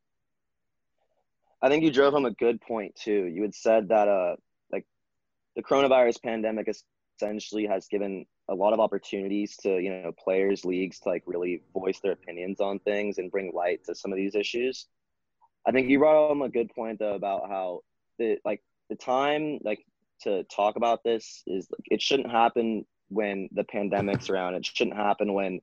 I 1.63 1.69
think 1.69 1.83
you 1.83 1.91
drove 1.91 2.13
home 2.13 2.27
a 2.27 2.31
good 2.33 2.61
point 2.61 2.95
too. 2.95 3.25
You 3.35 3.43
had 3.43 3.55
said 3.55 3.89
that 3.89 4.09
uh 4.09 4.37
like 4.71 4.85
the 5.57 5.63
coronavirus 5.63 6.23
pandemic 6.23 6.69
essentially 7.19 7.67
has 7.67 7.87
given 7.87 8.27
a 8.49 8.55
lot 8.55 8.73
of 8.73 8.81
opportunities 8.81 9.57
to, 9.59 9.79
you 9.79 9.91
know, 9.91 10.13
players, 10.23 10.65
leagues 10.65 11.01
to 11.01 11.09
like 11.09 11.23
really 11.27 11.63
voice 11.73 12.01
their 12.01 12.13
opinions 12.13 12.61
on 12.61 12.79
things 12.81 13.19
and 13.19 13.31
bring 13.31 13.53
light 13.55 13.85
to 13.85 13.95
some 13.95 14.13
of 14.13 14.17
these 14.17 14.35
issues. 14.35 14.87
I 15.67 15.73
think 15.73 15.89
you 15.89 15.99
brought 15.99 16.29
home 16.29 16.43
a 16.43 16.49
good 16.49 16.71
point 16.75 16.99
though 16.99 17.15
about 17.15 17.49
how 17.49 17.81
the 18.19 18.39
like 18.45 18.63
the 18.91 18.97
time 18.97 19.59
like 19.63 19.85
to 20.23 20.45
talk 20.45 20.77
about 20.77 21.03
this 21.05 21.43
is 21.47 21.69
it 21.87 22.03
shouldn't 22.03 22.31
happen 22.31 22.85
when 23.09 23.49
the 23.53 23.65
pandemic's 23.65 24.29
around. 24.29 24.55
It 24.55 24.67
shouldn't 24.67 24.97
happen 24.97 25.33
when 25.33 25.61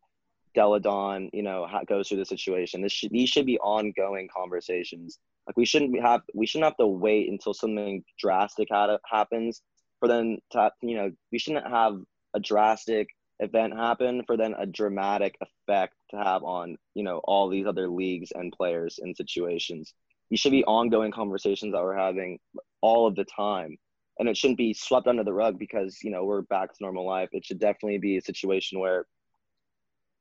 Delle 0.54 0.80
Donne, 0.80 1.30
you 1.34 1.44
know, 1.44 1.68
goes 1.88 2.08
through 2.10 2.18
the 2.18 2.26
situation. 2.26 2.82
This 2.82 2.92
should 2.92 3.12
these 3.12 3.30
should 3.30 3.46
be 3.46 3.60
ongoing 3.60 4.28
conversations. 4.36 5.20
Like 5.48 5.58
we 5.58 5.66
shouldn't 5.66 6.00
have 6.02 6.22
we 6.34 6.46
shouldn't 6.46 6.66
have 6.66 6.78
to 6.78 6.88
wait 6.88 7.30
until 7.30 7.54
something 7.54 8.04
drastic 8.18 8.70
ha- 8.72 8.98
happens 9.10 9.62
for 10.00 10.08
them 10.08 10.40
to 10.52 10.72
you 10.82 10.96
know 10.96 11.12
we 11.32 11.40
shouldn't 11.40 11.68
have 11.68 12.02
a 12.34 12.40
drastic 12.40 13.10
event 13.40 13.74
happen 13.74 14.24
for 14.26 14.38
then 14.38 14.54
a 14.58 14.66
dramatic 14.66 15.36
effect 15.42 15.96
to 16.12 16.18
have 16.18 16.44
on 16.44 16.78
you 16.94 17.04
know 17.04 17.20
all 17.24 17.50
these 17.50 17.66
other 17.66 17.90
leagues 17.90 18.32
and 18.34 18.54
players 18.54 19.00
and 19.02 19.16
situations. 19.16 19.94
These 20.30 20.40
should 20.40 20.52
be 20.52 20.64
ongoing 20.64 21.12
conversations 21.12 21.74
that 21.74 21.82
we're 21.82 21.98
having 21.98 22.40
all 22.82 23.08
of 23.08 23.16
the 23.16 23.26
time, 23.26 23.78
and 24.20 24.30
it 24.30 24.38
shouldn't 24.38 24.58
be 24.58 24.74
swept 24.74 25.08
under 25.08 25.24
the 25.24 25.34
rug 25.34 25.60
because 25.60 26.00
you 26.04 26.12
know 26.12 26.24
we're 26.24 26.44
back 26.44 26.70
to 26.70 26.78
normal 26.82 27.06
life. 27.06 27.30
It 27.32 27.46
should 27.46 27.60
definitely 27.60 27.98
be 27.98 28.18
a 28.18 28.22
situation 28.22 28.80
where 28.80 29.06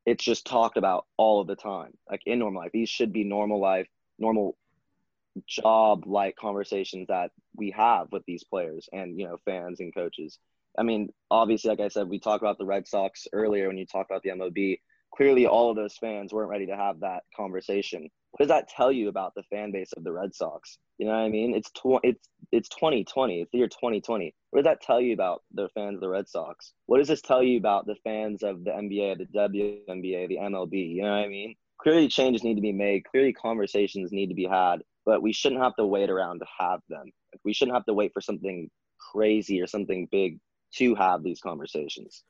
it's 0.07 0.25
just 0.25 0.47
talked 0.47 0.77
about 0.77 1.07
all 1.17 1.41
of 1.41 1.47
the 1.47 1.57
time, 1.57 1.93
like 2.11 2.23
in 2.27 2.39
normal 2.39 2.63
life. 2.63 2.73
These 2.73 2.89
should 2.89 3.13
be 3.13 3.25
normal 3.25 3.61
life, 3.61 3.87
normal 4.19 4.57
job 5.47 6.05
like 6.07 6.37
conversations 6.37 7.07
that 7.09 7.31
we 7.55 7.71
have 7.71 8.11
with 8.11 8.25
these 8.27 8.45
players 8.45 8.89
and 8.93 9.19
you 9.19 9.27
know 9.27 9.39
fans 9.45 9.81
and 9.81 9.95
coaches. 9.95 10.39
I 10.81 10.83
mean, 10.83 11.11
obviously, 11.31 11.69
like 11.69 11.81
I 11.81 11.89
said, 11.89 12.09
we 12.09 12.19
talked 12.19 12.43
about 12.43 12.57
the 12.57 12.65
Red 12.65 12.89
Sox 12.89 13.27
earlier 13.35 13.69
when 13.69 13.77
you 13.77 13.85
talked 13.85 14.11
about 14.11 14.23
the 14.23 14.31
MLB. 14.31 14.79
Clearly, 15.15 15.47
all 15.47 15.69
of 15.69 15.77
those 15.77 15.99
fans 15.99 16.33
weren't 16.33 16.49
ready 16.49 16.65
to 16.67 16.77
have 16.77 17.01
that 17.01 17.25
conversation. 17.37 18.09
What 18.31 18.39
does 18.39 18.49
that 18.49 18.71
tell 18.71 18.91
you 18.91 19.09
about 19.09 19.35
the 19.35 19.43
fan 19.51 19.73
base 19.73 19.93
of 19.95 20.05
the 20.05 20.13
Red 20.13 20.35
Sox? 20.35 20.79
You 20.97 21.05
know 21.05 21.13
what 21.13 21.19
I 21.19 21.29
mean? 21.29 21.55
It's 21.55 21.71
tw- 21.73 22.03
it's 22.03 22.31
it's 22.51 22.71
2020. 22.71 23.43
It's 23.43 23.51
the 23.51 23.59
year 23.59 23.69
2020. 23.69 24.35
What 24.51 24.61
does 24.61 24.65
that 24.65 24.81
tell 24.81 25.03
you 25.03 25.13
about 25.13 25.43
the 25.53 25.69
fans 25.75 25.97
of 25.97 26.01
the 26.01 26.09
Red 26.09 26.29
Sox? 26.29 26.73
What 26.87 26.97
does 26.97 27.09
this 27.09 27.21
tell 27.21 27.43
you 27.43 27.59
about 27.59 27.87
the 27.87 27.97
fans 28.03 28.43
of 28.43 28.65
the 28.65 28.71
NBA, 28.71 29.19
the 29.19 29.27
WNBA, 29.39 30.29
the 30.29 30.37
MLB? 30.37 30.95
You 30.95 31.03
know 31.03 31.11
what 31.11 31.25
I 31.25 31.29
mean? 31.29 31.57
Clearly, 31.79 32.09
changes 32.09 32.43
need 32.43 32.55
to 32.55 32.63
be 32.63 32.73
made. 32.73 33.05
Clearly, 33.05 33.35
conversations 33.35 34.13
need 34.13 34.29
to 34.29 34.35
be 34.35 34.47
had. 34.47 34.83
But 35.05 35.21
we 35.21 35.35
shouldn't 35.35 35.61
have 35.61 35.77
to 35.77 35.87
wait 35.87 36.09
around 36.09 36.39
to 36.39 36.47
have 36.59 36.81
them. 36.89 37.11
We 37.45 37.53
shouldn't 37.53 37.77
have 37.77 37.87
to 37.87 37.95
wait 37.95 38.13
for 38.15 38.23
something 38.23 38.71
crazy 39.13 39.61
or 39.61 39.67
something 39.67 40.09
big 40.11 40.39
to 40.75 40.95
have 40.95 41.23
these 41.23 41.41
conversations. 41.41 42.25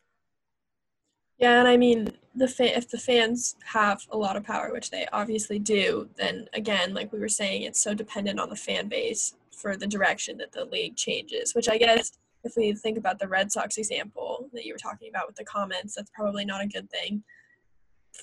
Yeah, 1.39 1.59
and 1.59 1.69
I 1.69 1.79
mean, 1.79 2.09
the 2.35 2.49
fa- 2.49 2.77
if 2.77 2.91
the 2.91 2.99
fans 2.99 3.57
have 3.65 4.03
a 4.11 4.17
lot 4.17 4.37
of 4.37 4.45
power, 4.45 4.73
which 4.73 4.91
they 4.91 5.07
obviously 5.13 5.59
do, 5.59 6.09
then 6.17 6.49
again, 6.53 6.93
like 6.93 7.13
we 7.13 7.19
were 7.19 7.29
saying, 7.29 7.63
it's 7.63 7.83
so 7.83 7.95
dependent 7.95 8.39
on 8.39 8.51
the 8.51 8.57
fan 8.57 8.89
base 8.89 9.35
for 9.51 9.77
the 9.77 9.87
direction 9.87 10.37
that 10.37 10.53
the 10.53 10.67
league 10.67 10.97
changes. 10.97 11.55
Which 11.55 11.69
I 11.69 11.79
guess, 11.79 12.13
if 12.45 12.53
we 12.57 12.75
think 12.75 12.99
about 12.99 13.19
the 13.19 13.29
Red 13.29 13.51
Sox 13.51 13.79
example 13.79 14.51
that 14.53 14.67
you 14.67 14.75
were 14.75 14.79
talking 14.79 15.09
about 15.09 15.27
with 15.27 15.37
the 15.37 15.45
comments, 15.45 15.95
that's 15.95 16.11
probably 16.15 16.45
not 16.45 16.63
a 16.63 16.67
good 16.67 16.91
thing 16.91 17.23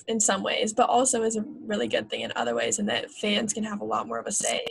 in 0.06 0.20
some 0.20 0.44
ways, 0.44 0.72
but 0.72 0.88
also 0.88 1.22
is 1.22 1.36
a 1.36 1.44
really 1.66 1.88
good 1.88 2.08
thing 2.08 2.20
in 2.20 2.32
other 2.36 2.54
ways, 2.54 2.78
in 2.78 2.86
that 2.86 3.10
fans 3.10 3.52
can 3.52 3.64
have 3.64 3.80
a 3.80 3.84
lot 3.84 4.06
more 4.06 4.18
of 4.18 4.26
a 4.26 4.32
say 4.32 4.64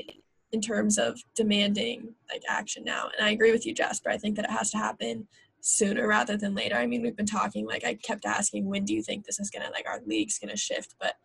in 0.51 0.62
terms 0.62 0.97
of 0.97 1.19
demanding 1.36 2.13
like 2.31 2.43
action 2.47 2.83
now. 2.83 3.10
And 3.17 3.27
I 3.27 3.31
agree 3.31 3.51
with 3.51 3.65
you, 3.65 3.73
Jasper. 3.73 4.10
I 4.10 4.17
think 4.17 4.36
that 4.36 4.45
it 4.45 4.51
has 4.51 4.71
to 4.71 4.77
happen 4.77 5.27
sooner 5.62 6.07
rather 6.07 6.38
than 6.38 6.55
later. 6.55 6.75
I 6.75 6.86
mean, 6.88 7.01
we've 7.01 7.15
been 7.15 7.25
talking 7.25 7.65
like 7.67 7.83
I 7.83 7.95
kept 7.95 8.25
asking, 8.25 8.65
when 8.65 8.86
do 8.86 8.93
you 8.93 9.03
think 9.03 9.25
this 9.25 9.39
is 9.39 9.49
gonna 9.49 9.69
like 9.71 9.88
our 9.88 9.99
league's 10.05 10.39
gonna 10.39 10.55
shift? 10.55 10.95
But 10.99 11.15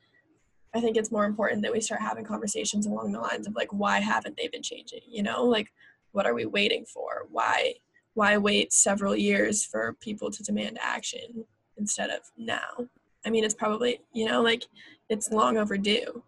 I 0.75 0.81
think 0.81 0.97
it's 0.97 1.13
more 1.13 1.25
important 1.25 1.63
that 1.63 1.73
we 1.73 1.81
start 1.81 2.01
having 2.01 2.25
conversations 2.25 2.87
along 2.87 3.13
the 3.13 3.21
lines 3.21 3.47
of 3.47 3.55
like, 3.55 3.73
why 3.73 4.01
haven't 4.01 4.37
they 4.37 4.49
been 4.49 4.63
changing? 4.63 5.03
You 5.09 5.23
know, 5.23 5.45
like 5.45 5.73
what 6.13 6.27
are 6.27 6.35
we 6.35 6.47
waiting 6.47 6.85
for? 6.85 7.27
Why 7.31 7.75
why 8.15 8.37
wait 8.37 8.73
several 8.73 9.17
years 9.17 9.65
for 9.65 9.97
people 10.01 10.31
to 10.31 10.43
demand 10.43 10.79
action 10.81 11.47
instead 11.79 12.11
of 12.11 12.21
now? 12.37 12.89
I 13.25 13.31
mean, 13.31 13.45
it's 13.45 13.55
probably 13.55 14.01
you 14.13 14.27
know 14.27 14.43
like 14.43 14.65
it's 15.09 15.31
long 15.31 15.59
overdue 15.59 16.23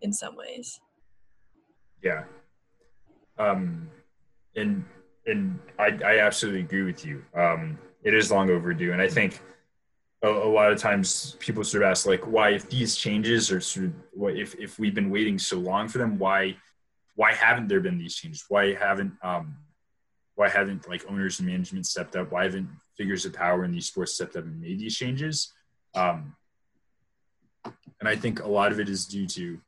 in 0.00 0.12
some 0.12 0.36
ways. 0.36 0.80
Yeah. 2.02 2.24
Um, 3.38 3.88
and 4.56 4.84
and 5.26 5.58
I, 5.78 5.98
I 6.04 6.18
absolutely 6.18 6.60
agree 6.60 6.82
with 6.82 7.04
you. 7.06 7.24
Um, 7.34 7.78
it 8.02 8.12
is 8.14 8.30
long 8.30 8.50
overdue, 8.50 8.92
and 8.92 9.00
I 9.00 9.08
think 9.08 9.40
a, 10.22 10.28
a 10.28 10.50
lot 10.50 10.72
of 10.72 10.78
times 10.78 11.36
people 11.38 11.64
sort 11.64 11.84
of 11.84 11.90
ask 11.90 12.06
like, 12.06 12.26
why 12.26 12.50
if 12.50 12.68
these 12.68 12.96
changes 12.96 13.50
are 13.52 13.60
sort 13.60 13.86
of 13.86 13.92
what 14.12 14.36
if 14.36 14.54
if 14.56 14.78
we've 14.78 14.94
been 14.94 15.10
waiting 15.10 15.38
so 15.38 15.58
long 15.58 15.88
for 15.88 15.98
them, 15.98 16.18
why 16.18 16.56
why 17.14 17.32
haven't 17.32 17.68
there 17.68 17.80
been 17.80 17.98
these 17.98 18.16
changes? 18.16 18.44
Why 18.48 18.74
haven't 18.74 19.12
um 19.22 19.56
why 20.34 20.48
haven't 20.48 20.88
like 20.88 21.04
owners 21.08 21.38
and 21.38 21.48
management 21.48 21.86
stepped 21.86 22.16
up? 22.16 22.32
Why 22.32 22.44
haven't 22.44 22.68
figures 22.96 23.24
of 23.24 23.32
power 23.32 23.64
in 23.64 23.72
these 23.72 23.86
sports 23.86 24.14
stepped 24.14 24.36
up 24.36 24.44
and 24.44 24.60
made 24.60 24.78
these 24.78 24.96
changes? 24.96 25.52
Um, 25.94 26.34
and 27.64 28.08
I 28.08 28.16
think 28.16 28.42
a 28.42 28.48
lot 28.48 28.72
of 28.72 28.80
it 28.80 28.88
is 28.88 29.06
due 29.06 29.26
to 29.28 29.60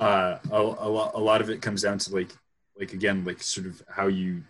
uh, 0.00 0.38
a, 0.50 0.56
a, 0.56 0.88
lot, 0.88 1.12
a 1.14 1.20
lot 1.20 1.40
of 1.40 1.50
it 1.50 1.60
comes 1.60 1.82
down 1.82 1.98
to 1.98 2.14
like 2.14 2.30
like 2.78 2.92
again 2.94 3.24
like 3.24 3.42
sort 3.42 3.66
of 3.66 3.82
how 3.88 4.06
you 4.06 4.42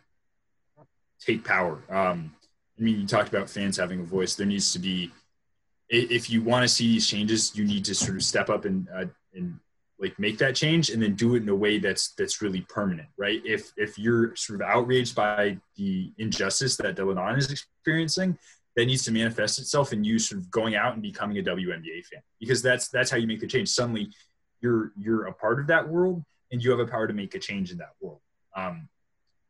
take 1.21 1.45
power. 1.45 1.83
Um, 1.91 2.33
I 2.79 2.83
mean, 2.83 3.01
you 3.01 3.07
talked 3.07 3.29
about 3.29 3.51
fans 3.51 3.77
having 3.77 4.01
a 4.01 4.05
voice. 4.05 4.35
There 4.35 4.47
needs 4.47 4.73
to 4.73 4.79
be, 4.79 5.11
if 5.91 6.31
you 6.31 6.43
want 6.43 6.63
to 6.63 6.69
see 6.69 6.87
these 6.87 7.07
changes, 7.07 7.55
you 7.55 7.65
need 7.65 7.85
to 7.87 7.95
sort 7.95 8.17
of 8.17 8.23
step 8.23 8.49
up 8.49 8.65
and 8.65 8.89
uh, 8.95 9.05
and 9.35 9.59
like 9.99 10.19
make 10.19 10.39
that 10.39 10.55
change, 10.55 10.89
and 10.89 11.03
then 11.03 11.15
do 11.15 11.35
it 11.35 11.43
in 11.43 11.49
a 11.49 11.55
way 11.55 11.79
that's 11.79 12.15
that's 12.15 12.41
really 12.41 12.63
permanent, 12.63 13.09
right? 13.19 13.43
If 13.45 13.73
if 13.77 13.99
you're 13.99 14.35
sort 14.37 14.63
of 14.63 14.69
outraged 14.69 15.15
by 15.15 15.59
the 15.77 16.13
injustice 16.17 16.77
that 16.77 16.97
Dylan 16.97 17.37
is 17.37 17.51
experiencing, 17.51 18.39
that 18.77 18.87
needs 18.87 19.05
to 19.05 19.13
manifest 19.13 19.59
itself 19.59 19.93
in 19.93 20.05
you 20.05 20.19
sort 20.19 20.41
of 20.41 20.51
going 20.51 20.75
out 20.75 20.95
and 20.95 21.03
becoming 21.03 21.39
a 21.39 21.43
WNBA 21.43 22.07
fan, 22.07 22.23
because 22.39 22.63
that's 22.63 22.89
that's 22.89 23.11
how 23.11 23.19
you 23.19 23.27
make 23.27 23.41
the 23.41 23.47
change. 23.47 23.69
Suddenly, 23.69 24.11
you're 24.61 24.93
you're 24.99 25.27
a 25.27 25.33
part 25.33 25.61
of 25.61 25.67
that 25.69 25.89
world, 25.89 26.25
and 26.53 26.63
you 26.63 26.71
have 26.71 26.81
a 26.81 26.87
power 26.87 27.07
to 27.07 27.15
make 27.15 27.35
a 27.35 27.39
change 27.39 27.71
in 27.71 27.79
that 27.79 27.95
world. 28.01 28.21
Um, 28.57 28.89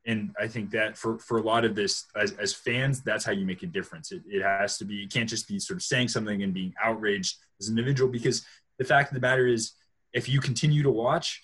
and 0.07 0.35
I 0.41 0.49
think 0.49 0.71
that 0.71 0.97
for, 0.97 1.19
for 1.19 1.39
a 1.39 1.43
lot 1.43 1.65
of 1.65 1.75
this, 1.75 2.07
as, 2.17 2.33
as 2.33 2.55
fans, 2.55 3.03
that's 3.03 3.25
how 3.25 3.33
you 3.33 3.45
make 3.45 3.63
a 3.63 3.67
difference. 3.67 4.13
It, 4.13 4.23
it 4.27 4.43
has 4.43 4.79
to 4.79 4.85
be, 4.85 5.03
it 5.03 5.13
can't 5.13 5.29
just 5.29 5.47
be 5.47 5.59
sort 5.59 5.77
of 5.77 5.83
saying 5.83 6.09
something 6.09 6.43
and 6.43 6.55
being 6.55 6.75
outraged 6.83 7.37
as 7.61 7.69
an 7.69 7.79
individual 7.79 8.11
because 8.11 8.45
the 8.79 8.85
fact 8.85 9.11
of 9.11 9.15
the 9.15 9.21
matter 9.21 9.47
is, 9.47 9.73
if 10.13 10.29
you 10.29 10.41
continue 10.41 10.83
to 10.83 10.91
watch, 10.91 11.43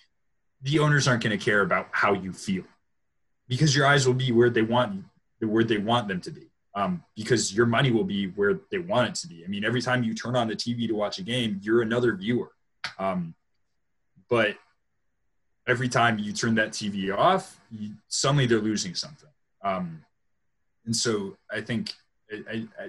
the 0.63 0.79
owners 0.79 1.07
aren't 1.07 1.23
going 1.23 1.39
to 1.39 1.45
care 1.45 1.61
about 1.61 1.89
how 1.93 2.15
you 2.15 2.33
feel 2.33 2.65
because 3.47 3.77
your 3.77 3.87
eyes 3.87 4.07
will 4.07 4.15
be 4.15 4.33
where 4.33 4.51
they 4.51 4.63
want, 4.63 5.05
where 5.41 5.63
they 5.63 5.79
want 5.79 6.09
them 6.09 6.21
to 6.23 6.31
be. 6.31 6.51
Um, 6.75 7.03
because 7.15 7.55
your 7.55 7.65
money 7.65 7.91
will 7.91 8.05
be 8.05 8.27
where 8.27 8.61
they 8.71 8.77
want 8.77 9.09
it 9.09 9.15
to 9.17 9.29
be. 9.29 9.43
I 9.43 9.49
mean, 9.49 9.65
every 9.65 9.81
time 9.81 10.03
you 10.03 10.13
turn 10.13 10.37
on 10.37 10.47
the 10.47 10.55
TV 10.55 10.87
to 10.87 10.95
watch 10.95 11.19
a 11.19 11.23
game, 11.23 11.59
you're 11.63 11.81
another 11.81 12.15
viewer. 12.15 12.51
Um, 12.99 13.35
but 14.29 14.57
every 15.67 15.89
time 15.89 16.19
you 16.19 16.33
turn 16.33 16.55
that 16.57 16.71
TV 16.71 17.17
off, 17.17 17.61
you, 17.71 17.91
suddenly 18.09 18.47
they're 18.47 18.61
losing 18.61 18.95
something. 18.95 19.29
Um, 19.63 20.05
and 20.85 20.95
so 20.95 21.37
I 21.51 21.61
think 21.61 21.93
I, 22.33 22.43
I, 22.51 22.85
I, 22.85 22.89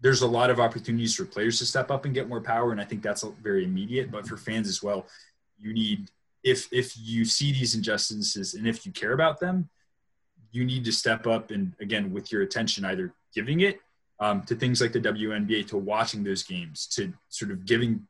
there's 0.00 0.22
a 0.22 0.26
lot 0.26 0.50
of 0.50 0.60
opportunities 0.60 1.14
for 1.14 1.24
players 1.24 1.58
to 1.58 1.66
step 1.66 1.90
up 1.90 2.04
and 2.04 2.14
get 2.14 2.28
more 2.28 2.40
power, 2.40 2.72
and 2.72 2.80
I 2.80 2.84
think 2.84 3.02
that's 3.02 3.22
very 3.42 3.64
immediate. 3.64 4.10
But 4.10 4.26
for 4.26 4.36
fans 4.36 4.68
as 4.68 4.82
well, 4.82 5.06
you 5.58 5.72
need 5.72 6.10
if 6.44 6.68
if 6.72 6.94
you 6.96 7.24
see 7.24 7.52
these 7.52 7.74
injustices 7.74 8.54
and 8.54 8.68
if 8.68 8.86
you 8.86 8.92
care 8.92 9.12
about 9.12 9.40
them, 9.40 9.68
you 10.52 10.64
need 10.64 10.84
to 10.84 10.92
step 10.92 11.26
up 11.26 11.50
and 11.50 11.72
again 11.80 12.12
with 12.12 12.30
your 12.30 12.42
attention, 12.42 12.84
either 12.84 13.12
giving 13.34 13.60
it 13.60 13.80
um, 14.20 14.42
to 14.42 14.54
things 14.54 14.80
like 14.80 14.92
the 14.92 15.00
WNBA, 15.00 15.66
to 15.68 15.76
watching 15.76 16.22
those 16.22 16.42
games, 16.42 16.86
to 16.86 17.12
sort 17.28 17.50
of 17.50 17.66
giving 17.66 18.06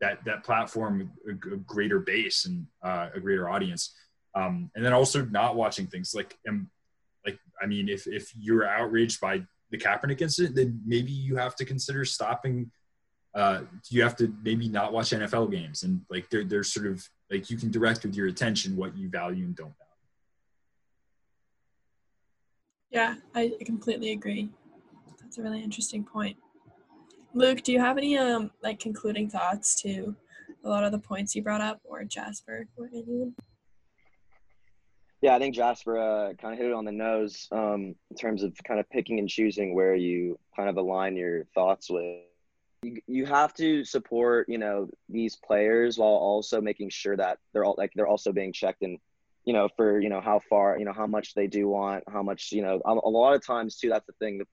that 0.00 0.24
that 0.24 0.44
platform 0.44 1.10
a, 1.26 1.32
a 1.32 1.56
greater 1.58 2.00
base 2.00 2.46
and 2.46 2.66
uh, 2.82 3.08
a 3.14 3.20
greater 3.20 3.48
audience, 3.48 3.94
um, 4.34 4.70
and 4.74 4.84
then 4.84 4.92
also 4.92 5.24
not 5.26 5.56
watching 5.56 5.86
things 5.86 6.14
like 6.14 6.38
um, 6.48 6.70
like 7.24 7.38
I 7.62 7.66
mean, 7.66 7.88
if 7.88 8.06
if 8.06 8.32
you're 8.36 8.66
outraged 8.66 9.20
by 9.20 9.42
the 9.70 9.78
Kaepernick 9.78 10.20
incident, 10.20 10.56
then 10.56 10.80
maybe 10.84 11.12
you 11.12 11.36
have 11.36 11.54
to 11.56 11.64
consider 11.64 12.04
stopping. 12.04 12.70
Uh, 13.32 13.62
you 13.90 14.02
have 14.02 14.16
to 14.16 14.34
maybe 14.42 14.68
not 14.68 14.92
watch 14.92 15.10
NFL 15.10 15.50
games, 15.50 15.82
and 15.82 16.00
like 16.10 16.28
they're 16.30 16.44
they're 16.44 16.64
sort 16.64 16.86
of 16.86 17.06
like 17.30 17.50
you 17.50 17.56
can 17.56 17.70
direct 17.70 18.02
with 18.02 18.14
your 18.16 18.26
attention 18.26 18.76
what 18.76 18.96
you 18.96 19.08
value 19.08 19.44
and 19.44 19.54
don't 19.54 19.66
value. 19.66 19.76
Yeah, 22.90 23.14
I 23.34 23.52
completely 23.64 24.12
agree. 24.12 24.50
That's 25.20 25.38
a 25.38 25.42
really 25.42 25.62
interesting 25.62 26.04
point. 26.04 26.36
Luke, 27.32 27.62
do 27.62 27.72
you 27.72 27.78
have 27.78 27.96
any 27.96 28.18
um 28.18 28.50
like 28.62 28.80
concluding 28.80 29.28
thoughts 29.28 29.80
to 29.82 30.14
a 30.64 30.68
lot 30.68 30.84
of 30.84 30.92
the 30.92 30.98
points 30.98 31.34
you 31.34 31.42
brought 31.42 31.60
up, 31.60 31.80
or 31.84 32.04
Jasper, 32.04 32.66
or 32.76 32.90
anyone? 32.92 33.34
Yeah, 35.22 35.36
I 35.36 35.38
think 35.38 35.54
Jasper 35.54 35.98
uh, 35.98 36.32
kind 36.34 36.54
of 36.54 36.58
hit 36.58 36.68
it 36.68 36.72
on 36.72 36.86
the 36.86 36.92
nose 36.92 37.46
um, 37.52 37.94
in 38.10 38.16
terms 38.18 38.42
of 38.42 38.54
kind 38.66 38.80
of 38.80 38.88
picking 38.88 39.18
and 39.18 39.28
choosing 39.28 39.74
where 39.74 39.94
you 39.94 40.38
kind 40.56 40.68
of 40.68 40.76
align 40.78 41.14
your 41.14 41.44
thoughts 41.54 41.90
with. 41.90 42.20
You, 42.82 43.00
you 43.06 43.26
have 43.26 43.52
to 43.54 43.84
support, 43.84 44.48
you 44.48 44.56
know, 44.56 44.88
these 45.10 45.36
players 45.36 45.98
while 45.98 46.08
also 46.08 46.62
making 46.62 46.88
sure 46.88 47.16
that 47.18 47.38
they're 47.52 47.64
all 47.64 47.74
like 47.76 47.92
they're 47.94 48.06
also 48.06 48.32
being 48.32 48.52
checked 48.52 48.82
and, 48.82 48.98
you 49.44 49.52
know, 49.52 49.68
for 49.76 50.00
you 50.00 50.08
know 50.08 50.22
how 50.22 50.40
far, 50.48 50.78
you 50.78 50.86
know, 50.86 50.92
how 50.92 51.06
much 51.06 51.34
they 51.34 51.46
do 51.46 51.68
want, 51.68 52.02
how 52.10 52.22
much, 52.22 52.50
you 52.50 52.62
know, 52.62 52.80
a, 52.84 52.92
a 52.92 53.10
lot 53.10 53.34
of 53.34 53.44
times 53.44 53.76
too. 53.76 53.90
That's 53.90 54.06
the 54.06 54.14
thing. 54.14 54.38
The, 54.38 54.46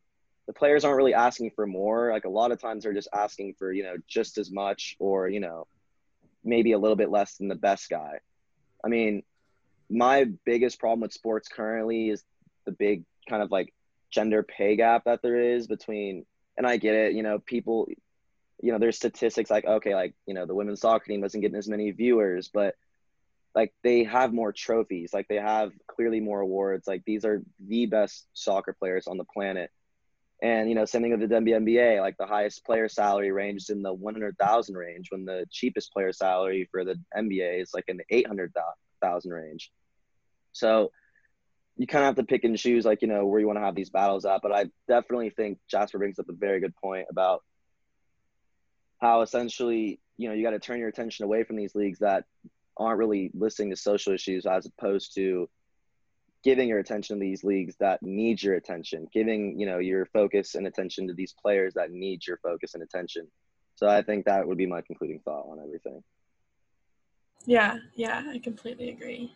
the 0.48 0.54
players 0.54 0.86
aren't 0.86 0.98
really 0.98 1.14
asking 1.14 1.52
for 1.52 1.68
more. 1.68 2.12
Like 2.12 2.26
a 2.26 2.30
lot 2.30 2.52
of 2.52 2.60
times 2.60 2.84
they're 2.84 2.94
just 2.94 3.10
asking 3.14 3.56
for, 3.60 3.72
you 3.72 3.84
know, 3.84 3.98
just 4.08 4.38
as 4.38 4.50
much 4.50 4.96
or 4.98 5.28
you 5.28 5.40
know, 5.40 5.68
maybe 6.44 6.72
a 6.72 6.80
little 6.80 6.96
bit 6.96 7.12
less 7.12 7.36
than 7.38 7.50
the 7.50 7.56
best 7.56 7.90
guy. 7.90 8.20
I 8.84 8.88
mean, 8.88 9.24
my 9.90 10.26
biggest 10.46 10.80
problem 10.80 11.02
with 11.02 11.14
sports 11.14 11.50
currently 11.50 12.10
is 12.10 12.24
the 12.66 12.72
big 12.72 13.04
kind 13.30 13.44
of 13.44 13.52
like 13.52 13.74
gender 14.10 14.42
pay 14.42 14.78
gap 14.78 15.04
that 15.06 15.22
there 15.22 15.40
is 15.40 15.68
between 15.68 16.26
and 16.58 16.66
I 16.66 16.78
get 16.78 16.96
it, 16.96 17.14
you 17.14 17.24
know, 17.24 17.40
people 17.40 17.88
you 18.60 18.72
know, 18.72 18.80
there's 18.80 18.96
statistics 18.96 19.52
like 19.52 19.66
okay, 19.66 19.94
like, 19.94 20.16
you 20.26 20.34
know, 20.34 20.46
the 20.46 20.56
women's 20.56 20.82
soccer 20.82 21.06
team 21.06 21.22
doesn't 21.22 21.42
get 21.42 21.54
as 21.54 21.68
many 21.68 21.92
viewers, 21.92 22.50
but 22.52 22.76
like 23.54 23.74
they 23.84 24.04
have 24.04 24.34
more 24.34 24.54
trophies, 24.54 25.14
like 25.14 25.28
they 25.28 25.36
have 25.36 25.72
clearly 25.88 26.20
more 26.20 26.40
awards. 26.40 26.88
Like 26.88 27.04
these 27.06 27.26
are 27.26 27.42
the 27.60 27.88
best 27.88 28.28
soccer 28.34 28.72
players 28.72 29.08
on 29.08 29.18
the 29.18 29.26
planet. 29.26 29.72
And 30.42 30.70
you 30.70 30.76
know, 30.76 30.86
same 30.86 31.02
thing 31.02 31.18
with 31.18 31.28
the 31.28 31.36
WNBA. 31.36 32.00
Like 32.00 32.18
the 32.18 32.28
highest 32.28 32.64
player 32.66 32.88
salary 32.88 33.32
ranges 33.32 33.70
in 33.70 33.82
the 33.82 33.94
100,000 33.94 34.76
range, 34.76 35.08
when 35.10 35.26
the 35.26 35.46
cheapest 35.52 35.92
player 35.92 36.14
salary 36.14 36.68
for 36.72 36.84
the 36.84 36.96
NBA 37.16 37.62
is 37.62 37.72
like 37.74 37.86
in 37.88 37.98
the 37.98 38.06
800,000 38.10 39.32
range. 39.32 39.72
So 40.54 40.92
you 41.76 41.88
kind 41.88 42.04
of 42.04 42.08
have 42.08 42.16
to 42.16 42.24
pick 42.24 42.44
and 42.44 42.58
choose, 42.58 42.86
like 42.86 43.02
you 43.02 43.08
know, 43.08 43.26
where 43.26 43.40
you 43.40 43.48
want 43.48 43.58
to 43.58 43.66
have 43.66 43.76
these 43.76 43.90
battles 43.90 44.26
at. 44.26 44.42
But 44.42 44.52
I 44.52 44.66
definitely 44.88 45.30
think 45.32 45.60
Jasper 45.70 45.98
brings 45.98 46.20
up 46.20 46.30
a 46.30 46.34
very 46.34 46.60
good 46.60 46.76
point 46.76 47.08
about 47.10 47.44
how 49.00 49.22
essentially 49.22 50.00
you 50.18 50.28
know 50.28 50.34
you 50.34 50.44
got 50.44 50.52
to 50.52 50.60
turn 50.60 50.80
your 50.80 50.90
attention 50.90 51.26
away 51.26 51.44
from 51.44 51.56
these 51.56 51.76
leagues 51.76 52.00
that 52.00 52.26
aren't 52.76 53.00
really 53.00 53.32
listening 53.34 53.70
to 53.72 53.76
social 53.76 54.14
issues 54.14 54.46
as 54.46 54.66
opposed 54.66 55.16
to 55.16 55.50
giving 56.48 56.70
your 56.70 56.80
attention 56.80 57.18
to 57.18 57.20
these 57.20 57.44
leagues 57.44 57.76
that 57.78 58.02
need 58.02 58.42
your 58.42 58.56
attention 58.56 59.06
giving 59.14 59.60
you 59.60 59.66
know 59.66 59.80
your 59.80 60.06
focus 60.06 60.56
and 60.56 60.66
attention 60.66 61.06
to 61.06 61.14
these 61.14 61.36
players 61.44 61.74
that 61.74 61.92
need 61.92 62.26
your 62.26 62.38
focus 62.38 62.74
and 62.74 62.82
attention. 62.82 63.28
So 63.76 63.86
i 63.90 64.02
think 64.02 64.24
that 64.26 64.48
would 64.48 64.58
be 64.58 64.66
my 64.66 64.80
concluding 64.80 65.20
thought 65.26 65.46
on 65.52 65.60
everything. 65.60 66.02
Yeah, 67.46 67.80
yeah, 67.96 68.24
I 68.30 68.40
completely 68.40 68.90
agree. 68.92 69.34